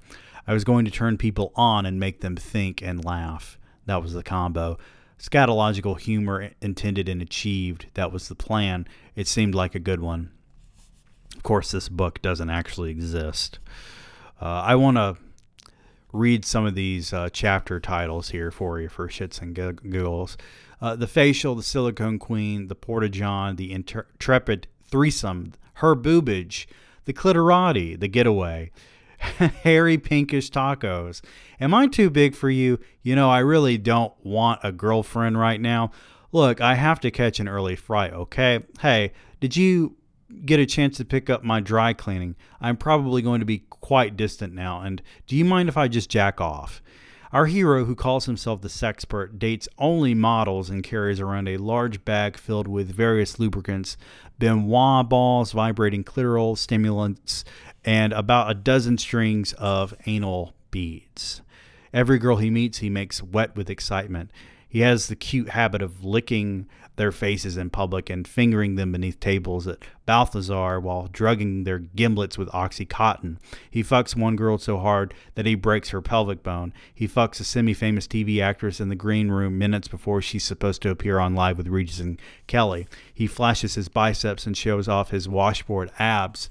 I 0.47 0.55
was 0.55 0.65
going 0.65 0.85
to 0.85 0.91
turn 0.91 1.19
people 1.19 1.53
on 1.55 1.87
and 1.87 2.01
make 2.01 2.21
them 2.21 2.37
think 2.37 2.83
and 2.83 3.05
laugh. 3.05 3.59
That 3.87 4.03
was 4.03 4.13
the 4.13 4.23
combo. 4.23 4.79
Scatological 5.19 6.01
humor 6.01 6.51
intended 6.63 7.09
and 7.09 7.21
achieved. 7.21 7.87
That 7.95 8.13
was 8.13 8.29
the 8.29 8.35
plan. 8.35 8.87
It 9.15 9.27
seemed 9.27 9.55
like 9.55 9.75
a 9.75 9.81
good 9.81 10.01
one. 10.01 10.31
Of 11.37 11.43
course, 11.43 11.71
this 11.71 11.89
book 11.89 12.23
doesn't 12.23 12.51
actually 12.51 12.91
exist. 12.91 13.59
Uh, 14.41 14.47
I 14.47 14.75
want 14.75 14.97
to 14.97 15.17
read 16.13 16.45
some 16.45 16.67
of 16.67 16.75
these 16.75 17.13
uh, 17.13 17.29
chapter 17.33 17.79
titles 17.79 18.31
here 18.31 18.51
for 18.51 18.81
you 18.81 18.89
for 18.89 19.09
shits 19.09 19.41
and 19.41 19.55
giggles. 19.55 20.37
Uh, 20.81 20.97
the 20.97 21.07
Facial, 21.07 21.55
The 21.55 21.63
Silicone 21.63 22.19
Queen, 22.19 22.69
The 22.69 22.75
Porta 22.75 23.09
John, 23.09 23.57
The 23.57 23.73
Intrepid 23.73 24.67
Threesome, 24.83 25.53
Her 25.75 25.95
Boobage, 25.95 26.67
The 27.05 27.13
Clitorati, 27.13 28.01
The 28.01 28.09
Getaway, 28.09 28.71
hairy 29.63 29.99
pinkish 29.99 30.51
tacos. 30.51 31.21
Am 31.61 31.75
I 31.75 31.87
too 31.87 32.11
big 32.11 32.35
for 32.35 32.51
you? 32.51 32.79
You 33.03 33.15
know, 33.15 33.31
I 33.31 33.41
really 33.41 33.79
don't 33.79 34.15
want 34.25 34.61
a 34.63 34.73
girlfriend 34.73 35.39
right 35.39 35.61
now. 35.61 35.91
Look, 36.33 36.61
I 36.61 36.75
have 36.75 37.01
to 37.01 37.11
catch 37.11 37.41
an 37.41 37.49
early 37.49 37.77
flight, 37.77 38.13
okay? 38.13 38.61
Hey, 38.81 39.13
did 39.41 39.57
you 39.57 39.97
get 40.45 40.61
a 40.61 40.67
chance 40.67 40.97
to 40.99 41.05
pick 41.05 41.29
up 41.29 41.43
my 41.43 41.61
dry 41.61 41.93
cleaning? 41.93 42.37
I'm 42.61 42.77
probably 42.77 43.21
going 43.21 43.41
to 43.41 43.47
be 43.47 43.65
quite 43.69 44.17
distant 44.17 44.55
now, 44.55 44.81
and 44.81 45.03
do 45.27 45.37
you 45.37 45.45
mind 45.45 45.69
if 45.69 45.77
I 45.77 45.89
just 45.89 46.09
jack 46.09 46.41
off? 46.41 46.83
Our 47.33 47.47
hero, 47.47 47.85
who 47.85 47.95
calls 47.95 48.27
himself 48.27 48.61
the 48.61 48.69
sexpert, 48.69 49.39
dates 49.39 49.69
only 49.79 50.15
models 50.15 50.69
and 50.69 50.83
carries 50.83 51.21
around 51.21 51.49
a 51.49 51.59
large 51.59 52.05
bag 52.05 52.37
filled 52.37 52.67
with 52.67 52.93
various 52.93 53.39
lubricants, 53.39 53.97
Ben 54.41 54.65
Wa 54.65 55.05
balls, 55.05 55.53
vibrating 55.53 56.03
clitoral 56.03 56.59
stimulants, 56.59 57.45
and 57.85 58.13
about 58.13 58.51
a 58.51 58.55
dozen 58.55 58.99
strings 58.99 59.53
of 59.55 59.95
anal 60.07 60.55
beads. 60.71 61.43
Every 61.93 62.19
girl 62.19 62.37
he 62.37 62.51
meets, 62.51 62.79
he 62.79 62.91
makes 62.91 63.23
wet 63.23 63.57
with 63.57 63.71
excitement. 63.71 64.31
He 64.69 64.81
has 64.81 65.09
the 65.09 65.17
cute 65.17 65.49
habit 65.49 65.83
of 65.83 66.05
licking 66.05 66.69
their 66.95 67.11
faces 67.11 67.57
in 67.57 67.71
public 67.71 68.11
and 68.11 68.29
fingering 68.29 68.75
them 68.75 68.93
beneath 68.93 69.19
tables 69.19 69.67
at 69.67 69.79
Balthazar 70.07 70.79
while 70.79 71.09
drugging 71.11 71.65
their 71.65 71.79
gimlets 71.79 72.37
with 72.37 72.49
Oxycontin. 72.51 73.39
He 73.71 73.83
fucks 73.83 74.15
one 74.15 74.37
girl 74.37 74.59
so 74.59 74.79
hard 74.79 75.15
that 75.35 75.47
he 75.47 75.55
breaks 75.55 75.89
her 75.91 76.03
pelvic 76.03 76.43
bone. 76.43 76.73
He 76.95 77.09
fucks 77.09 77.41
a 77.41 77.45
semi 77.45 77.75
famous 77.75 78.07
TV 78.07 78.41
actress 78.41 78.81
in 78.81 78.91
the 78.91 78.95
green 78.95 79.31
room 79.31 79.59
minutes 79.59 79.89
before 79.89 80.23
she's 80.23 80.45
supposed 80.45 80.83
to 80.83 80.91
appear 80.91 81.19
on 81.19 81.35
Live 81.35 81.57
with 81.57 81.69
Regis 81.69 81.99
and 81.99 82.21
Kelly. 82.47 82.87
He 83.13 83.27
flashes 83.27 83.75
his 83.75 83.89
biceps 83.89 84.47
and 84.47 84.57
shows 84.57 84.87
off 84.87 85.11
his 85.11 85.29
washboard 85.29 85.91
abs 85.99 86.51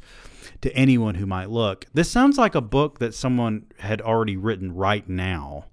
to 0.61 0.73
anyone 0.75 1.15
who 1.15 1.25
might 1.25 1.49
look. 1.49 1.85
This 1.93 2.09
sounds 2.09 2.37
like 2.37 2.55
a 2.55 2.61
book 2.61 2.99
that 2.99 3.13
someone 3.13 3.65
had 3.79 4.01
already 4.01 4.37
written 4.37 4.73
right 4.75 5.07
now. 5.07 5.65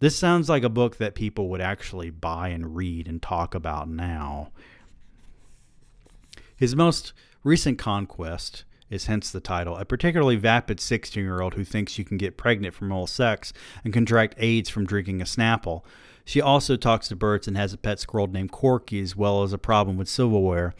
This 0.00 0.16
sounds 0.16 0.48
like 0.48 0.62
a 0.62 0.70
book 0.70 0.96
that 0.96 1.14
people 1.14 1.48
would 1.50 1.60
actually 1.60 2.10
buy 2.10 2.48
and 2.48 2.74
read 2.74 3.06
and 3.06 3.20
talk 3.20 3.54
about 3.54 3.88
now. 3.88 4.50
His 6.56 6.74
most 6.74 7.12
recent 7.44 7.78
conquest 7.78 8.64
is 8.90 9.06
hence 9.06 9.30
the 9.30 9.40
title. 9.40 9.76
A 9.76 9.84
particularly 9.84 10.36
vapid 10.36 10.80
16 10.80 11.22
year 11.22 11.40
old 11.40 11.54
who 11.54 11.64
thinks 11.64 11.98
you 11.98 12.04
can 12.04 12.18
get 12.18 12.36
pregnant 12.36 12.74
from 12.74 12.90
oral 12.90 13.06
sex 13.06 13.52
and 13.84 13.94
contract 13.94 14.34
AIDS 14.38 14.68
from 14.68 14.84
drinking 14.84 15.20
a 15.20 15.24
Snapple. 15.24 15.82
She 16.24 16.40
also 16.40 16.76
talks 16.76 17.08
to 17.08 17.16
birds 17.16 17.48
and 17.48 17.56
has 17.56 17.72
a 17.72 17.78
pet 17.78 17.98
squirrel 17.98 18.26
named 18.26 18.52
Corky, 18.52 19.00
as 19.00 19.16
well 19.16 19.42
as 19.42 19.52
a 19.52 19.58
problem 19.58 19.96
with 19.96 20.08
silverware. 20.08 20.74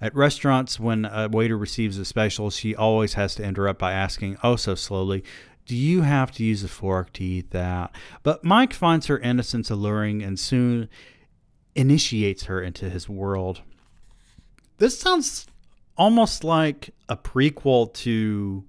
At 0.00 0.14
restaurants, 0.14 0.80
when 0.80 1.04
a 1.04 1.28
waiter 1.28 1.58
receives 1.58 1.98
a 1.98 2.04
special, 2.04 2.50
she 2.50 2.74
always 2.74 3.14
has 3.14 3.34
to 3.34 3.44
interrupt 3.44 3.78
by 3.78 3.92
asking, 3.92 4.38
oh 4.42 4.56
so 4.56 4.74
slowly, 4.74 5.22
do 5.66 5.76
you 5.76 6.02
have 6.02 6.32
to 6.32 6.44
use 6.44 6.64
a 6.64 6.68
fork 6.68 7.12
to 7.14 7.24
eat 7.24 7.50
that? 7.50 7.94
But 8.22 8.42
Mike 8.42 8.72
finds 8.72 9.06
her 9.06 9.18
innocence 9.18 9.70
alluring 9.70 10.22
and 10.22 10.38
soon 10.38 10.88
initiates 11.74 12.44
her 12.44 12.62
into 12.62 12.88
his 12.88 13.08
world. 13.08 13.60
This 14.78 14.98
sounds 14.98 15.46
almost 15.96 16.44
like 16.44 16.90
a 17.08 17.16
prequel 17.16 17.92
to 17.92 18.64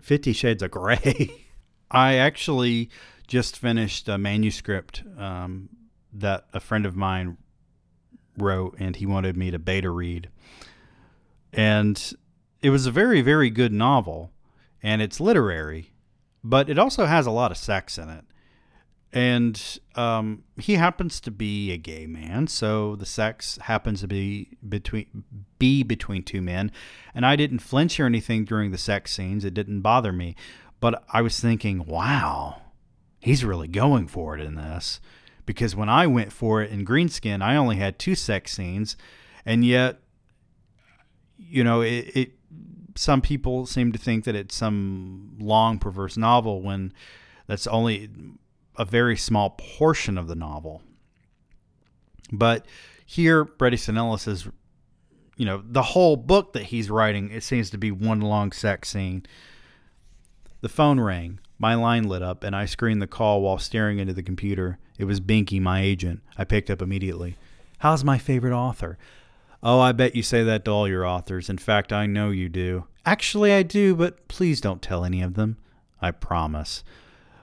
Fifty 0.00 0.32
Shades 0.32 0.62
of 0.62 0.72
Grey. 0.72 1.46
I 1.90 2.16
actually 2.16 2.90
just 3.26 3.56
finished 3.56 4.08
a 4.08 4.18
manuscript 4.18 5.02
um, 5.16 5.68
that 6.12 6.46
a 6.52 6.60
friend 6.60 6.84
of 6.84 6.96
mine 6.96 7.36
wrote, 8.42 8.76
and 8.78 8.96
he 8.96 9.06
wanted 9.06 9.36
me 9.36 9.50
to 9.50 9.58
beta 9.58 9.90
read. 9.90 10.28
And 11.52 12.12
it 12.60 12.70
was 12.70 12.86
a 12.86 12.90
very, 12.90 13.22
very 13.22 13.50
good 13.50 13.72
novel, 13.72 14.30
and 14.82 15.00
it's 15.00 15.20
literary, 15.20 15.92
but 16.44 16.68
it 16.68 16.78
also 16.78 17.06
has 17.06 17.26
a 17.26 17.30
lot 17.30 17.50
of 17.50 17.56
sex 17.56 17.98
in 17.98 18.08
it. 18.08 18.24
And 19.14 19.78
um, 19.94 20.44
he 20.56 20.76
happens 20.76 21.20
to 21.20 21.30
be 21.30 21.70
a 21.70 21.76
gay 21.76 22.06
man, 22.06 22.46
so 22.46 22.96
the 22.96 23.04
sex 23.04 23.58
happens 23.62 24.00
to 24.00 24.08
be 24.08 24.56
between 24.66 25.24
be 25.58 25.82
between 25.82 26.22
two 26.22 26.40
men. 26.40 26.72
And 27.14 27.26
I 27.26 27.36
didn't 27.36 27.58
flinch 27.58 28.00
or 28.00 28.06
anything 28.06 28.46
during 28.46 28.70
the 28.70 28.78
sex 28.78 29.14
scenes; 29.14 29.44
it 29.44 29.52
didn't 29.52 29.82
bother 29.82 30.12
me. 30.12 30.34
But 30.80 31.04
I 31.12 31.20
was 31.20 31.38
thinking, 31.38 31.84
wow, 31.84 32.62
he's 33.20 33.44
really 33.44 33.68
going 33.68 34.08
for 34.08 34.34
it 34.36 34.40
in 34.40 34.54
this 34.54 34.98
because 35.46 35.74
when 35.74 35.88
I 35.88 36.06
went 36.06 36.32
for 36.32 36.62
it 36.62 36.70
in 36.70 36.84
Greenskin, 36.84 37.42
I 37.42 37.56
only 37.56 37.76
had 37.76 37.98
two 37.98 38.14
sex 38.14 38.52
scenes, 38.52 38.96
and 39.44 39.64
yet, 39.64 40.00
you 41.36 41.64
know, 41.64 41.80
it, 41.80 42.10
it 42.14 42.32
some 42.94 43.20
people 43.20 43.66
seem 43.66 43.92
to 43.92 43.98
think 43.98 44.24
that 44.24 44.34
it's 44.34 44.54
some 44.54 45.36
long, 45.38 45.78
perverse 45.78 46.16
novel 46.16 46.62
when 46.62 46.92
that's 47.46 47.66
only 47.66 48.10
a 48.78 48.84
very 48.84 49.16
small 49.16 49.50
portion 49.50 50.16
of 50.16 50.28
the 50.28 50.34
novel. 50.34 50.82
But 52.30 52.66
here, 53.04 53.46
Easton 53.70 53.98
Ellis 53.98 54.26
is, 54.26 54.48
you 55.36 55.44
know, 55.44 55.62
the 55.64 55.82
whole 55.82 56.16
book 56.16 56.52
that 56.54 56.64
he's 56.64 56.90
writing, 56.90 57.30
it 57.30 57.42
seems 57.42 57.70
to 57.70 57.78
be 57.78 57.90
one 57.90 58.20
long 58.20 58.52
sex 58.52 58.88
scene. 58.88 59.26
The 60.60 60.68
phone 60.68 61.00
rang. 61.00 61.40
My 61.58 61.74
line 61.74 62.04
lit 62.04 62.22
up, 62.22 62.42
and 62.42 62.56
I 62.56 62.64
screened 62.64 63.02
the 63.02 63.06
call 63.06 63.42
while 63.42 63.58
staring 63.58 63.98
into 63.98 64.12
the 64.12 64.22
computer. 64.22 64.78
It 65.02 65.06
was 65.06 65.20
Binky, 65.20 65.60
my 65.60 65.80
agent. 65.80 66.22
I 66.38 66.44
picked 66.44 66.70
up 66.70 66.80
immediately. 66.80 67.36
How's 67.78 68.04
my 68.04 68.18
favorite 68.18 68.56
author? 68.56 68.98
Oh, 69.60 69.80
I 69.80 69.90
bet 69.90 70.14
you 70.14 70.22
say 70.22 70.44
that 70.44 70.64
to 70.64 70.70
all 70.70 70.86
your 70.86 71.04
authors. 71.04 71.50
In 71.50 71.58
fact, 71.58 71.92
I 71.92 72.06
know 72.06 72.30
you 72.30 72.48
do. 72.48 72.86
Actually, 73.04 73.52
I 73.52 73.64
do, 73.64 73.96
but 73.96 74.28
please 74.28 74.60
don't 74.60 74.80
tell 74.80 75.04
any 75.04 75.20
of 75.20 75.34
them. 75.34 75.56
I 76.00 76.12
promise. 76.12 76.84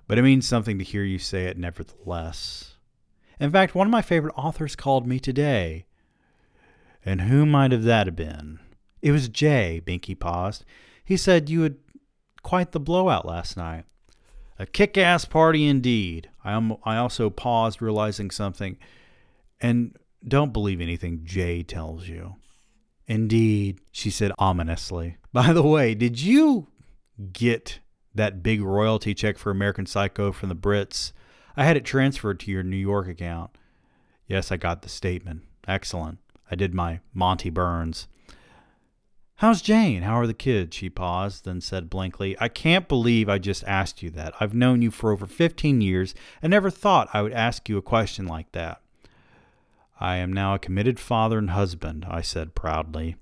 But 0.08 0.18
it 0.18 0.22
means 0.22 0.48
something 0.48 0.78
to 0.78 0.86
hear 0.86 1.04
you 1.04 1.20
say 1.20 1.48
it 1.48 1.58
nevertheless. 1.58 2.76
In 3.42 3.52
fact, 3.52 3.76
one 3.76 3.88
of 3.88 3.92
my 3.92 4.02
favorite 4.02 4.36
authors 4.38 4.78
called 4.78 5.06
me 5.06 5.20
today. 5.20 5.86
And 7.04 7.24
who 7.24 7.46
might 7.46 7.74
have 7.74 7.84
that 7.84 8.08
have 8.08 8.16
been? 8.16 8.60
It 9.02 9.12
was 9.12 9.28
Jay, 9.28 9.82
Binky 9.86 10.18
paused. 10.18 10.64
He 11.04 11.18
said 11.18 11.50
you 11.50 11.64
had 11.64 11.76
quite 12.42 12.72
the 12.72 12.80
blowout 12.80 13.26
last 13.26 13.58
night. 13.58 13.84
A 14.58 14.66
kick 14.66 14.98
ass 14.98 15.26
party 15.26 15.66
indeed. 15.68 16.30
I, 16.50 16.54
um, 16.54 16.78
I 16.84 16.98
also 16.98 17.30
paused, 17.30 17.82
realizing 17.82 18.32
something. 18.32 18.78
And 19.62 19.96
don't 20.28 20.54
believe 20.54 20.82
anything 20.82 21.22
Jay 21.24 21.64
tells 21.64 22.08
you. 22.08 22.36
Indeed, 23.06 23.80
she 23.92 24.10
said 24.10 24.32
ominously. 24.40 25.18
By 25.34 25.54
the 25.54 25.64
way, 25.64 25.94
did 25.94 26.20
you 26.20 26.68
get 27.32 27.80
that 28.16 28.42
big 28.42 28.62
royalty 28.62 29.14
check 29.14 29.38
for 29.38 29.52
American 29.52 29.86
Psycho 29.86 30.32
from 30.32 30.50
the 30.50 30.56
Brits? 30.56 31.12
I 31.56 31.66
had 31.66 31.78
it 31.78 31.86
transferred 31.86 32.40
to 32.42 32.52
your 32.52 32.64
New 32.64 32.78
York 32.78 33.08
account. 33.08 33.52
Yes, 34.28 34.52
I 34.52 34.58
got 34.58 34.82
the 34.82 34.90
statement. 34.90 35.44
Excellent. 35.68 36.18
I 36.50 36.56
did 36.56 36.74
my 36.74 37.02
Monty 37.14 37.50
Burns. 37.50 38.08
How's 39.40 39.62
Jane? 39.62 40.02
How 40.02 40.20
are 40.20 40.28
the 40.28 40.34
kids? 40.34 40.76
She 40.76 40.90
paused, 40.90 41.46
then 41.46 41.62
said 41.62 41.90
blankly, 41.90 42.36
I 42.42 42.50
can't 42.50 42.90
believe 42.90 43.30
I 43.30 43.38
just 43.38 43.64
asked 43.64 44.04
you 44.04 44.10
that. 44.10 44.34
I've 44.38 44.54
known 44.54 44.82
you 44.82 44.92
for 44.92 45.14
over 45.14 45.26
15 45.26 45.80
years 45.80 46.14
and 46.42 46.52
never 46.52 46.70
thought 46.70 47.08
I 47.14 47.22
would 47.22 47.32
ask 47.32 47.70
you 47.70 47.78
a 47.78 47.82
question 47.82 48.28
like 48.28 48.52
that. 48.52 48.82
I 49.98 50.18
am 50.18 50.34
now 50.34 50.56
a 50.56 50.60
committed 50.60 51.00
father 51.00 51.38
and 51.38 51.52
husband, 51.52 52.06
I 52.10 52.20
said 52.20 52.54
proudly. 52.54 53.16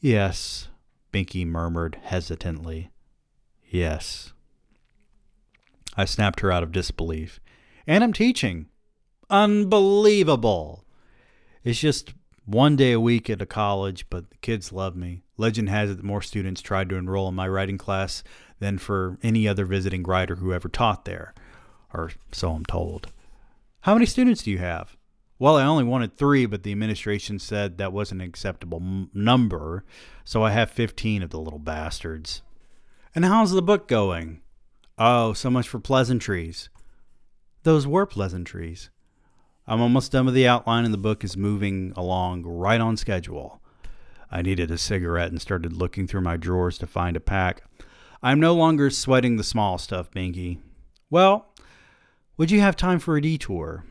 Yes, 0.00 0.68
Binky 1.12 1.46
murmured 1.46 1.98
hesitantly. 2.04 2.88
Yes. 3.68 4.32
I 5.98 6.06
snapped 6.06 6.40
her 6.40 6.50
out 6.50 6.62
of 6.62 6.72
disbelief. 6.72 7.40
And 7.86 8.02
I'm 8.02 8.14
teaching. 8.14 8.68
Unbelievable. 9.28 10.86
It's 11.62 11.78
just 11.78 12.14
one 12.46 12.74
day 12.74 12.92
a 12.92 13.00
week 13.00 13.28
at 13.28 13.42
a 13.42 13.46
college, 13.46 14.08
but 14.08 14.30
the 14.30 14.38
kids 14.38 14.72
love 14.72 14.96
me. 14.96 15.24
Legend 15.36 15.68
has 15.68 15.90
it 15.90 15.96
that 15.98 16.04
more 16.04 16.22
students 16.22 16.62
tried 16.62 16.88
to 16.88 16.96
enroll 16.96 17.28
in 17.28 17.34
my 17.34 17.48
writing 17.48 17.78
class 17.78 18.22
than 18.58 18.78
for 18.78 19.18
any 19.22 19.46
other 19.46 19.66
visiting 19.66 20.02
writer 20.02 20.36
who 20.36 20.52
ever 20.52 20.68
taught 20.68 21.04
there, 21.04 21.34
or 21.92 22.10
so 22.32 22.52
I'm 22.52 22.64
told. 22.64 23.12
How 23.80 23.94
many 23.94 24.06
students 24.06 24.42
do 24.42 24.50
you 24.50 24.58
have? 24.58 24.96
Well, 25.38 25.56
I 25.56 25.64
only 25.64 25.84
wanted 25.84 26.16
three, 26.16 26.46
but 26.46 26.62
the 26.62 26.72
administration 26.72 27.38
said 27.38 27.76
that 27.76 27.92
wasn't 27.92 28.22
an 28.22 28.28
acceptable 28.28 28.78
m- 28.80 29.10
number, 29.12 29.84
so 30.24 30.42
I 30.42 30.50
have 30.50 30.70
15 30.70 31.22
of 31.22 31.30
the 31.30 31.38
little 31.38 31.58
bastards. 31.58 32.42
And 33.14 33.24
how's 33.24 33.50
the 33.50 33.62
book 33.62 33.86
going? 33.86 34.40
Oh, 34.98 35.34
so 35.34 35.50
much 35.50 35.68
for 35.68 35.78
pleasantries. 35.78 36.70
Those 37.64 37.86
were 37.86 38.06
pleasantries. 38.06 38.88
I'm 39.66 39.82
almost 39.82 40.12
done 40.12 40.24
with 40.24 40.34
the 40.34 40.48
outline, 40.48 40.86
and 40.86 40.94
the 40.94 40.98
book 40.98 41.22
is 41.22 41.36
moving 41.36 41.92
along 41.96 42.44
right 42.44 42.80
on 42.80 42.96
schedule. 42.96 43.60
I 44.30 44.42
needed 44.42 44.70
a 44.70 44.78
cigarette 44.78 45.30
and 45.30 45.40
started 45.40 45.72
looking 45.72 46.06
through 46.06 46.22
my 46.22 46.36
drawers 46.36 46.78
to 46.78 46.86
find 46.86 47.16
a 47.16 47.20
pack. 47.20 47.62
I'm 48.22 48.40
no 48.40 48.54
longer 48.54 48.90
sweating 48.90 49.36
the 49.36 49.44
small 49.44 49.78
stuff, 49.78 50.10
Binky. 50.10 50.58
Well, 51.10 51.52
would 52.36 52.50
you 52.50 52.60
have 52.60 52.76
time 52.76 52.98
for 52.98 53.16
a 53.16 53.22
detour? 53.22 53.84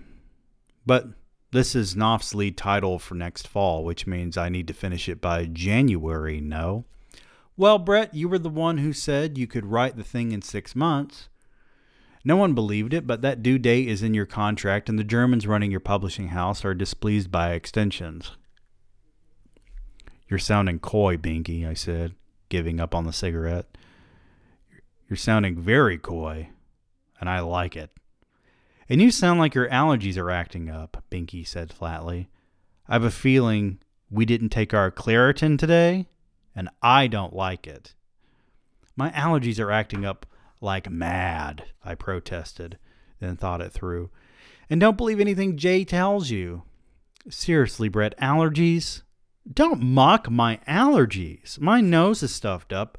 But 0.86 1.08
this 1.52 1.74
is 1.74 1.96
Knopf's 1.96 2.36
lead 2.36 2.58
title 2.58 3.00
for 3.00 3.16
next 3.16 3.48
fall, 3.48 3.84
which 3.84 4.06
means 4.06 4.38
I 4.38 4.50
need 4.50 4.68
to 4.68 4.74
finish 4.74 5.08
it 5.08 5.22
by 5.22 5.46
January, 5.46 6.42
no? 6.42 6.86
Well, 7.58 7.80
Bret, 7.80 8.14
you 8.14 8.28
were 8.28 8.40
the 8.40 8.50
one 8.50 8.80
who 8.80 8.92
said 8.92 9.38
you 9.38 9.48
could 9.48 9.66
write 9.66 9.96
the 9.96 10.04
thing 10.04 10.34
in 10.34 10.42
six 10.42 10.76
months. 10.76 11.30
No 12.26 12.36
one 12.36 12.54
believed 12.54 12.94
it, 12.94 13.08
but 13.08 13.22
that 13.22 13.42
due 13.42 13.58
date 13.58 13.88
is 13.88 14.04
in 14.04 14.14
your 14.14 14.26
contract, 14.26 14.90
and 14.90 15.00
the 15.00 15.04
Germans 15.04 15.48
running 15.48 15.72
your 15.72 15.80
publishing 15.80 16.30
house 16.30 16.66
are 16.66 16.74
displeased 16.74 17.32
by 17.32 17.54
extensions. 17.54 18.32
You're 20.28 20.40
sounding 20.40 20.80
coy, 20.80 21.18
Binky, 21.18 21.68
I 21.68 21.74
said, 21.74 22.16
giving 22.50 22.80
up 22.80 22.96
on 22.96 23.06
the 23.06 23.14
cigarette. 23.14 23.78
You're 25.08 25.18
sounding 25.18 25.58
very 25.58 25.98
coy, 25.98 26.50
and 27.20 27.30
I 27.30 27.42
like 27.42 27.76
it. 27.76 27.92
And 28.90 29.02
you 29.02 29.12
sound 29.12 29.40
like 29.40 29.56
your 29.56 29.70
allergies 29.70 30.18
are 30.18 30.32
acting 30.32 30.70
up, 30.70 31.04
Binky 31.12 31.48
said 31.48 31.72
flatly. 31.72 32.30
I 32.88 32.94
have 32.94 33.04
a 33.04 33.12
feeling 33.12 33.80
we 34.10 34.26
didn't 34.26 34.50
take 34.50 34.74
our 34.74 34.92
Claritin 34.92 35.58
today, 35.58 36.08
and 36.56 36.70
I 36.82 37.08
don't 37.08 37.36
like 37.36 37.68
it. 37.68 37.94
My 38.96 39.12
allergies 39.12 39.60
are 39.60 39.72
acting 39.72 40.06
up 40.06 40.26
like 40.62 40.90
mad, 40.90 41.66
I 41.84 41.96
protested, 41.96 42.78
then 43.20 43.38
thought 43.38 43.62
it 43.62 43.72
through. 43.72 44.10
And 44.70 44.80
don't 44.80 44.98
believe 44.98 45.20
anything 45.20 45.58
Jay 45.58 45.84
tells 45.84 46.32
you. 46.32 46.64
Seriously, 47.30 47.90
Bret, 47.90 48.18
allergies? 48.20 49.02
Don't 49.52 49.82
mock 49.82 50.30
my 50.30 50.60
allergies. 50.68 51.60
My 51.60 51.80
nose 51.80 52.24
is 52.24 52.34
stuffed 52.34 52.74
up, 52.74 52.98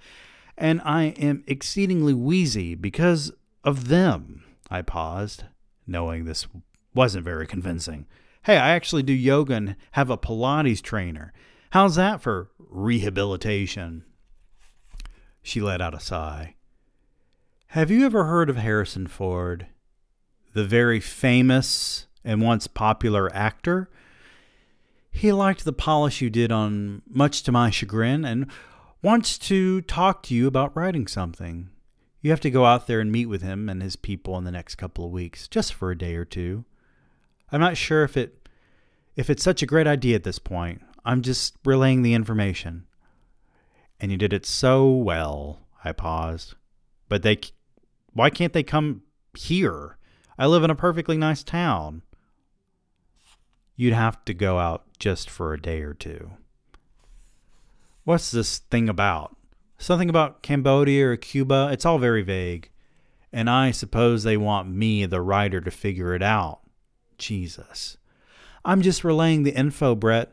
and 0.56 0.80
I 0.84 1.06
am 1.18 1.42
exceedingly 1.46 2.14
wheezy 2.14 2.74
because 2.74 3.32
of 3.64 3.88
them. 3.88 4.44
I 4.70 4.82
paused, 4.82 5.44
knowing 5.86 6.24
this 6.24 6.46
wasn't 6.94 7.24
very 7.24 7.46
convincing. 7.46 8.06
Hey, 8.44 8.58
I 8.58 8.70
actually 8.70 9.02
do 9.02 9.12
yoga 9.12 9.54
and 9.54 9.76
have 9.92 10.08
a 10.08 10.16
Pilates 10.16 10.80
trainer. 10.80 11.32
How's 11.70 11.96
that 11.96 12.20
for 12.20 12.50
rehabilitation? 12.58 14.04
She 15.42 15.60
let 15.60 15.80
out 15.80 15.94
a 15.94 16.00
sigh. 16.00 16.54
Have 17.68 17.90
you 17.90 18.06
ever 18.06 18.24
heard 18.24 18.48
of 18.48 18.56
Harrison 18.56 19.08
Ford? 19.08 19.66
The 20.54 20.64
very 20.64 21.00
famous 21.00 22.06
and 22.24 22.40
once 22.40 22.66
popular 22.66 23.34
actor? 23.34 23.90
He 25.16 25.32
liked 25.32 25.64
the 25.64 25.72
polish 25.72 26.20
you 26.20 26.28
did 26.28 26.52
on 26.52 27.00
Much 27.08 27.42
to 27.44 27.52
My 27.52 27.70
Chagrin 27.70 28.26
and 28.26 28.50
wants 29.00 29.38
to 29.38 29.80
talk 29.80 30.22
to 30.24 30.34
you 30.34 30.46
about 30.46 30.76
writing 30.76 31.06
something. 31.06 31.70
You 32.20 32.30
have 32.32 32.40
to 32.40 32.50
go 32.50 32.66
out 32.66 32.86
there 32.86 33.00
and 33.00 33.10
meet 33.10 33.24
with 33.24 33.40
him 33.40 33.70
and 33.70 33.82
his 33.82 33.96
people 33.96 34.36
in 34.36 34.44
the 34.44 34.50
next 34.50 34.74
couple 34.74 35.06
of 35.06 35.12
weeks, 35.12 35.48
just 35.48 35.72
for 35.72 35.90
a 35.90 35.96
day 35.96 36.16
or 36.16 36.26
two. 36.26 36.66
I'm 37.50 37.60
not 37.60 37.78
sure 37.78 38.04
if 38.04 38.18
it 38.18 38.46
if 39.16 39.30
it's 39.30 39.42
such 39.42 39.62
a 39.62 39.66
great 39.66 39.86
idea 39.86 40.16
at 40.16 40.24
this 40.24 40.38
point. 40.38 40.82
I'm 41.02 41.22
just 41.22 41.56
relaying 41.64 42.02
the 42.02 42.12
information. 42.12 42.86
And 43.98 44.12
you 44.12 44.18
did 44.18 44.34
it 44.34 44.44
so 44.44 44.86
well. 44.86 45.60
I 45.82 45.92
paused. 45.92 46.56
But 47.08 47.22
they 47.22 47.40
why 48.12 48.28
can't 48.28 48.52
they 48.52 48.62
come 48.62 49.00
here? 49.34 49.96
I 50.38 50.44
live 50.44 50.62
in 50.62 50.70
a 50.70 50.74
perfectly 50.74 51.16
nice 51.16 51.42
town. 51.42 52.02
You'd 53.76 53.92
have 53.92 54.24
to 54.24 54.34
go 54.34 54.58
out 54.58 54.84
just 54.98 55.28
for 55.28 55.52
a 55.52 55.60
day 55.60 55.82
or 55.82 55.94
two. 55.94 56.32
What's 58.04 58.30
this 58.30 58.58
thing 58.58 58.88
about? 58.88 59.36
Something 59.78 60.08
about 60.08 60.42
Cambodia 60.42 61.08
or 61.08 61.16
Cuba? 61.16 61.68
It's 61.70 61.84
all 61.84 61.98
very 61.98 62.22
vague. 62.22 62.70
And 63.32 63.50
I 63.50 63.70
suppose 63.70 64.22
they 64.22 64.38
want 64.38 64.70
me, 64.70 65.04
the 65.04 65.20
writer, 65.20 65.60
to 65.60 65.70
figure 65.70 66.14
it 66.14 66.22
out. 66.22 66.60
Jesus. 67.18 67.98
I'm 68.64 68.80
just 68.80 69.04
relaying 69.04 69.42
the 69.42 69.54
info, 69.54 69.94
Bret. 69.94 70.32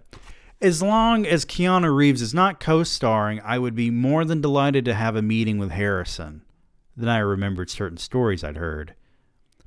As 0.62 0.82
long 0.82 1.26
as 1.26 1.46
Keanu 1.46 1.94
Reeves 1.94 2.22
is 2.22 2.34
not 2.34 2.62
co 2.62 2.84
starring, 2.84 3.42
I 3.44 3.60
would 3.60 3.76
be 3.76 3.90
more 3.90 4.24
than 4.24 4.40
delighted 4.40 4.86
to 4.86 4.94
have 4.94 5.18
a 5.18 5.22
meeting 5.22 5.58
with 5.58 5.72
Harrison. 5.72 6.44
Then 6.96 7.10
I 7.10 7.18
remembered 7.18 7.70
certain 7.70 7.98
stories 7.98 8.44
I'd 8.44 8.56
heard. 8.56 8.94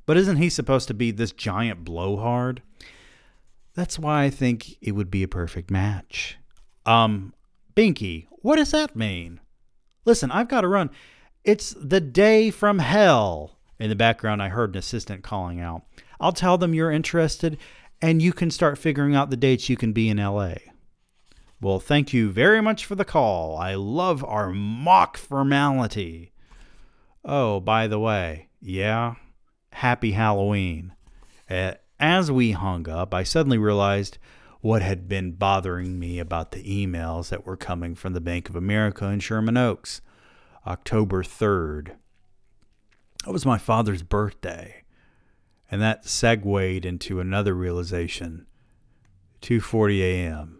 But 0.07 0.17
isn't 0.17 0.37
he 0.37 0.49
supposed 0.49 0.87
to 0.87 0.93
be 0.93 1.11
this 1.11 1.31
giant 1.31 1.83
blowhard? 1.83 2.63
That's 3.77 3.99
why 3.99 4.23
I 4.23 4.31
think 4.31 4.75
it 4.81 4.93
would 4.93 5.11
be 5.11 5.21
a 5.21 5.27
perfect 5.27 5.69
match. 5.69 6.39
Um, 6.87 7.35
Binky, 7.75 8.25
what 8.41 8.55
does 8.55 8.71
that 8.71 8.95
mean? 8.95 9.39
Listen, 10.03 10.31
I've 10.31 10.47
got 10.47 10.61
to 10.61 10.67
run. 10.67 10.89
It's 11.43 11.75
the 11.79 12.01
day 12.01 12.49
from 12.49 12.79
hell. 12.79 13.59
In 13.79 13.91
the 13.91 13.95
background, 13.95 14.41
I 14.41 14.49
heard 14.49 14.71
an 14.71 14.79
assistant 14.79 15.23
calling 15.23 15.59
out. 15.59 15.83
I'll 16.19 16.31
tell 16.31 16.57
them 16.57 16.73
you're 16.73 16.89
interested, 16.89 17.59
and 18.01 18.19
you 18.19 18.33
can 18.33 18.49
start 18.49 18.79
figuring 18.79 19.13
out 19.13 19.29
the 19.29 19.37
dates 19.37 19.69
you 19.69 19.77
can 19.77 19.93
be 19.93 20.09
in 20.09 20.17
LA. 20.17 20.55
Well, 21.61 21.79
thank 21.79 22.11
you 22.13 22.31
very 22.31 22.63
much 22.63 22.83
for 22.83 22.95
the 22.95 23.05
call. 23.05 23.57
I 23.57 23.75
love 23.75 24.23
our 24.23 24.49
mock 24.49 25.17
formality. 25.17 26.31
Oh, 27.23 27.59
by 27.59 27.85
the 27.85 27.99
way, 27.99 28.49
yeah, 28.59 29.13
happy 29.71 30.13
Halloween. 30.13 30.93
Uh, 31.47 31.73
as 31.99 32.31
we 32.31 32.51
hung 32.51 32.87
up, 32.89 33.13
I 33.13 33.23
suddenly 33.23 33.57
realized 33.57 34.17
what 34.61 34.81
had 34.81 35.07
been 35.07 35.31
bothering 35.33 35.99
me 35.99 36.19
about 36.19 36.51
the 36.51 36.63
emails 36.63 37.29
that 37.29 37.45
were 37.45 37.57
coming 37.57 37.95
from 37.95 38.13
the 38.13 38.21
Bank 38.21 38.49
of 38.49 38.55
America 38.55 39.05
in 39.05 39.19
Sherman 39.19 39.57
Oaks. 39.57 40.01
October 40.65 41.23
3rd. 41.23 41.95
That 43.25 43.31
was 43.31 43.45
my 43.45 43.57
father's 43.57 44.03
birthday. 44.03 44.83
And 45.71 45.81
that 45.81 46.05
segued 46.05 46.85
into 46.85 47.19
another 47.19 47.53
realization. 47.53 48.47
2:40 49.41 49.99
a.m. 50.01 50.59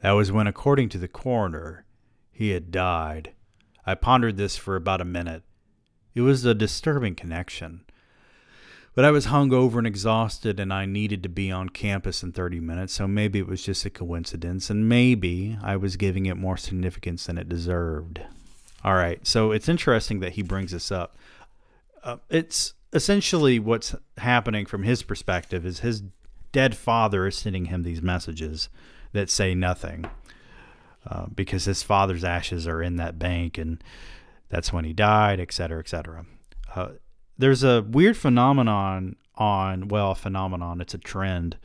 That 0.00 0.12
was 0.12 0.32
when 0.32 0.46
according 0.46 0.88
to 0.90 0.98
the 0.98 1.08
coroner, 1.08 1.84
he 2.30 2.50
had 2.50 2.70
died. 2.70 3.34
I 3.86 3.94
pondered 3.94 4.36
this 4.36 4.56
for 4.56 4.74
about 4.74 5.00
a 5.00 5.04
minute. 5.04 5.44
It 6.14 6.22
was 6.22 6.44
a 6.44 6.54
disturbing 6.54 7.14
connection. 7.14 7.84
But 8.94 9.06
I 9.06 9.10
was 9.10 9.26
hungover 9.26 9.78
and 9.78 9.86
exhausted, 9.86 10.60
and 10.60 10.72
I 10.72 10.84
needed 10.84 11.22
to 11.22 11.28
be 11.28 11.50
on 11.50 11.70
campus 11.70 12.22
in 12.22 12.32
30 12.32 12.60
minutes, 12.60 12.92
so 12.92 13.08
maybe 13.08 13.38
it 13.38 13.46
was 13.46 13.62
just 13.62 13.86
a 13.86 13.90
coincidence, 13.90 14.68
and 14.68 14.88
maybe 14.88 15.56
I 15.62 15.76
was 15.76 15.96
giving 15.96 16.26
it 16.26 16.36
more 16.36 16.58
significance 16.58 17.26
than 17.26 17.38
it 17.38 17.48
deserved. 17.48 18.20
All 18.84 18.94
right, 18.94 19.26
so 19.26 19.52
it's 19.52 19.68
interesting 19.68 20.20
that 20.20 20.32
he 20.32 20.42
brings 20.42 20.72
this 20.72 20.92
up. 20.92 21.16
Uh, 22.04 22.16
it's 22.28 22.74
essentially 22.92 23.58
what's 23.58 23.94
happening 24.18 24.66
from 24.66 24.82
his 24.82 25.02
perspective 25.02 25.64
is 25.64 25.80
his 25.80 26.02
dead 26.50 26.76
father 26.76 27.26
is 27.26 27.36
sending 27.36 27.66
him 27.66 27.82
these 27.82 28.02
messages 28.02 28.68
that 29.12 29.30
say 29.30 29.54
nothing 29.54 30.04
uh, 31.06 31.26
because 31.34 31.64
his 31.64 31.82
father's 31.82 32.24
ashes 32.24 32.66
are 32.66 32.82
in 32.82 32.96
that 32.96 33.18
bank 33.18 33.56
and 33.56 33.82
that's 34.48 34.72
when 34.72 34.84
he 34.84 34.92
died, 34.92 35.40
et 35.40 35.52
cetera, 35.52 35.78
et 35.78 35.88
cetera. 35.88 36.26
Uh, 36.74 36.88
there's 37.38 37.62
a 37.64 37.82
weird 37.82 38.16
phenomenon 38.16 39.16
on, 39.36 39.88
well, 39.88 40.14
phenomenon, 40.14 40.80
it's 40.80 40.94
a 40.94 40.98
trend. 40.98 41.56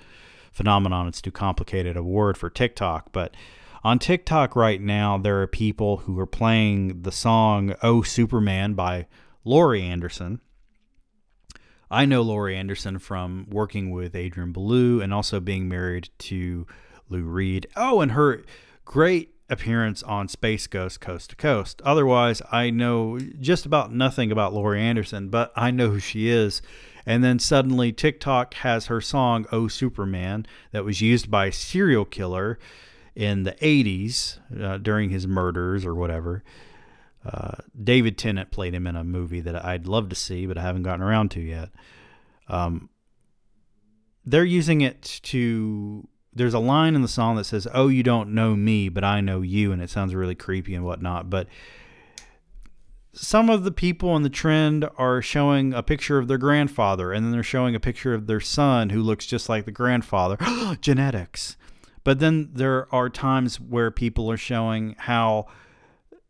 Phenomenon, 0.51 1.07
it's 1.07 1.21
too 1.21 1.31
complicated 1.31 1.95
a 1.95 2.03
word 2.03 2.37
for 2.37 2.49
TikTok, 2.49 3.11
but 3.11 3.35
on 3.83 3.99
TikTok 3.99 4.55
right 4.55 4.81
now, 4.81 5.17
there 5.17 5.41
are 5.41 5.47
people 5.47 5.97
who 5.97 6.19
are 6.19 6.25
playing 6.25 7.03
the 7.03 7.11
song 7.11 7.75
Oh 7.83 8.01
Superman 8.01 8.73
by 8.73 9.07
Laurie 9.43 9.83
Anderson. 9.83 10.41
I 11.89 12.05
know 12.05 12.21
Laurie 12.21 12.57
Anderson 12.57 12.99
from 12.99 13.47
working 13.49 13.91
with 13.91 14.15
Adrian 14.15 14.51
Belew 14.51 14.99
and 14.99 15.13
also 15.13 15.39
being 15.39 15.69
married 15.69 16.09
to 16.19 16.67
Lou 17.07 17.23
Reed. 17.23 17.67
Oh, 17.77 18.01
and 18.01 18.11
her 18.11 18.43
great 18.83 19.35
appearance 19.49 20.03
on 20.03 20.27
Space 20.27 20.67
Ghost 20.67 20.99
Coast 20.99 21.31
to 21.31 21.35
Coast. 21.35 21.81
Otherwise, 21.83 22.41
I 22.51 22.69
know 22.69 23.19
just 23.19 23.65
about 23.65 23.93
nothing 23.93 24.31
about 24.31 24.53
Laurie 24.53 24.81
Anderson, 24.81 25.29
but 25.29 25.51
I 25.55 25.71
know 25.71 25.89
who 25.89 25.99
she 25.99 26.29
is. 26.29 26.61
And 27.05 27.23
then 27.23 27.39
suddenly 27.39 27.93
TikTok 27.93 28.53
has 28.55 28.87
her 28.87 28.99
song 28.99 29.45
Oh 29.51 29.69
Superman 29.69 30.45
that 30.71 30.83
was 30.83 31.01
used 31.01 31.31
by 31.31 31.49
serial 31.49 32.03
killer 32.03 32.59
in 33.15 33.43
the 33.43 33.53
80s 33.53 34.39
uh, 34.61 34.77
during 34.77 35.09
his 35.09 35.25
murders 35.25 35.85
or 35.85 35.95
whatever. 35.95 36.43
Uh, 37.25 37.55
David 37.81 38.17
Tennant 38.17 38.51
played 38.51 38.73
him 38.73 38.85
in 38.85 38.95
a 38.95 39.03
movie 39.03 39.39
that 39.41 39.65
I'd 39.65 39.87
love 39.87 40.09
to 40.09 40.15
see, 40.15 40.45
but 40.45 40.57
I 40.57 40.61
haven't 40.61 40.83
gotten 40.83 41.01
around 41.01 41.31
to 41.31 41.41
yet. 41.41 41.69
Um, 42.47 42.89
they're 44.25 44.43
using 44.45 44.81
it 44.81 45.19
to. 45.23 46.07
There's 46.37 46.53
a 46.53 46.59
line 46.59 46.95
in 46.95 47.01
the 47.01 47.07
song 47.07 47.35
that 47.35 47.45
says, 47.45 47.67
"Oh, 47.73 47.87
you 47.87 48.03
don't 48.03 48.33
know 48.33 48.55
me, 48.55 48.89
but 48.89 49.03
I 49.03 49.21
know 49.21 49.41
you," 49.41 49.71
and 49.71 49.81
it 49.81 49.89
sounds 49.89 50.15
really 50.15 50.35
creepy 50.35 50.75
and 50.75 50.85
whatnot. 50.85 51.29
But 51.29 51.47
some 53.13 53.49
of 53.49 53.63
the 53.63 53.71
people 53.71 54.15
in 54.15 54.21
the 54.21 54.29
trend 54.29 54.87
are 54.97 55.21
showing 55.21 55.73
a 55.73 55.81
picture 55.81 56.17
of 56.17 56.27
their 56.27 56.37
grandfather, 56.37 57.11
and 57.11 57.25
then 57.25 57.31
they're 57.31 57.43
showing 57.43 57.75
a 57.75 57.79
picture 57.79 58.13
of 58.13 58.27
their 58.27 58.39
son 58.39 58.89
who 58.89 59.01
looks 59.01 59.25
just 59.25 59.49
like 59.49 59.65
the 59.65 59.71
grandfather. 59.71 60.37
Genetics. 60.81 61.57
But 62.03 62.19
then 62.19 62.51
there 62.53 62.87
are 62.93 63.09
times 63.09 63.59
where 63.59 63.91
people 63.91 64.31
are 64.31 64.37
showing 64.37 64.95
how 64.97 65.47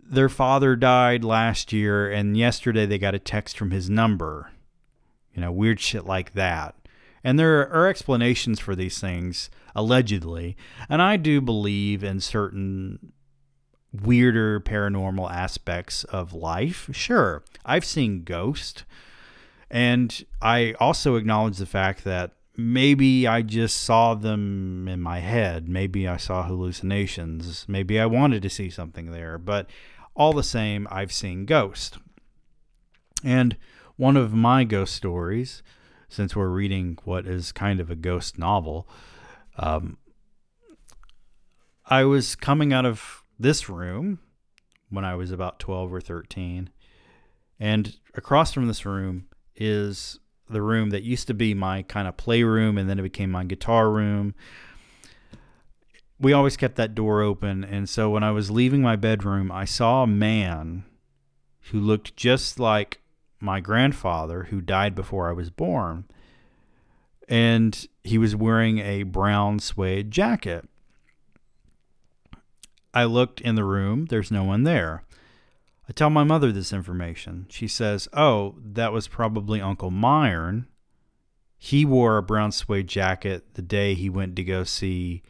their 0.02 0.30
father 0.30 0.76
died 0.76 1.24
last 1.24 1.74
year 1.74 2.10
and 2.10 2.38
yesterday 2.38 2.86
they 2.86 2.98
got 2.98 3.14
a 3.14 3.20
text 3.20 3.58
from 3.58 3.72
his 3.72 3.90
number. 3.90 4.52
You 5.36 5.42
know, 5.42 5.52
weird 5.52 5.80
shit 5.80 6.06
like 6.06 6.34
that. 6.34 6.74
And 7.24 7.40
there 7.40 7.70
are 7.70 7.88
explanations 7.88 8.60
for 8.60 8.76
these 8.76 9.00
things, 9.00 9.50
allegedly. 9.76 10.56
And 10.90 11.02
I 11.02 11.18
do 11.18 11.42
believe 11.42 12.04
in 12.04 12.20
certain 12.20 13.14
weirder 13.92 14.60
paranormal 14.60 15.32
aspects 15.32 16.04
of 16.06 16.34
life. 16.34 16.90
Sure, 16.92 17.44
I've 17.66 17.86
seen 17.86 18.24
ghosts. 18.24 18.84
And 19.70 20.26
I 20.42 20.76
also 20.80 21.16
acknowledge 21.16 21.58
the 21.58 21.66
fact 21.66 22.04
that 22.06 22.32
maybe 22.56 23.28
I 23.28 23.42
just 23.42 23.84
saw 23.84 24.16
them 24.16 24.88
in 24.88 25.02
my 25.02 25.20
head. 25.20 25.68
Maybe 25.68 26.08
I 26.08 26.18
saw 26.18 26.44
hallucinations. 26.44 27.66
Maybe 27.68 28.00
I 28.00 28.06
wanted 28.06 28.42
to 28.44 28.50
see 28.50 28.70
something 28.70 29.12
there. 29.12 29.38
But 29.38 29.70
all 30.16 30.34
the 30.34 30.44
same, 30.44 30.88
I've 30.90 31.12
seen 31.12 31.46
ghosts. 31.46 31.98
And 33.24 33.58
one 33.96 34.18
of 34.18 34.34
my 34.34 34.64
ghost 34.64 34.96
stories, 34.96 35.62
since 36.10 36.36
we're 36.36 36.48
reading 36.48 36.98
what 37.04 37.26
is 37.26 37.52
kind 37.52 37.80
of 37.80 37.92
a 37.92 37.96
ghost 37.96 38.38
novel, 38.38 38.88
um, 39.58 39.98
I 41.86 42.04
was 42.04 42.36
coming 42.36 42.74
out 42.74 42.86
of 42.86 43.24
this 43.40 43.70
room 43.70 44.20
when 44.90 45.06
I 45.06 45.16
was 45.16 45.32
about 45.32 45.60
12 45.60 45.94
or 45.94 46.02
13. 46.02 46.70
And 47.60 47.96
across 48.14 48.54
from 48.54 48.68
this 48.68 48.86
room 48.86 49.28
is 49.56 50.20
the 50.50 50.62
room 50.62 50.92
that 50.92 51.04
used 51.04 51.28
to 51.28 51.34
be 51.34 51.54
my 51.54 51.82
kind 51.84 52.08
of 52.08 52.18
playroom 52.18 52.78
and 52.78 52.90
then 52.90 53.00
it 53.00 53.04
became 53.04 53.32
my 53.32 53.44
guitar 53.44 53.90
room. 53.90 54.36
We 56.20 56.34
always 56.34 56.58
kept 56.58 56.76
that 56.76 56.96
door 56.96 57.22
open. 57.22 57.64
And 57.64 57.90
so 57.90 58.10
when 58.10 58.24
I 58.24 58.32
was 58.32 58.50
leaving 58.50 58.82
my 58.82 58.96
bedroom, 58.96 59.52
I 59.52 59.66
saw 59.66 60.04
a 60.04 60.08
man 60.08 60.86
who 61.72 61.80
looked 61.80 62.16
just 62.16 62.60
like 62.60 63.02
my 63.40 63.60
grandfather 63.60 64.44
who 64.46 64.62
died 64.62 64.96
before 64.96 65.30
I 65.30 65.34
was 65.34 65.50
born. 65.50 66.06
And 67.28 67.88
he 68.04 68.18
was 68.18 68.36
wearing 68.36 68.80
a 68.80 69.04
brown 69.04 69.60
suede 69.60 70.12
jacket. 70.12 70.68
I 72.94 73.04
looked 73.04 73.42
in 73.42 73.56
the 73.56 73.64
room, 73.64 74.06
there's 74.06 74.32
no 74.32 74.44
one 74.44 74.64
there. 74.64 75.04
I 75.90 75.94
tell 75.94 76.10
my 76.10 76.24
mother 76.24 76.52
this 76.52 76.74
information. 76.74 77.46
She 77.50 77.68
says, 77.68 78.08
Oh, 78.14 78.56
that 78.64 78.92
was 78.92 79.08
probably 79.08 79.62
Uncle 79.62 79.92
Myron. 79.92 80.68
He 81.58 81.86
wore 81.86 82.18
a 82.18 82.24
brown 82.24 82.52
suede 82.52 82.88
jacket 82.88 83.54
the 83.54 83.62
day 83.62 83.94
he 83.94 84.10
went 84.10 84.36
to 84.36 84.44
go 84.44 84.64
see 84.64 85.24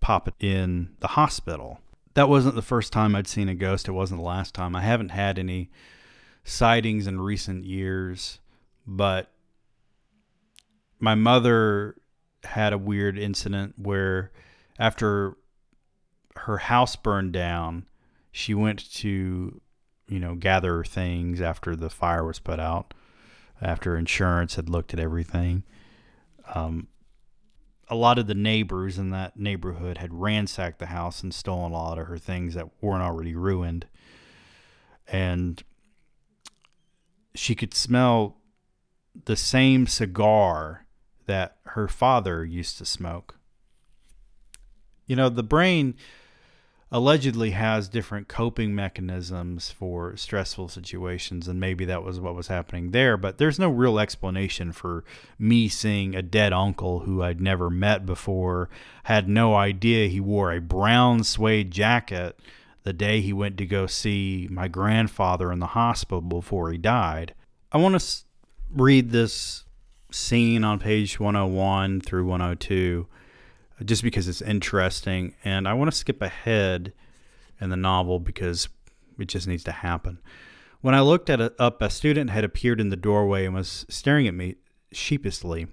Papa 0.00 0.32
in 0.40 0.90
the 1.00 1.08
hospital. 1.08 1.80
That 2.14 2.28
wasn't 2.28 2.54
the 2.54 2.62
first 2.62 2.92
time 2.92 3.14
I'd 3.14 3.28
seen 3.28 3.48
a 3.48 3.54
ghost. 3.54 3.88
It 3.88 3.92
wasn't 3.92 4.20
the 4.20 4.26
last 4.26 4.54
time. 4.54 4.74
I 4.74 4.82
haven't 4.82 5.10
had 5.10 5.38
any 5.38 5.70
sightings 6.46 7.08
in 7.08 7.20
recent 7.20 7.64
years, 7.64 8.38
but 8.86 9.32
my 11.00 11.14
mother 11.14 11.96
had 12.44 12.72
a 12.72 12.78
weird 12.78 13.18
incident 13.18 13.74
where 13.76 14.30
after 14.78 15.36
her 16.36 16.58
house 16.58 16.94
burned 16.94 17.32
down, 17.32 17.84
she 18.30 18.54
went 18.54 18.92
to, 18.94 19.60
you 20.08 20.20
know, 20.20 20.36
gather 20.36 20.84
things 20.84 21.40
after 21.40 21.74
the 21.74 21.90
fire 21.90 22.24
was 22.24 22.38
put 22.38 22.60
out, 22.60 22.94
after 23.60 23.96
insurance 23.96 24.54
had 24.54 24.70
looked 24.70 24.94
at 24.94 25.00
everything. 25.00 25.64
Um, 26.54 26.86
a 27.88 27.96
lot 27.96 28.18
of 28.18 28.28
the 28.28 28.34
neighbors 28.34 28.98
in 28.98 29.10
that 29.10 29.36
neighborhood 29.36 29.98
had 29.98 30.14
ransacked 30.14 30.78
the 30.78 30.86
house 30.86 31.24
and 31.24 31.34
stolen 31.34 31.72
a 31.72 31.74
lot 31.74 31.98
of 31.98 32.06
her 32.06 32.18
things 32.18 32.54
that 32.54 32.68
weren't 32.80 33.02
already 33.02 33.34
ruined. 33.34 33.86
And 35.08 35.62
she 37.38 37.54
could 37.54 37.74
smell 37.74 38.36
the 39.24 39.36
same 39.36 39.86
cigar 39.86 40.86
that 41.26 41.56
her 41.64 41.88
father 41.88 42.44
used 42.44 42.78
to 42.78 42.84
smoke. 42.84 43.38
You 45.06 45.16
know, 45.16 45.28
the 45.28 45.42
brain 45.42 45.94
allegedly 46.92 47.50
has 47.50 47.88
different 47.88 48.28
coping 48.28 48.74
mechanisms 48.74 49.70
for 49.70 50.16
stressful 50.16 50.68
situations 50.68 51.48
and 51.48 51.58
maybe 51.58 51.84
that 51.84 52.04
was 52.04 52.20
what 52.20 52.34
was 52.34 52.46
happening 52.46 52.92
there 52.92 53.16
but 53.16 53.38
there's 53.38 53.58
no 53.58 53.68
real 53.68 53.98
explanation 53.98 54.70
for 54.70 55.02
me 55.36 55.68
seeing 55.68 56.14
a 56.14 56.22
dead 56.22 56.52
uncle 56.52 57.00
who 57.00 57.20
I'd 57.20 57.40
never 57.40 57.68
met 57.68 58.06
before 58.06 58.68
had 59.02 59.28
no 59.28 59.56
idea 59.56 60.06
he 60.06 60.20
wore 60.20 60.52
a 60.52 60.60
brown 60.60 61.24
suede 61.24 61.72
jacket 61.72 62.38
the 62.86 62.94
day 62.94 63.20
he 63.20 63.32
went 63.32 63.58
to 63.58 63.66
go 63.66 63.86
see 63.86 64.48
my 64.50 64.68
grandfather 64.68 65.52
in 65.52 65.58
the 65.58 65.66
hospital 65.66 66.22
before 66.22 66.72
he 66.72 66.78
died 66.78 67.34
I 67.72 67.78
want 67.78 68.00
to 68.00 68.16
read 68.70 69.10
this 69.10 69.64
scene 70.10 70.64
on 70.64 70.78
page 70.78 71.20
101 71.20 72.00
through 72.00 72.26
102 72.26 73.06
just 73.84 74.02
because 74.02 74.28
it's 74.28 74.42
interesting. 74.42 75.34
And 75.44 75.68
I 75.68 75.74
want 75.74 75.90
to 75.90 75.96
skip 75.96 76.22
ahead 76.22 76.92
in 77.60 77.70
the 77.70 77.76
novel 77.76 78.20
because 78.20 78.68
it 79.18 79.26
just 79.26 79.46
needs 79.46 79.64
to 79.64 79.72
happen. 79.72 80.18
When 80.80 80.94
I 80.94 81.00
looked 81.00 81.28
at 81.28 81.40
it 81.40 81.54
up, 81.58 81.82
a 81.82 81.90
student 81.90 82.30
had 82.30 82.44
appeared 82.44 82.80
in 82.80 82.90
the 82.90 82.96
doorway 82.96 83.44
and 83.44 83.54
was 83.54 83.84
staring 83.88 84.26
at 84.26 84.34
me. 84.34 84.56
sheepishly. 84.92 85.66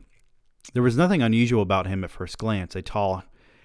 There 0.74 0.84
was 0.84 0.98
nothing 0.98 1.22
unusual 1.22 1.62
about 1.62 1.88
him 1.88 2.04
at 2.04 2.10
first 2.10 2.38
glance. 2.38 2.76
A 2.76 2.82
tall, 2.82 3.24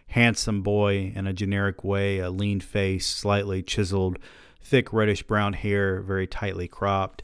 handsome 0.09 0.63
boy 0.63 1.13
in 1.15 1.27
a 1.27 1.33
generic 1.33 1.85
way, 1.85 2.19
a 2.19 2.31
lean 2.31 2.61
face, 2.61 3.07
slightly 3.07 3.63
chiseled, 3.63 4.19
thick 4.63 4.93
reddish 4.93 5.23
brown 5.23 5.53
hair, 5.53 6.01
very 6.01 6.27
tightly 6.27 6.69
cropped. 6.69 7.23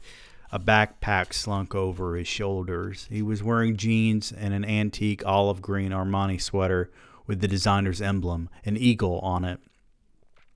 A 0.51 0.59
backpack 0.59 1.33
slunk 1.33 1.75
over 1.75 2.15
his 2.15 2.27
shoulders. 2.27 3.07
He 3.11 3.21
was 3.21 3.43
wearing 3.43 3.75
jeans 3.75 4.31
and 4.31 4.53
an 4.53 4.63
antique 4.63 5.25
olive 5.25 5.61
green 5.61 5.91
Armani 5.91 6.39
sweater 6.39 6.91
with 7.27 7.41
the 7.41 7.47
designer's 7.47 8.01
emblem, 8.01 8.49
an 8.63 8.77
eagle 8.77 9.19
on 9.19 9.43
it. 9.43 9.59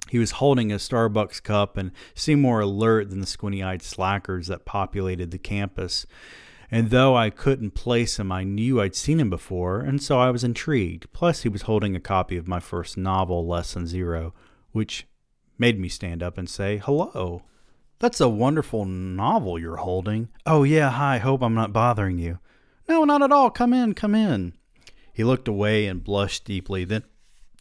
He 0.10 0.20
was 0.20 0.32
holding 0.32 0.72
a 0.72 0.76
Starbucks 0.76 1.44
cup 1.44 1.78
and 1.78 1.92
seemed 2.16 2.42
more 2.42 2.62
alert 2.62 3.10
than 3.10 3.20
the 3.20 3.28
squinty 3.28 3.62
eyed 3.62 3.82
slackers 3.82 4.48
that 4.48 4.66
populated 4.66 5.32
the 5.32 5.38
campus. 5.38 6.06
And 6.72 6.92
though 6.92 7.16
I 7.16 7.30
couldn't 7.30 7.72
place 7.72 8.20
him, 8.20 8.32
I 8.32 8.44
knew 8.44 8.80
I'd 8.80 8.96
seen 8.96 9.20
him 9.20 9.30
before, 9.30 9.80
and 9.80 10.02
so 10.02 10.20
I 10.20 10.30
was 10.30 10.44
intrigued. 10.44 11.12
Plus, 11.14 11.42
he 11.42 11.50
was 11.50 11.64
holding 11.64 11.96
a 11.96 12.00
copy 12.00 12.38
of 12.38 12.48
my 12.48 12.60
first 12.60 12.96
novel, 12.98 13.48
Less 13.48 13.74
Than 13.74 13.88
Zero, 13.88 14.34
which 14.72 15.08
made 15.58 15.80
me 15.80 15.90
stand 15.90 16.22
up 16.22 16.38
and 16.38 16.50
say, 16.50 16.78
Hello. 16.78 17.44
That's 18.00 18.22
a 18.22 18.30
wonderful 18.30 18.86
novel 18.86 19.60
you're 19.60 19.78
holding. 19.78 20.30
Oh, 20.46 20.64
yeah, 20.64 20.92
hi, 20.92 21.18
hope 21.18 21.42
I'm 21.42 21.56
not 21.56 21.74
bothering 21.74 22.18
you. 22.18 22.40
No, 22.88 23.04
not 23.04 23.22
at 23.22 23.32
all. 23.32 23.50
Come 23.50 23.74
in, 23.74 23.94
come 23.94 24.16
in. 24.16 24.54
He 25.12 25.26
looked 25.26 25.50
away 25.50 25.86
and 25.86 26.04
blushed 26.04 26.46
deeply, 26.46 26.86
then 26.86 27.04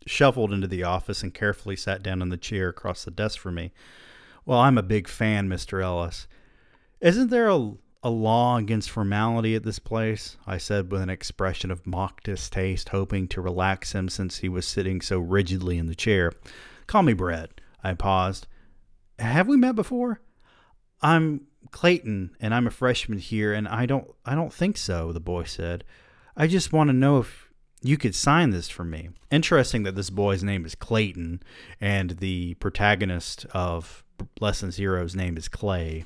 shuffled 0.07 0.53
into 0.53 0.69
the 0.69 0.85
office 0.85 1.25
and 1.25 1.35
carefully 1.35 1.75
sat 1.75 2.05
down 2.05 2.23
in 2.23 2.29
the 2.29 2.37
chair 2.37 2.69
across 2.69 3.05
the 3.05 3.11
desk 3.11 3.41
from 3.41 3.57
me. 3.57 3.73
Well, 4.47 4.61
I'm 4.61 4.79
a 4.79 4.83
big 4.83 5.09
fan, 5.09 5.49
Mr. 5.49 5.83
Ellis. 5.83 6.29
Isn't 7.01 7.31
there 7.31 7.49
a, 7.49 7.73
a 8.03 8.11
law 8.11 8.57
against 8.57 8.91
formality 8.91 9.55
at 9.55 9.65
this 9.65 9.79
place? 9.79 10.37
I 10.47 10.59
said 10.59 10.91
with 10.91 11.03
an 11.03 11.11
expression 11.11 11.71
of 11.71 11.87
mock 11.87 12.23
distaste, 12.23 12.91
hoping 12.91 13.29
to 13.29 13.41
relax 13.41 13.93
him 13.93 14.09
since 14.09 14.39
he 14.39 14.49
was 14.49 14.67
sitting 14.67 15.01
so 15.01 15.19
rigidly 15.19 15.79
in 15.79 15.87
the 15.87 15.95
chair. 15.95 16.33
Call 16.87 17.03
me 17.03 17.13
Bret. 17.13 17.61
I 17.83 17.95
paused. 17.95 18.47
Have 19.19 19.49
we 19.49 19.57
met 19.57 19.75
before? 19.75 20.21
I'm 21.03 21.47
Clayton, 21.71 22.37
and 22.41 22.55
I'm 22.55 22.67
a 22.67 22.73
freshman 22.73 23.19
here, 23.19 23.53
and 23.53 23.69
I 23.69 23.87
don't 23.87 24.09
I 24.25 24.35
don't 24.35 24.53
think 24.53 24.77
so, 24.77 25.13
the 25.13 25.21
boy 25.21 25.45
said. 25.45 25.85
I 26.37 26.47
just 26.47 26.73
want 26.73 26.89
to 26.89 26.95
know 26.95 27.19
if 27.19 27.49
you 27.83 27.97
could 27.97 28.15
sign 28.15 28.51
this 28.51 28.69
for 28.69 28.85
me. 28.85 29.11
Interesting 29.31 29.83
that 29.85 29.95
this 29.95 30.11
boy's 30.11 30.43
name 30.43 30.65
is 30.65 30.75
Clayton, 30.75 31.43
and 31.81 32.11
the 32.19 32.55
protagonist 32.55 33.47
of 33.53 34.05
Less 34.41 34.61
Than 34.61 34.71
Zero's 34.71 35.15
name 35.15 35.37
is 35.37 35.49
Clay. 35.49 36.05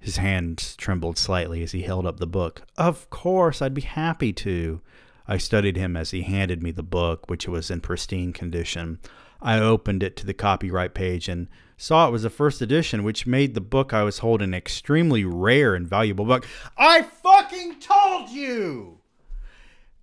His 0.00 0.16
hands 0.16 0.74
trembled 0.76 1.18
slightly 1.18 1.62
as 1.62 1.72
he 1.72 1.82
held 1.82 2.06
up 2.06 2.18
the 2.18 2.26
book. 2.26 2.62
Of 2.78 3.10
course, 3.10 3.60
I'd 3.60 3.74
be 3.74 3.82
happy 3.82 4.32
to. 4.32 4.80
I 5.28 5.36
studied 5.36 5.76
him 5.76 5.96
as 5.96 6.10
he 6.10 6.22
handed 6.22 6.62
me 6.62 6.70
the 6.70 6.82
book, 6.82 7.28
which 7.28 7.46
was 7.46 7.70
in 7.70 7.82
pristine 7.82 8.32
condition. 8.32 8.98
I 9.42 9.58
opened 9.58 10.02
it 10.02 10.16
to 10.16 10.26
the 10.26 10.34
copyright 10.34 10.94
page 10.94 11.28
and 11.28 11.48
saw 11.76 12.08
it 12.08 12.12
was 12.12 12.24
a 12.24 12.30
first 12.30 12.60
edition, 12.60 13.04
which 13.04 13.26
made 13.26 13.54
the 13.54 13.60
book 13.60 13.92
I 13.92 14.02
was 14.02 14.18
holding 14.18 14.48
an 14.48 14.54
extremely 14.54 15.24
rare 15.24 15.74
and 15.74 15.86
valuable 15.86 16.24
book. 16.24 16.46
I 16.76 17.02
fucking 17.02 17.80
told 17.80 18.30
you! 18.30 18.98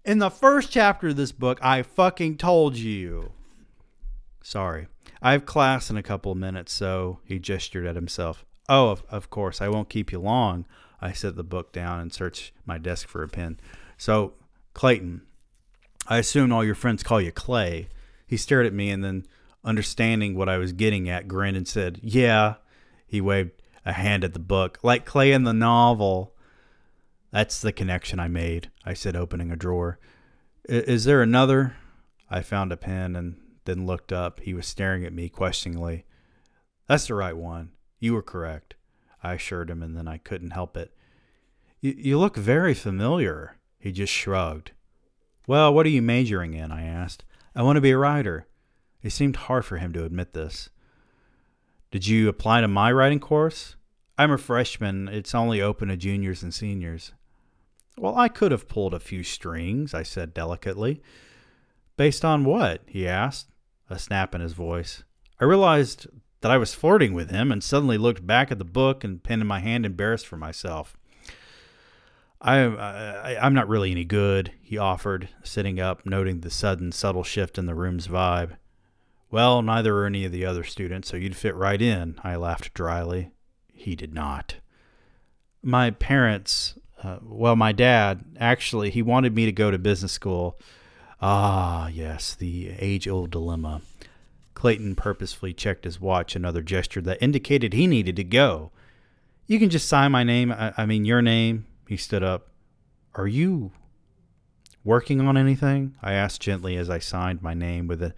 In 0.05 0.19
the 0.19 0.29
first 0.29 0.71
chapter 0.71 1.09
of 1.09 1.17
this 1.17 1.31
book, 1.33 1.59
I 1.61 1.81
fucking 1.81 2.37
told 2.37 2.77
you. 2.77 3.33
Sorry. 4.41 4.87
I 5.21 5.33
have 5.33 5.45
class 5.45 5.89
in 5.89 5.97
a 5.97 6.03
couple 6.03 6.31
of 6.31 6.37
minutes, 6.37 6.71
so 6.71 7.19
he 7.25 7.39
gestured 7.39 7.85
at 7.85 7.95
himself. 7.95 8.45
Oh, 8.69 8.89
of, 8.89 9.03
of 9.09 9.29
course, 9.29 9.61
I 9.61 9.69
won't 9.69 9.89
keep 9.89 10.11
you 10.11 10.19
long. 10.19 10.65
I 11.01 11.13
set 11.13 11.35
the 11.35 11.43
book 11.43 11.71
down 11.71 11.99
and 11.99 12.13
searched 12.13 12.51
my 12.65 12.77
desk 12.77 13.07
for 13.07 13.23
a 13.23 13.27
pen. 13.27 13.59
So, 13.97 14.33
Clayton, 14.73 15.21
I 16.07 16.17
assume 16.17 16.51
all 16.51 16.63
your 16.63 16.75
friends 16.75 17.03
call 17.03 17.21
you 17.21 17.31
Clay. 17.31 17.87
He 18.25 18.37
stared 18.37 18.65
at 18.65 18.73
me 18.73 18.89
and 18.89 19.03
then, 19.03 19.25
understanding 19.63 20.35
what 20.35 20.49
I 20.49 20.57
was 20.57 20.71
getting 20.71 21.09
at, 21.09 21.27
grinned 21.27 21.57
and 21.57 21.67
said, 21.67 21.99
Yeah. 22.01 22.55
He 23.05 23.21
waved 23.21 23.51
a 23.85 23.93
hand 23.93 24.23
at 24.23 24.33
the 24.33 24.39
book, 24.39 24.79
like 24.83 25.05
Clay 25.05 25.31
in 25.31 25.43
the 25.43 25.53
novel. 25.53 26.35
That's 27.31 27.61
the 27.61 27.71
connection 27.71 28.19
I 28.19 28.27
made, 28.27 28.69
I 28.85 28.93
said, 28.93 29.15
opening 29.15 29.51
a 29.51 29.55
drawer. 29.55 29.99
Is 30.67 31.05
there 31.05 31.21
another? 31.21 31.75
I 32.29 32.41
found 32.41 32.71
a 32.71 32.77
pen 32.77 33.15
and 33.15 33.37
then 33.63 33.85
looked 33.85 34.11
up. 34.11 34.41
He 34.41 34.53
was 34.53 34.67
staring 34.67 35.05
at 35.05 35.13
me 35.13 35.29
questioningly. 35.29 36.05
That's 36.87 37.07
the 37.07 37.13
right 37.13 37.35
one. 37.35 37.71
You 37.99 38.13
were 38.13 38.21
correct, 38.21 38.75
I 39.23 39.33
assured 39.33 39.69
him, 39.69 39.81
and 39.81 39.95
then 39.95 40.07
I 40.07 40.17
couldn't 40.17 40.51
help 40.51 40.77
it. 40.77 40.93
You 41.81 42.17
look 42.17 42.35
very 42.35 42.73
familiar. 42.73 43.57
He 43.79 43.91
just 43.91 44.11
shrugged. 44.11 44.71
Well, 45.47 45.73
what 45.73 45.85
are 45.85 45.89
you 45.89 46.01
majoring 46.01 46.53
in? 46.53 46.71
I 46.71 46.83
asked. 46.83 47.23
I 47.55 47.63
want 47.63 47.77
to 47.77 47.81
be 47.81 47.91
a 47.91 47.97
writer. 47.97 48.47
It 49.01 49.11
seemed 49.11 49.35
hard 49.35 49.65
for 49.65 49.77
him 49.77 49.93
to 49.93 50.03
admit 50.03 50.33
this. 50.33 50.69
Did 51.91 52.07
you 52.07 52.27
apply 52.27 52.61
to 52.61 52.67
my 52.67 52.91
writing 52.91 53.19
course? 53.19 53.75
I'm 54.17 54.31
a 54.31 54.37
freshman. 54.37 55.07
It's 55.07 55.35
only 55.35 55.61
open 55.61 55.87
to 55.87 55.97
juniors 55.97 56.43
and 56.43 56.53
seniors. 56.53 57.13
Well, 57.97 58.17
I 58.17 58.27
could 58.27 58.51
have 58.51 58.67
pulled 58.67 58.93
a 58.93 58.99
few 58.99 59.23
strings, 59.23 59.93
I 59.93 60.03
said 60.03 60.33
delicately. 60.33 61.01
Based 61.95 62.25
on 62.25 62.43
what? 62.43 62.81
he 62.85 63.07
asked, 63.07 63.49
a 63.89 63.97
snap 63.97 64.35
in 64.35 64.41
his 64.41 64.53
voice. 64.53 65.03
I 65.39 65.45
realized 65.45 66.07
that 66.41 66.51
I 66.51 66.57
was 66.57 66.73
flirting 66.73 67.13
with 67.13 67.29
him 67.29 67.51
and 67.51 67.63
suddenly 67.63 67.97
looked 67.97 68.25
back 68.25 68.51
at 68.51 68.59
the 68.59 68.65
book 68.65 69.03
and 69.03 69.23
pen 69.23 69.41
in 69.41 69.47
my 69.47 69.59
hand, 69.59 69.85
embarrassed 69.85 70.27
for 70.27 70.37
myself. 70.37 70.95
I, 72.39 72.59
I 72.59 73.37
I'm 73.43 73.53
not 73.53 73.67
really 73.67 73.91
any 73.91 74.05
good, 74.05 74.51
he 74.61 74.77
offered, 74.77 75.29
sitting 75.43 75.79
up, 75.79 76.05
noting 76.05 76.41
the 76.41 76.51
sudden 76.51 76.91
subtle 76.91 77.23
shift 77.23 77.57
in 77.57 77.65
the 77.65 77.75
room's 77.75 78.07
vibe. 78.07 78.57
Well, 79.31 79.61
neither 79.61 79.97
are 79.97 80.05
any 80.05 80.23
of 80.23 80.31
the 80.31 80.45
other 80.45 80.63
students, 80.63 81.09
so 81.09 81.17
you'd 81.17 81.35
fit 81.35 81.55
right 81.55 81.81
in, 81.81 82.19
I 82.23 82.35
laughed 82.35 82.73
dryly. 82.73 83.31
He 83.73 83.95
did 83.95 84.13
not. 84.13 84.55
My 85.61 85.91
parents, 85.91 86.75
uh, 87.03 87.17
well, 87.23 87.55
my 87.55 87.71
dad, 87.71 88.23
actually, 88.39 88.91
he 88.91 89.01
wanted 89.01 89.35
me 89.35 89.45
to 89.45 89.51
go 89.51 89.71
to 89.71 89.77
business 89.77 90.11
school. 90.11 90.59
Ah, 91.19 91.87
yes, 91.87 92.35
the 92.35 92.69
age 92.77 93.07
old 93.07 93.31
dilemma. 93.31 93.81
Clayton 94.57 94.95
purposefully 94.95 95.53
checked 95.53 95.85
his 95.85 96.01
watch, 96.01 96.35
another 96.35 96.63
gesture 96.63 97.01
that 97.01 97.21
indicated 97.21 97.73
he 97.73 97.85
needed 97.85 98.15
to 98.15 98.23
go. 98.23 98.71
You 99.45 99.59
can 99.59 99.69
just 99.69 99.87
sign 99.87 100.11
my 100.11 100.23
name, 100.23 100.51
I, 100.51 100.73
I 100.75 100.87
mean, 100.87 101.05
your 101.05 101.21
name, 101.21 101.67
he 101.87 101.95
stood 101.95 102.23
up. 102.23 102.49
Are 103.13 103.27
you 103.27 103.71
working 104.83 105.21
on 105.21 105.37
anything? 105.37 105.93
I 106.01 106.13
asked 106.13 106.41
gently 106.41 106.75
as 106.75 106.89
I 106.89 106.97
signed 106.97 107.43
my 107.43 107.53
name 107.53 107.85
with 107.85 108.01
an 108.01 108.15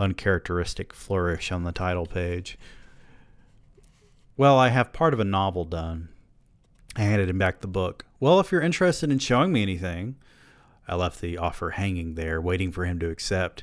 uncharacteristic 0.00 0.92
flourish 0.92 1.52
on 1.52 1.62
the 1.62 1.70
title 1.70 2.06
page. 2.06 2.58
Well, 4.36 4.58
I 4.58 4.70
have 4.70 4.92
part 4.92 5.14
of 5.14 5.20
a 5.20 5.24
novel 5.24 5.64
done. 5.64 6.08
I 6.96 7.02
handed 7.02 7.30
him 7.30 7.38
back 7.38 7.60
the 7.60 7.68
book. 7.68 8.04
Well, 8.18 8.40
if 8.40 8.50
you're 8.50 8.60
interested 8.60 9.12
in 9.12 9.20
showing 9.20 9.52
me 9.52 9.62
anything, 9.62 10.16
I 10.88 10.96
left 10.96 11.20
the 11.20 11.38
offer 11.38 11.70
hanging 11.70 12.16
there, 12.16 12.40
waiting 12.40 12.72
for 12.72 12.84
him 12.84 12.98
to 12.98 13.10
accept. 13.10 13.62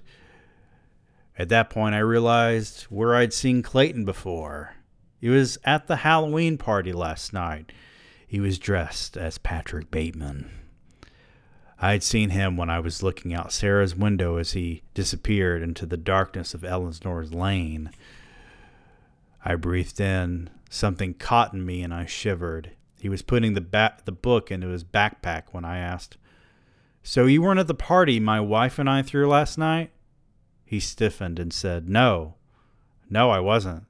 At 1.38 1.50
that 1.50 1.70
point, 1.70 1.96
I 1.96 2.00
realized 2.00 2.84
where 2.84 3.16
I'd 3.16 3.34
seen 3.34 3.62
Clayton 3.62 4.06
before. 4.06 4.76
He 5.20 5.30
was 5.30 5.58
at 5.64 5.88
the 5.88 5.98
Halloween 5.98 6.58
party 6.58 6.94
last 6.94 7.34
night. 7.34 7.72
He 8.28 8.40
was 8.40 8.58
dressed 8.58 9.18
as 9.18 9.38
Patrick 9.38 9.92
Bateman. 9.92 10.50
I 11.80 11.92
had 11.92 12.04
seen 12.04 12.30
him 12.30 12.56
when 12.56 12.70
I 12.70 12.80
was 12.80 13.04
looking 13.04 13.34
out 13.34 13.52
Sarah's 13.52 13.96
window 13.96 14.38
as 14.38 14.54
he 14.54 14.84
disappeared 14.94 15.62
into 15.62 15.86
the 15.86 15.98
darkness 15.98 16.54
of 16.54 16.64
Elsinore 16.64 17.26
lane. 17.26 17.92
I 19.44 19.56
breathed 19.56 20.00
in. 20.00 20.50
Something 20.70 21.14
caught 21.14 21.54
in 21.54 21.66
me 21.66 21.84
and 21.84 21.94
I 21.94 22.06
shivered. 22.06 22.72
He 23.00 23.10
was 23.10 23.22
putting 23.22 23.54
the, 23.54 23.62
ba- 23.62 23.98
the 24.06 24.12
book 24.12 24.52
into 24.52 24.70
his 24.70 24.84
backpack 24.84 25.44
when 25.52 25.66
I 25.66 25.78
asked, 25.78 26.18
So 27.04 27.26
you 27.26 27.42
weren't 27.42 27.60
at 27.60 27.68
the 27.68 27.74
party 27.74 28.20
my 28.20 28.40
wife 28.40 28.80
and 28.80 28.90
I 28.90 29.02
threw 29.02 29.28
last 29.28 29.58
night? 29.58 29.92
He 30.76 30.82
stiffened 30.82 31.39
and 31.39 31.53
said, 31.53 31.88
No. 31.88 32.34
No, 33.09 33.30
I 33.30 33.39
wasn't. 33.39 33.86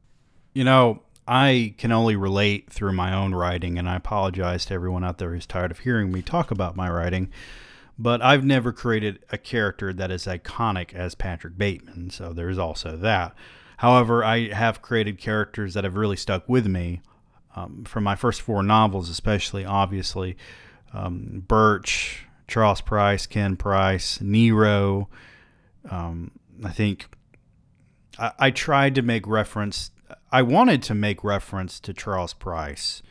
You 0.53 0.63
know, 0.63 1.01
I 1.27 1.73
can 1.79 1.91
only 1.91 2.15
relate 2.15 2.71
through 2.71 2.93
my 2.93 3.11
own 3.11 3.33
writing, 3.33 3.79
and 3.79 3.89
I 3.89 3.95
apologize 3.95 4.65
to 4.65 4.75
everyone 4.75 5.03
out 5.03 5.17
there 5.17 5.33
who's 5.33 5.47
tired 5.47 5.71
of 5.71 5.79
hearing 5.79 6.11
me 6.11 6.21
talk 6.21 6.51
about 6.51 6.75
my 6.75 6.87
writing. 6.87 7.31
But 7.97 8.21
I've 8.21 8.45
never 8.45 8.71
created 8.71 9.17
a 9.31 9.39
character 9.39 9.93
that 9.93 10.11
is 10.11 10.27
iconic 10.27 10.93
as 10.93 11.15
Patrick 11.15 11.57
Bateman, 11.57 12.11
so 12.11 12.33
there's 12.33 12.59
also 12.59 12.95
that. 12.97 13.33
However, 13.77 14.23
I 14.23 14.49
have 14.49 14.83
created 14.83 15.17
characters 15.17 15.73
that 15.73 15.85
have 15.85 15.95
really 15.95 16.17
stuck 16.17 16.47
with 16.47 16.67
me 16.67 17.01
um, 17.55 17.83
from 17.85 18.03
my 18.03 18.15
first 18.15 18.43
four 18.43 18.61
novels, 18.61 19.09
especially, 19.09 19.65
obviously. 19.65 20.37
Um, 20.93 21.45
Birch, 21.47 22.27
Charles 22.47 22.81
Price, 22.81 23.25
Ken 23.25 23.55
Price, 23.55 24.21
Nero. 24.21 25.09
Um, 25.89 26.29
I 26.63 26.71
think 26.71 27.07
I, 28.17 28.31
I 28.39 28.51
tried 28.51 28.95
to 28.95 29.01
make 29.01 29.27
reference 29.27 29.91
I 30.31 30.41
wanted 30.41 30.83
to 30.83 30.95
make 30.95 31.23
reference 31.23 31.79
to 31.81 31.93
Charles 31.93 32.33
Price 32.33 33.01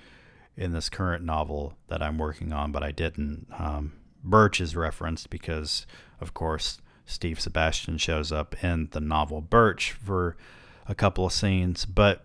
in 0.57 0.73
this 0.73 0.89
current 0.89 1.25
novel 1.25 1.75
that 1.89 2.03
I'm 2.03 2.19
working 2.19 2.53
on, 2.53 2.73
but 2.73 2.83
I 2.83 2.93
didn't. 2.93 3.47
Um, 3.59 3.95
Birch 4.23 4.61
is 4.61 4.77
referenced 4.77 5.31
because, 5.31 5.87
of 6.21 6.35
course, 6.35 6.81
Steve 7.05 7.41
Sebastian 7.41 7.99
shows 7.99 8.33
up 8.33 8.63
in 8.63 8.89
the 8.93 9.01
novel 9.01 9.41
Birch 9.41 9.93
for 9.93 10.37
a 10.87 10.95
couple 10.95 11.27
of 11.27 11.33
scenes. 11.33 11.85
But, 11.85 12.25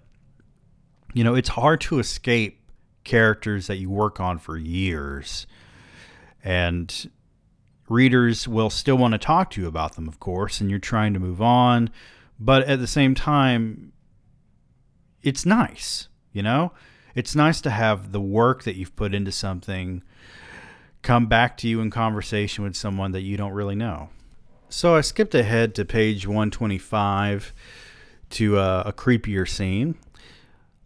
you 1.13 1.23
know, 1.23 1.35
it's 1.35 1.49
hard 1.49 1.81
to 1.81 1.99
escape 1.99 2.61
characters 3.03 3.67
that 3.67 3.77
you 3.77 3.89
work 3.89 4.19
on 4.19 4.37
for 4.37 4.57
years. 4.57 5.47
And 6.43 7.09
readers 7.89 8.47
will 8.47 8.69
still 8.69 8.97
want 8.97 9.13
to 9.13 9.17
talk 9.17 9.49
to 9.51 9.61
you 9.61 9.67
about 9.67 9.95
them, 9.95 10.07
of 10.07 10.19
course, 10.19 10.61
and 10.61 10.69
you're 10.69 10.79
trying 10.79 11.13
to 11.13 11.19
move 11.19 11.41
on. 11.41 11.89
But 12.39 12.63
at 12.63 12.79
the 12.79 12.87
same 12.87 13.15
time, 13.15 13.91
it's 15.21 15.45
nice, 15.45 16.07
you 16.31 16.41
know? 16.41 16.71
It's 17.15 17.35
nice 17.35 17.59
to 17.61 17.69
have 17.69 18.11
the 18.11 18.21
work 18.21 18.63
that 18.63 18.75
you've 18.75 18.95
put 18.95 19.13
into 19.13 19.31
something 19.31 20.03
come 21.01 21.27
back 21.27 21.57
to 21.57 21.67
you 21.67 21.81
in 21.81 21.89
conversation 21.89 22.63
with 22.63 22.75
someone 22.75 23.11
that 23.11 23.21
you 23.21 23.37
don't 23.37 23.53
really 23.53 23.75
know. 23.75 24.09
So 24.69 24.95
I 24.95 25.01
skipped 25.01 25.33
ahead 25.33 25.73
to 25.75 25.85
page 25.85 26.27
125 26.27 27.53
to 28.31 28.57
uh, 28.57 28.83
a 28.85 28.93
creepier 28.93 29.47
scene. 29.47 29.95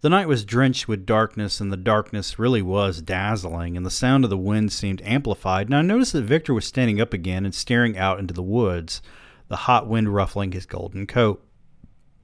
The 0.04 0.10
night 0.10 0.28
was 0.28 0.44
drenched 0.44 0.90
with 0.90 1.06
darkness, 1.06 1.62
and 1.62 1.72
the 1.72 1.78
darkness 1.78 2.38
really 2.38 2.62
was 2.62 3.02
dazzling, 3.02 3.78
and 3.78 3.86
the 3.86 3.90
sound 3.90 4.26
of 4.26 4.30
the 4.30 4.38
wind 4.38 4.74
seemed 4.74 5.02
amplified. 5.06 5.68
And 5.68 5.76
I 5.78 5.82
noticed 5.82 6.12
that 6.12 6.24
Victor 6.24 6.54
was 6.54 6.66
standing 6.66 7.00
up 7.00 7.14
again 7.14 7.46
and 7.46 7.56
staring 7.56 7.98
out 7.98 8.20
into 8.20 8.34
the 8.34 8.44
woods, 8.44 9.02
the 9.48 9.56
hot 9.56 9.88
wind 9.88 10.14
ruffling 10.14 10.52
his 10.52 10.66
golden 10.66 11.08
coat. 11.08 11.42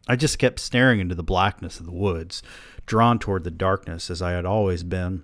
I 0.10 0.18
just 0.18 0.40
kept 0.40 0.60
staring 0.60 1.00
into 1.00 1.16
the 1.16 1.24
blackness 1.24 1.80
of 1.80 1.86
the 1.86 1.94
woods, 1.94 2.44
drawn 2.86 3.18
toward 3.18 3.46
the 3.46 3.50
darkness 3.50 4.10
as 4.10 4.22
I 4.22 4.32
had 4.32 4.46
always 4.46 4.84
been. 4.84 5.24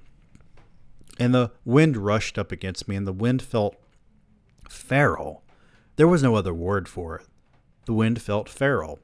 And 1.19 1.35
the 1.35 1.51
wind 1.65 1.97
rushed 1.97 2.37
up 2.37 2.53
against 2.53 2.87
me, 2.87 2.95
and 2.95 3.05
the 3.05 3.11
wind 3.11 3.41
felt 3.41 3.75
feral. 4.69 5.43
There 5.97 6.07
was 6.07 6.23
no 6.23 6.35
other 6.35 6.53
word 6.53 6.87
for 6.87 7.17
it. 7.17 7.27
The 7.85 7.93
wind 7.93 8.21
felt 8.21 8.47
feral. 8.47 9.01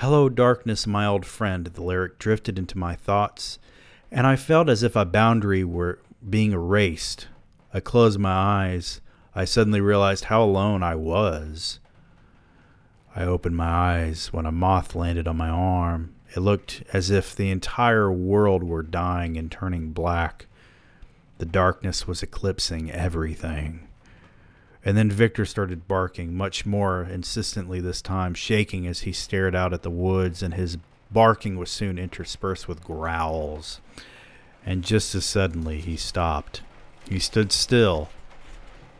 Hello, 0.00 0.28
darkness, 0.28 0.86
my 0.86 1.06
old 1.06 1.24
friend, 1.24 1.64
the 1.64 1.82
lyric 1.82 2.18
drifted 2.18 2.58
into 2.58 2.76
my 2.76 2.94
thoughts, 2.94 3.58
and 4.10 4.26
I 4.26 4.36
felt 4.36 4.68
as 4.68 4.82
if 4.82 4.94
a 4.94 5.06
boundary 5.06 5.64
were 5.64 6.00
being 6.28 6.52
erased. 6.52 7.28
I 7.72 7.80
closed 7.80 8.18
my 8.18 8.30
eyes. 8.30 9.00
I 9.34 9.46
suddenly 9.46 9.80
realized 9.80 10.24
how 10.24 10.42
alone 10.42 10.82
I 10.82 10.96
was. 10.96 11.80
I 13.14 13.22
opened 13.22 13.56
my 13.56 13.70
eyes 13.70 14.34
when 14.34 14.44
a 14.44 14.52
moth 14.52 14.94
landed 14.94 15.26
on 15.26 15.38
my 15.38 15.48
arm. 15.48 16.14
It 16.36 16.40
looked 16.40 16.82
as 16.92 17.08
if 17.10 17.34
the 17.34 17.50
entire 17.50 18.12
world 18.12 18.62
were 18.62 18.82
dying 18.82 19.38
and 19.38 19.50
turning 19.50 19.92
black. 19.92 20.44
The 21.38 21.46
darkness 21.46 22.06
was 22.06 22.22
eclipsing 22.22 22.90
everything. 22.90 23.88
And 24.86 24.96
then 24.96 25.10
Victor 25.10 25.44
started 25.44 25.88
barking 25.88 26.36
much 26.36 26.64
more 26.64 27.02
insistently 27.02 27.80
this 27.80 28.00
time, 28.00 28.34
shaking 28.34 28.86
as 28.86 29.00
he 29.00 29.10
stared 29.10 29.56
out 29.56 29.72
at 29.72 29.82
the 29.82 29.90
woods, 29.90 30.44
and 30.44 30.54
his 30.54 30.78
barking 31.10 31.58
was 31.58 31.72
soon 31.72 31.98
interspersed 31.98 32.68
with 32.68 32.84
growls. 32.84 33.80
And 34.64 34.84
just 34.84 35.12
as 35.16 35.24
suddenly 35.24 35.80
he 35.80 35.96
stopped. 35.96 36.62
He 37.08 37.18
stood 37.18 37.50
still. 37.50 38.10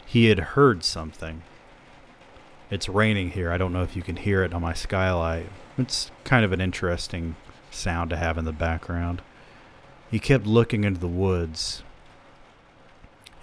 He 0.04 0.24
had 0.24 0.40
heard 0.40 0.82
something. 0.82 1.42
It's 2.68 2.88
raining 2.88 3.30
here. 3.30 3.52
I 3.52 3.56
don't 3.56 3.72
know 3.72 3.84
if 3.84 3.94
you 3.94 4.02
can 4.02 4.16
hear 4.16 4.42
it 4.42 4.52
on 4.52 4.62
my 4.62 4.74
skylight. 4.74 5.46
It's 5.78 6.10
kind 6.24 6.44
of 6.44 6.50
an 6.50 6.60
interesting 6.60 7.36
sound 7.70 8.10
to 8.10 8.16
have 8.16 8.38
in 8.38 8.44
the 8.44 8.50
background. 8.50 9.22
He 10.10 10.18
kept 10.18 10.46
looking 10.46 10.82
into 10.82 10.98
the 10.98 11.06
woods, 11.06 11.84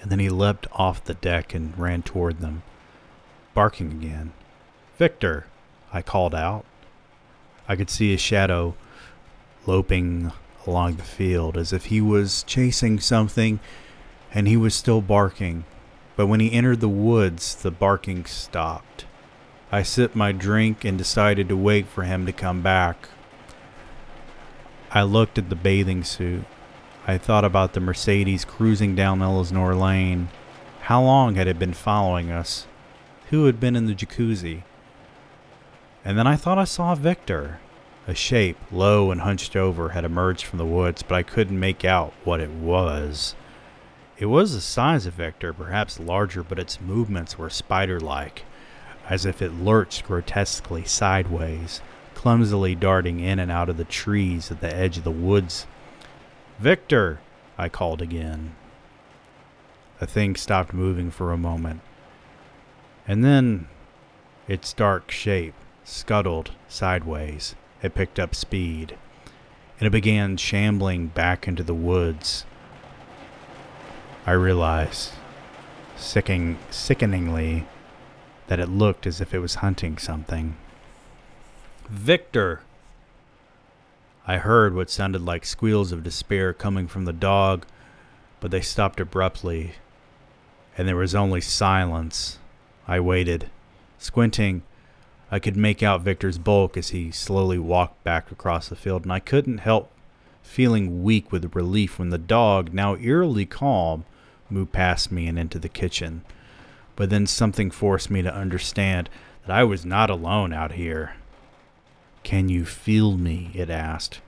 and 0.04 0.12
then 0.12 0.20
he 0.20 0.30
leapt 0.30 0.68
off 0.74 1.04
the 1.04 1.14
deck 1.14 1.56
and 1.56 1.80
ran 1.80 2.04
toward 2.04 2.40
them, 2.40 2.62
barking 3.54 3.90
again. 3.90 4.34
Victor, 4.98 5.48
I 5.94 6.02
called 6.02 6.36
out. 6.36 6.66
I 7.70 7.78
could 7.78 7.90
see 7.90 8.12
his 8.12 8.20
shadow 8.20 8.76
loping 9.66 10.34
along 10.68 10.98
the 10.98 11.04
field 11.04 11.56
as 11.56 11.72
if 11.72 11.86
he 11.86 12.02
was 12.02 12.44
chasing 12.44 13.00
something 13.00 13.62
and 14.34 14.46
he 14.46 14.58
was 14.58 14.76
still 14.76 15.02
barking. 15.02 15.64
But 16.18 16.28
when 16.28 16.42
he 16.42 16.52
entered 16.52 16.82
the 16.82 16.90
woods, 16.90 17.56
the 17.56 17.72
barking 17.72 18.26
stopped. 18.26 19.06
I 19.72 19.84
sipped 19.84 20.18
my 20.18 20.34
drink 20.34 20.84
and 20.84 20.98
decided 20.98 21.48
to 21.48 21.56
wait 21.56 21.88
for 21.88 22.04
him 22.04 22.26
to 22.26 22.34
come 22.34 22.62
back. 22.62 23.08
I 24.92 25.04
looked 25.04 25.38
at 25.38 25.50
the 25.50 25.56
bathing 25.56 26.04
suit. 26.04 26.44
I 27.06 27.18
thought 27.18 27.44
about 27.44 27.74
the 27.74 27.82
Mercedes 27.82 28.46
cruising 28.46 28.96
down 28.96 29.22
Elsinore 29.22 29.76
Lane. 29.76 30.30
How 30.84 31.02
long 31.02 31.36
had 31.36 31.48
it 31.48 31.60
been 31.60 31.74
following 31.74 32.32
us? 32.32 32.66
Who 33.30 33.46
had 33.46 33.60
been 33.60 33.76
in 33.76 33.88
the 33.88 33.94
jacuzzi? 33.94 34.64
And 36.06 36.18
then 36.18 36.28
I 36.28 36.38
thought 36.38 36.58
I 36.58 36.64
saw 36.64 36.96
Victor. 36.96 37.60
A 38.08 38.16
shape, 38.16 38.58
low 38.72 39.12
and 39.12 39.20
hunched 39.20 39.58
over, 39.58 39.90
had 39.90 40.06
emerged 40.06 40.46
from 40.46 40.60
the 40.60 40.66
woods, 40.66 41.04
but 41.04 41.16
I 41.16 41.24
couldn't 41.24 41.60
make 41.60 41.84
out 41.84 42.14
what 42.24 42.40
it 42.40 42.52
was. 42.52 43.36
It 44.18 44.28
was 44.28 44.54
the 44.54 44.62
size 44.62 45.06
of 45.06 45.16
Victor, 45.16 45.52
perhaps 45.52 46.00
larger, 46.00 46.42
but 46.42 46.60
its 46.60 46.80
movements 46.80 47.38
were 47.38 47.50
spider 47.50 48.00
like, 48.00 48.44
as 49.10 49.26
if 49.26 49.42
it 49.42 49.52
lurched 49.52 50.06
grotesquely 50.06 50.86
sideways, 50.86 51.82
clumsily 52.14 52.76
darting 52.76 53.20
in 53.20 53.40
and 53.40 53.52
out 53.52 53.68
of 53.68 53.76
the 53.76 53.84
trees 53.84 54.50
at 54.52 54.62
the 54.62 54.74
edge 54.74 54.98
of 54.98 55.04
the 55.04 55.12
woods 55.12 55.68
Victor! 56.60 57.20
I 57.58 57.70
called 57.70 58.02
again. 58.02 58.56
The 60.00 60.08
thing 60.08 60.36
stopped 60.36 60.74
moving 60.74 61.12
for 61.12 61.32
a 61.32 61.38
moment. 61.38 61.82
And 63.08 63.24
then 63.24 63.68
its 64.48 64.74
dark 64.74 65.12
shape 65.12 65.54
scuttled 65.84 66.52
sideways. 66.68 67.56
It 67.82 67.96
picked 67.96 68.20
up 68.20 68.36
speed. 68.36 68.98
And 69.80 69.88
it 69.88 69.92
began 69.92 70.38
shambling 70.38 71.08
back 71.08 71.48
into 71.48 71.64
the 71.64 71.74
woods. 71.74 72.46
I 74.26 74.32
realized, 74.32 75.12
sicking, 75.98 76.58
sickeningly, 76.70 77.66
that 78.48 78.60
it 78.60 78.70
looked 78.70 79.06
as 79.06 79.20
if 79.20 79.34
it 79.34 79.40
was 79.40 79.56
hunting 79.56 79.98
something. 79.98 80.56
Victor! 81.90 82.62
I 84.26 84.38
heard 84.38 84.74
what 84.74 84.90
sounded 84.90 85.22
like 85.22 85.46
squeals 85.46 85.92
of 85.92 86.04
despair 86.04 86.54
coming 86.54 86.88
from 86.88 87.04
the 87.04 87.12
dog, 87.14 87.66
but 88.40 88.52
they 88.52 88.62
stopped 88.62 89.02
abruptly, 89.02 89.74
and 90.78 90.88
there 90.88 90.96
was 90.96 91.14
only 91.14 91.42
silence. 91.42 92.40
I 92.88 93.02
waited. 93.02 93.50
Squinting, 93.98 94.64
I 95.30 95.40
could 95.40 95.58
make 95.58 95.84
out 95.84 96.02
Victor's 96.02 96.38
bulk 96.38 96.78
as 96.78 96.90
he 96.90 97.12
slowly 97.12 97.58
walked 97.58 98.04
back 98.04 98.32
across 98.32 98.70
the 98.70 98.76
field, 98.76 99.04
and 99.04 99.12
I 99.12 99.20
couldn't 99.20 99.58
help 99.60 99.92
feeling 100.42 101.04
weak 101.04 101.32
with 101.32 101.56
relief 101.56 102.00
when 102.00 102.10
the 102.10 102.18
dog, 102.18 102.74
now 102.74 102.96
eerily 102.98 103.46
calm, 103.46 104.06
moved 104.50 104.72
past 104.72 105.12
me 105.12 105.28
and 105.28 105.38
into 105.38 105.60
the 105.60 105.70
kitchen. 105.70 106.24
But 106.96 107.10
then 107.10 107.28
something 107.28 107.72
forced 107.72 108.10
me 108.10 108.22
to 108.22 108.34
understand 108.34 109.10
that 109.46 109.54
I 109.54 109.64
was 109.64 109.86
not 109.86 110.10
alone 110.10 110.54
out 110.54 110.74
here. 110.74 111.16
Can 112.24 112.50
you 112.50 112.66
feel 112.66 113.18
me? 113.18 113.52
it 113.54 113.70
asked. 113.70 114.22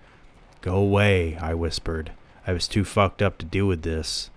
Go 0.62 0.76
away, 0.76 1.38
I 1.38 1.54
whispered. 1.54 2.12
I 2.46 2.54
was 2.54 2.68
too 2.68 2.84
fucked 2.84 3.22
up 3.22 3.38
to 3.40 3.46
deal 3.46 3.68
with 3.68 3.82
this. 3.82 4.30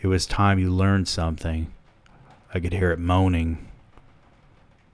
It 0.00 0.08
was 0.08 0.26
time 0.26 0.58
you 0.58 0.70
learned 0.70 1.08
something. 1.08 1.72
I 2.52 2.60
could 2.60 2.72
hear 2.72 2.90
it 2.90 2.98
moaning. 2.98 3.68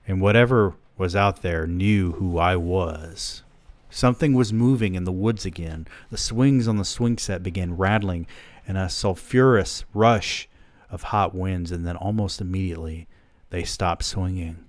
And 0.07 0.21
whatever 0.21 0.75
was 0.97 1.15
out 1.15 1.41
there 1.41 1.65
knew 1.65 2.13
who 2.13 2.37
I 2.37 2.55
was. 2.55 3.43
Something 3.89 4.33
was 4.33 4.53
moving 4.53 4.95
in 4.95 5.03
the 5.03 5.11
woods 5.11 5.45
again. 5.45 5.87
The 6.09 6.17
swings 6.17 6.67
on 6.67 6.77
the 6.77 6.85
swing 6.85 7.17
set 7.17 7.43
began 7.43 7.77
rattling, 7.77 8.25
and 8.67 8.77
a 8.77 8.87
sulphurous 8.87 9.83
rush 9.93 10.47
of 10.89 11.03
hot 11.03 11.35
winds, 11.35 11.71
and 11.71 11.85
then 11.85 11.97
almost 11.97 12.39
immediately 12.39 13.07
they 13.49 13.63
stopped 13.63 14.03
swinging. 14.03 14.65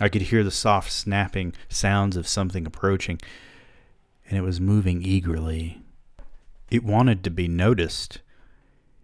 I 0.00 0.08
could 0.08 0.22
hear 0.22 0.42
the 0.42 0.50
soft 0.50 0.90
snapping 0.90 1.52
sounds 1.68 2.16
of 2.16 2.26
something 2.26 2.66
approaching, 2.66 3.20
and 4.26 4.38
it 4.38 4.40
was 4.40 4.58
moving 4.58 5.02
eagerly. 5.02 5.82
It 6.70 6.82
wanted 6.82 7.22
to 7.24 7.30
be 7.30 7.48
noticed. 7.48 8.22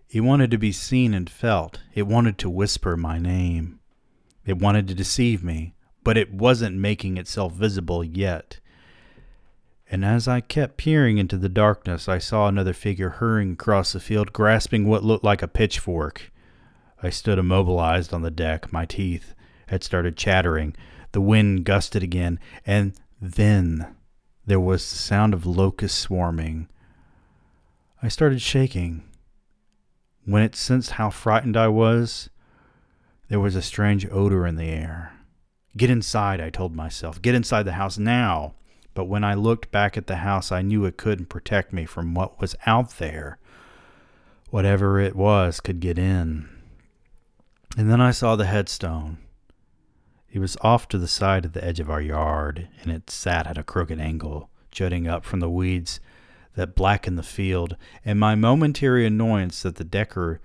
It 0.09 0.22
wanted 0.22 0.51
to 0.53 0.59
be 0.59 0.72
seen 0.72 1.12
and 1.12 1.28
felt. 1.28 1.80
It 1.94 2.07
wanted 2.07 2.38
to 2.38 2.51
whisper 2.51 2.97
my 2.97 3.18
name. 3.18 3.80
It 4.47 4.59
wanted 4.59 4.88
to 4.88 4.94
deceive 4.94 5.44
me, 5.44 5.74
but 6.03 6.16
it 6.16 6.32
wasn't 6.32 6.76
making 6.76 7.18
itself 7.18 7.53
visible 7.53 8.03
yet. 8.03 8.61
And 9.90 10.05
as 10.05 10.26
I 10.26 10.40
kept 10.40 10.78
peering 10.78 11.18
into 11.18 11.36
the 11.36 11.49
darkness, 11.49 12.09
I 12.09 12.18
saw 12.18 12.49
another 12.49 12.72
figure 12.72 13.11
hurrying 13.11 13.53
across 13.53 13.92
the 13.92 14.01
field, 14.01 14.32
grasping 14.32 14.88
what 14.88 15.05
looked 15.05 15.24
like 15.24 15.42
a 15.42 15.49
pitchfork. 15.49 16.32
I 17.03 17.11
stood 17.11 17.38
immobilized 17.38 18.14
on 18.14 18.22
the 18.22 18.30
deck, 18.30 18.72
my 18.72 18.86
teeth 18.86 19.34
had 19.67 19.85
started 19.85 20.17
chattering. 20.17 20.75
The 21.12 21.21
wind 21.21 21.64
gusted 21.64 22.03
again, 22.03 22.39
and 22.67 22.95
then 23.21 23.95
there 24.47 24.61
was 24.61 24.89
the 24.89 24.97
sound 24.97 25.35
of 25.35 25.47
locusts 25.47 25.99
swarming. 25.99 26.69
I 28.03 28.09
started 28.09 28.41
shaking. 28.41 29.03
When 30.25 30.43
it 30.43 30.57
sensed 30.57 30.93
how 30.93 31.11
frightened 31.11 31.57
I 31.57 31.69
was, 31.69 32.31
there 33.29 33.41
was 33.41 33.57
a 33.57 33.62
strange 33.62 34.07
odor 34.11 34.47
in 34.47 34.57
the 34.57 34.69
air. 34.69 35.12
Get 35.77 35.91
inside, 35.91 36.41
I 36.41 36.51
told 36.51 36.75
myself. 36.75 37.21
Get 37.21 37.35
inside 37.35 37.64
the 37.64 37.73
house 37.73 37.99
now. 37.99 38.55
But 38.95 39.05
when 39.07 39.25
I 39.25 39.35
looked 39.35 39.71
back 39.71 39.97
at 39.97 40.07
the 40.07 40.17
house, 40.17 40.51
I 40.51 40.62
knew 40.62 40.85
it 40.85 40.97
couldn't 40.97 41.29
protect 41.29 41.73
me 41.73 41.85
from 41.85 42.14
what 42.14 42.41
was 42.41 42.57
out 42.64 42.97
there. 42.99 43.39
Whatever 44.51 44.99
it 45.01 45.14
was 45.14 45.61
could 45.61 45.81
get 45.81 45.99
in. 45.99 46.49
And 47.77 47.91
then 47.91 48.01
I 48.01 48.11
saw 48.11 48.37
the 48.37 48.47
headstone. 48.47 49.19
It 50.31 50.39
was 50.39 50.57
off 50.61 50.89
to 50.89 50.99
the 50.99 51.09
side 51.09 51.45
of 51.45 51.53
the 51.53 51.64
edge 51.64 51.81
of 51.81 51.91
our 51.91 52.01
yard, 52.01 52.68
and 52.83 52.93
it 52.93 53.11
sat 53.11 53.47
at 53.47 53.59
a 53.59 53.62
crooked 53.62 54.01
angle, 54.01 54.51
jutting 54.70 55.07
up 55.07 55.24
from 55.24 55.41
the 55.41 55.49
weeds 55.49 56.01
that 56.55 56.74
blackened 56.74 57.18
the 57.18 57.22
field, 57.22 57.77
and 58.05 58.18
my 58.18 58.35
momentary 58.35 59.07
annoyance 59.07 59.62
that 59.62 59.77
the 59.77 59.85
decor 59.85 60.41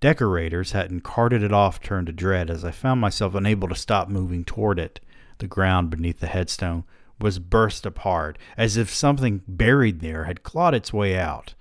decorators 0.00 0.72
hadn't 0.72 1.00
carted 1.00 1.42
it 1.42 1.52
off 1.52 1.80
turned 1.80 2.06
to 2.06 2.12
dread 2.12 2.50
as 2.50 2.64
I 2.64 2.70
found 2.70 3.00
myself 3.00 3.34
unable 3.34 3.68
to 3.68 3.74
stop 3.74 4.08
moving 4.08 4.44
toward 4.44 4.78
it. 4.78 5.00
The 5.38 5.46
ground 5.46 5.90
beneath 5.90 6.20
the 6.20 6.26
headstone 6.26 6.84
was 7.20 7.38
burst 7.38 7.86
apart, 7.86 8.38
as 8.56 8.76
if 8.76 8.90
something 8.90 9.42
buried 9.48 10.00
there 10.00 10.24
had 10.24 10.42
clawed 10.42 10.74
its 10.74 10.92
way 10.92 11.18
out. 11.18 11.54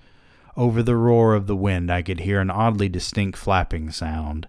Over 0.57 0.84
the 0.84 0.95
roar 0.95 1.34
of 1.34 1.47
the 1.47 1.55
wind, 1.55 1.91
I 1.91 2.01
could 2.01 2.21
hear 2.21 2.39
an 2.39 2.49
oddly 2.49 2.89
distinct 2.89 3.38
flapping 3.38 3.91
sound. 3.91 4.47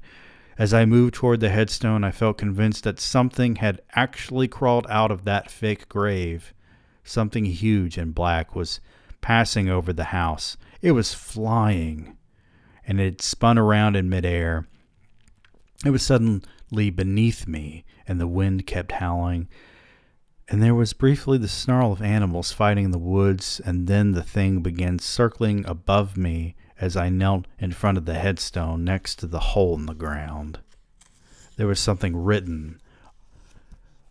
As 0.59 0.73
I 0.73 0.87
moved 0.87 1.15
toward 1.15 1.41
the 1.41 1.51
headstone, 1.51 2.03
I 2.03 2.11
felt 2.11 2.39
convinced 2.39 2.85
that 2.85 2.99
something 2.99 3.57
had 3.57 3.83
actually 3.95 4.49
crawled 4.49 4.87
out 4.89 5.11
of 5.11 5.25
that 5.25 5.51
fake 5.51 5.89
grave. 5.89 6.55
Something 7.05 7.45
huge 7.45 7.99
and 7.99 8.15
black 8.15 8.55
was 8.55 8.81
passing 9.21 9.69
over 9.69 9.93
the 9.93 10.05
house. 10.05 10.57
It 10.81 10.93
was 10.93 11.13
flying, 11.13 12.17
and 12.87 13.01
it 13.01 13.21
spun 13.21 13.59
around 13.59 13.97
in 13.97 14.09
midair. 14.09 14.67
It 15.85 15.91
was 15.91 16.03
suddenly 16.03 16.91
beneath 16.91 17.47
me, 17.47 17.85
and 18.09 18.19
the 18.19 18.27
wind 18.27 18.67
kept 18.67 18.93
howling. 18.93 19.49
And 20.49 20.63
there 20.63 20.75
was 20.75 20.95
briefly 20.95 21.37
the 21.37 21.49
snarl 21.49 21.93
of 21.93 22.01
animals 22.01 22.53
fighting 22.53 22.87
in 22.87 22.93
the 22.93 22.99
woods, 22.99 23.61
and 23.65 23.87
then 23.87 24.13
the 24.13 24.23
thing 24.23 24.61
began 24.61 25.01
circling 25.01 25.67
above 25.67 26.17
me 26.17 26.55
as 26.81 26.97
I 26.97 27.09
knelt 27.09 27.47
in 27.59 27.73
front 27.73 27.99
of 27.99 28.05
the 28.05 28.15
headstone 28.15 28.85
next 28.85 29.17
to 29.21 29.27
the 29.27 29.41
hole 29.41 29.75
in 29.77 29.87
the 29.87 29.95
ground. 29.95 30.59
There 31.57 31.67
was 31.67 31.81
something 31.81 32.17
written. 32.17 32.81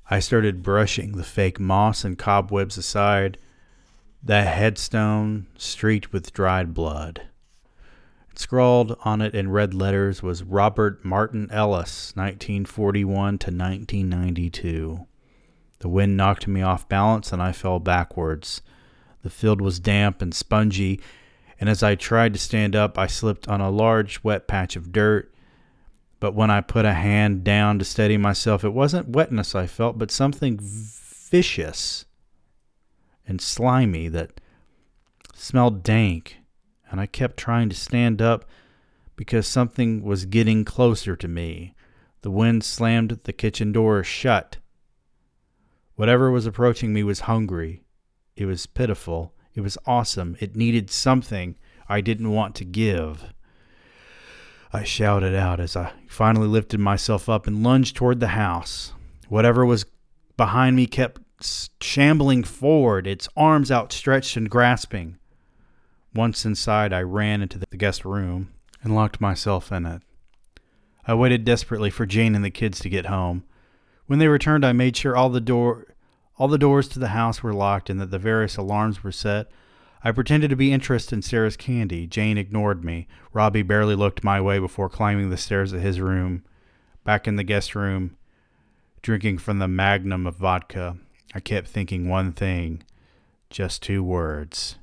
I 0.09 0.19
started 0.19 0.63
brushing 0.63 1.13
the 1.13 1.23
fake 1.23 1.59
moss 1.59 2.03
and 2.03 2.17
cobwebs 2.17 2.77
aside, 2.77 3.37
the 4.23 4.41
headstone 4.41 5.45
streaked 5.55 6.11
with 6.11 6.33
dried 6.33 6.73
blood. 6.73 7.21
Scrawled 8.33 8.97
on 9.05 9.21
it 9.21 9.35
in 9.35 9.51
red 9.51 9.73
letters 9.73 10.23
was 10.23 10.43
Robert 10.43 11.05
Martin 11.05 11.47
Ellis, 11.51 12.11
1941 12.15 13.37
to 13.37 13.51
1992. 13.51 15.05
The 15.79 15.89
wind 15.89 16.17
knocked 16.17 16.47
me 16.47 16.61
off 16.61 16.89
balance 16.89 17.31
and 17.31 17.41
I 17.41 17.51
fell 17.51 17.79
backwards. 17.79 18.61
The 19.21 19.29
field 19.29 19.61
was 19.61 19.79
damp 19.79 20.21
and 20.21 20.33
spongy, 20.33 20.99
and 21.59 21.69
as 21.69 21.81
I 21.83 21.95
tried 21.95 22.33
to 22.33 22.39
stand 22.39 22.75
up, 22.75 22.97
I 22.97 23.07
slipped 23.07 23.47
on 23.47 23.61
a 23.61 23.69
large 23.69 24.23
wet 24.23 24.47
patch 24.47 24.75
of 24.75 24.91
dirt. 24.91 25.33
But 26.19 26.33
when 26.33 26.49
I 26.49 26.61
put 26.61 26.85
a 26.85 26.93
hand 26.93 27.43
down 27.43 27.79
to 27.79 27.85
steady 27.85 28.17
myself, 28.17 28.63
it 28.63 28.73
wasn't 28.73 29.09
wetness 29.09 29.53
I 29.53 29.67
felt, 29.67 29.97
but 29.97 30.11
something 30.11 30.59
vicious 30.61 32.05
and 33.27 33.39
slimy 33.41 34.07
that 34.09 34.41
smelled 35.33 35.83
dank. 35.83 36.37
And 36.89 36.99
I 36.99 37.05
kept 37.05 37.37
trying 37.37 37.69
to 37.69 37.75
stand 37.75 38.21
up 38.21 38.45
because 39.15 39.47
something 39.47 40.03
was 40.03 40.25
getting 40.25 40.65
closer 40.65 41.15
to 41.15 41.27
me. 41.27 41.73
The 42.21 42.31
wind 42.31 42.63
slammed 42.63 43.19
the 43.23 43.33
kitchen 43.33 43.71
door 43.71 44.03
shut. 44.03 44.57
Whatever 45.95 46.31
was 46.31 46.45
approaching 46.45 46.93
me 46.93 47.03
was 47.03 47.21
hungry. 47.21 47.83
It 48.35 48.45
was 48.45 48.65
pitiful. 48.65 49.34
It 49.55 49.61
was 49.61 49.77
awesome. 49.85 50.35
It 50.39 50.55
needed 50.55 50.91
something 50.91 51.55
I 51.87 52.01
didn't 52.01 52.31
want 52.31 52.55
to 52.55 52.65
give. 52.65 53.33
I 54.73 54.83
shouted 54.83 55.33
out 55.33 55.61
as 55.61 55.77
I 55.77 55.93
finally 56.07 56.47
lifted 56.47 56.79
myself 56.79 57.29
up 57.29 57.47
and 57.47 57.63
lunged 57.63 57.95
toward 57.95 58.19
the 58.19 58.29
house. 58.29 58.93
Whatever 59.29 59.65
was 59.65 59.85
behind 60.35 60.75
me 60.75 60.85
kept 60.85 61.21
shambling 61.81 62.43
forward, 62.43 63.07
its 63.07 63.29
arms 63.37 63.71
outstretched 63.71 64.35
and 64.35 64.49
grasping. 64.49 65.17
Once 66.13 66.45
inside, 66.45 66.91
I 66.91 67.01
ran 67.01 67.41
into 67.41 67.57
the 67.57 67.77
guest 67.77 68.03
room 68.03 68.51
and 68.83 68.95
locked 68.95 69.21
myself 69.21 69.71
in 69.71 69.85
it. 69.85 70.01
I 71.07 71.13
waited 71.13 71.45
desperately 71.45 71.89
for 71.89 72.05
Jane 72.05 72.35
and 72.35 72.43
the 72.43 72.49
kids 72.49 72.79
to 72.79 72.89
get 72.89 73.05
home. 73.05 73.43
When 74.07 74.19
they 74.19 74.27
returned, 74.27 74.65
I 74.65 74.73
made 74.73 74.97
sure 74.97 75.15
all 75.15 75.29
the 75.29 75.41
door 75.41 75.94
all 76.37 76.47
the 76.47 76.57
doors 76.57 76.87
to 76.89 76.99
the 76.99 77.09
house 77.09 77.41
were 77.41 77.53
locked 77.53 77.89
and 77.89 77.99
that 77.99 78.11
the 78.11 78.19
various 78.19 78.57
alarms 78.57 79.03
were 79.03 79.11
set. 79.11 79.47
I 80.03 80.11
pretended 80.11 80.49
to 80.49 80.55
be 80.55 80.71
interested 80.71 81.15
in 81.15 81.21
Sarah's 81.21 81.57
candy. 81.57 82.05
Jane 82.05 82.37
ignored 82.37 82.83
me. 82.83 83.07
Robbie 83.33 83.63
barely 83.63 83.95
looked 83.95 84.23
my 84.23 84.39
way 84.39 84.59
before 84.59 84.89
climbing 84.89 85.29
the 85.29 85.37
stairs 85.37 85.73
of 85.73 85.81
his 85.81 85.99
room. 85.99 86.43
Back 87.03 87.27
in 87.27 87.35
the 87.37 87.43
guest 87.43 87.75
room, 87.75 88.17
drinking 89.01 89.39
from 89.39 89.59
the 89.59 89.67
magnum 89.67 90.27
of 90.27 90.35
vodka, 90.35 90.97
I 91.33 91.39
kept 91.39 91.67
thinking 91.67 92.09
one 92.09 92.33
thing 92.33 92.83
just 93.49 93.81
two 93.81 94.03
words. 94.03 94.77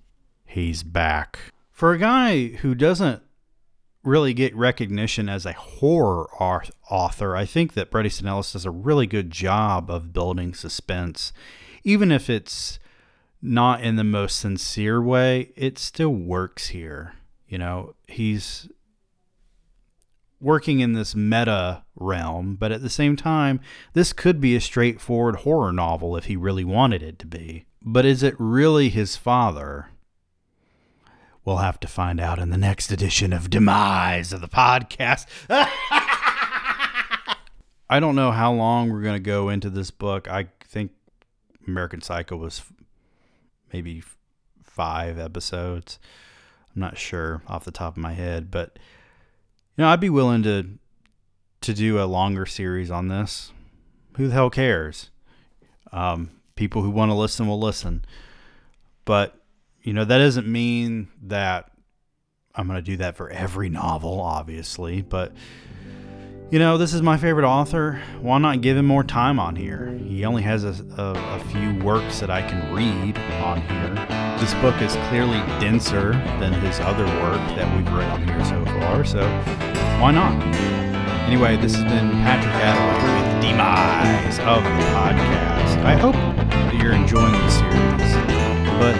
He's 0.46 0.82
back. 0.82 1.38
For 1.70 1.92
a 1.92 1.98
guy 1.98 2.48
who 2.48 2.74
doesn't 2.74 3.22
really 4.04 4.34
get 4.34 4.54
recognition 4.56 5.28
as 5.28 5.46
a 5.46 5.52
horror 5.52 6.28
author, 6.90 7.36
I 7.36 7.44
think 7.44 7.74
that 7.74 7.90
Bret 7.90 8.06
Easton 8.06 8.26
Ellis 8.26 8.52
does 8.52 8.64
a 8.64 8.70
really 8.70 9.06
good 9.06 9.30
job 9.30 9.90
of 9.90 10.12
building 10.12 10.54
suspense. 10.54 11.32
Even 11.84 12.10
if 12.10 12.28
it's 12.28 12.78
not 13.40 13.80
in 13.80 13.96
the 13.96 14.04
most 14.04 14.38
sincere 14.38 15.02
way, 15.02 15.52
it 15.56 15.78
still 15.78 16.14
works 16.14 16.68
here. 16.68 17.14
You 17.48 17.58
know, 17.58 17.94
he's 18.08 18.68
working 20.40 20.80
in 20.80 20.92
this 20.92 21.14
meta 21.14 21.84
realm, 21.94 22.56
but 22.56 22.72
at 22.72 22.82
the 22.82 22.90
same 22.90 23.16
time, 23.16 23.60
this 23.92 24.12
could 24.12 24.40
be 24.40 24.56
a 24.56 24.60
straightforward 24.60 25.36
horror 25.36 25.72
novel 25.72 26.16
if 26.16 26.24
he 26.24 26.36
really 26.36 26.64
wanted 26.64 27.02
it 27.02 27.18
to 27.20 27.26
be. 27.26 27.64
But 27.80 28.04
is 28.04 28.22
it 28.22 28.34
really 28.38 28.88
his 28.88 29.16
father? 29.16 29.88
We'll 31.44 31.56
have 31.56 31.80
to 31.80 31.88
find 31.88 32.20
out 32.20 32.38
in 32.38 32.50
the 32.50 32.56
next 32.56 32.92
edition 32.92 33.32
of 33.32 33.50
Demise 33.50 34.32
of 34.32 34.40
the 34.40 34.48
podcast. 34.48 35.26
I 37.90 37.98
don't 37.98 38.14
know 38.14 38.30
how 38.30 38.52
long 38.52 38.90
we're 38.90 39.02
going 39.02 39.16
to 39.16 39.20
go 39.20 39.48
into 39.48 39.68
this 39.68 39.90
book. 39.90 40.30
I 40.30 40.46
think 40.68 40.92
American 41.66 42.00
Psycho 42.00 42.36
was 42.36 42.62
maybe 43.72 44.04
five 44.62 45.18
episodes. 45.18 45.98
I'm 46.74 46.80
not 46.80 46.96
sure 46.96 47.42
off 47.48 47.64
the 47.64 47.72
top 47.72 47.96
of 47.96 48.02
my 48.02 48.12
head, 48.12 48.50
but 48.50 48.78
you 49.76 49.82
know, 49.82 49.88
I'd 49.88 50.00
be 50.00 50.10
willing 50.10 50.42
to 50.44 50.78
to 51.62 51.74
do 51.74 52.00
a 52.00 52.04
longer 52.04 52.46
series 52.46 52.90
on 52.90 53.08
this. 53.08 53.52
Who 54.16 54.28
the 54.28 54.34
hell 54.34 54.50
cares? 54.50 55.10
Um, 55.92 56.30
people 56.54 56.82
who 56.82 56.90
want 56.90 57.10
to 57.10 57.14
listen 57.14 57.46
will 57.46 57.60
listen. 57.60 58.04
But 59.04 59.41
you 59.82 59.92
know, 59.92 60.04
that 60.04 60.18
doesn't 60.18 60.46
mean 60.46 61.08
that 61.22 61.70
I'm 62.54 62.66
going 62.66 62.78
to 62.78 62.82
do 62.82 62.98
that 62.98 63.16
for 63.16 63.30
every 63.30 63.68
novel, 63.68 64.20
obviously, 64.20 65.02
but 65.02 65.32
you 66.50 66.58
know, 66.58 66.76
this 66.76 66.92
is 66.92 67.00
my 67.00 67.16
favorite 67.16 67.46
author. 67.46 68.02
Why 68.20 68.36
not 68.36 68.60
give 68.60 68.76
him 68.76 68.84
more 68.84 69.02
time 69.02 69.40
on 69.40 69.56
here? 69.56 69.98
He 70.04 70.26
only 70.26 70.42
has 70.42 70.64
a, 70.64 70.74
a, 70.98 71.36
a, 71.36 71.44
few 71.50 71.82
works 71.82 72.20
that 72.20 72.28
I 72.28 72.42
can 72.42 72.74
read 72.74 73.16
on 73.42 73.62
here. 73.62 73.94
This 74.38 74.52
book 74.60 74.80
is 74.82 74.92
clearly 75.08 75.38
denser 75.60 76.12
than 76.40 76.52
his 76.52 76.78
other 76.80 77.06
work 77.22 77.40
that 77.56 77.74
we've 77.74 77.90
read 77.90 78.10
on 78.10 78.28
here 78.28 78.44
so 78.44 78.62
far, 78.66 79.02
so 79.02 79.22
why 79.98 80.10
not? 80.10 80.34
Anyway, 81.26 81.56
this 81.56 81.74
has 81.74 81.84
been 81.84 82.10
Patrick 82.20 82.52
Attaway 82.56 83.32
with 83.32 83.42
Demise 83.42 84.38
of 84.40 84.62
the 84.62 84.84
podcast. 84.92 85.82
I 85.84 85.96
hope 85.96 86.14
that 86.14 86.74
you're 86.74 86.92
enjoying 86.92 87.32
the 87.32 87.50
series. 87.50 88.31
But 88.82 88.96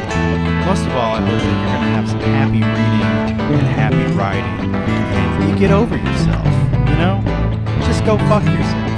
most 0.65 0.87
of 0.87 0.93
all, 0.93 1.17
I 1.17 1.21
hope 1.21 1.41
that 1.41 1.43
you're 1.43 1.67
going 1.67 1.83
to 1.83 1.91
have 1.91 2.09
some 2.09 2.21
happy 2.21 2.63
reading 2.63 3.03
and 3.59 3.67
happy 3.67 4.07
writing. 4.15 4.73
And 4.77 5.51
you 5.51 5.59
get 5.59 5.73
over 5.73 5.97
yourself, 5.97 6.47
you 6.89 6.95
know? 7.03 7.21
Just 7.85 8.05
go 8.05 8.17
fuck 8.29 8.45
yourself. 8.45 8.93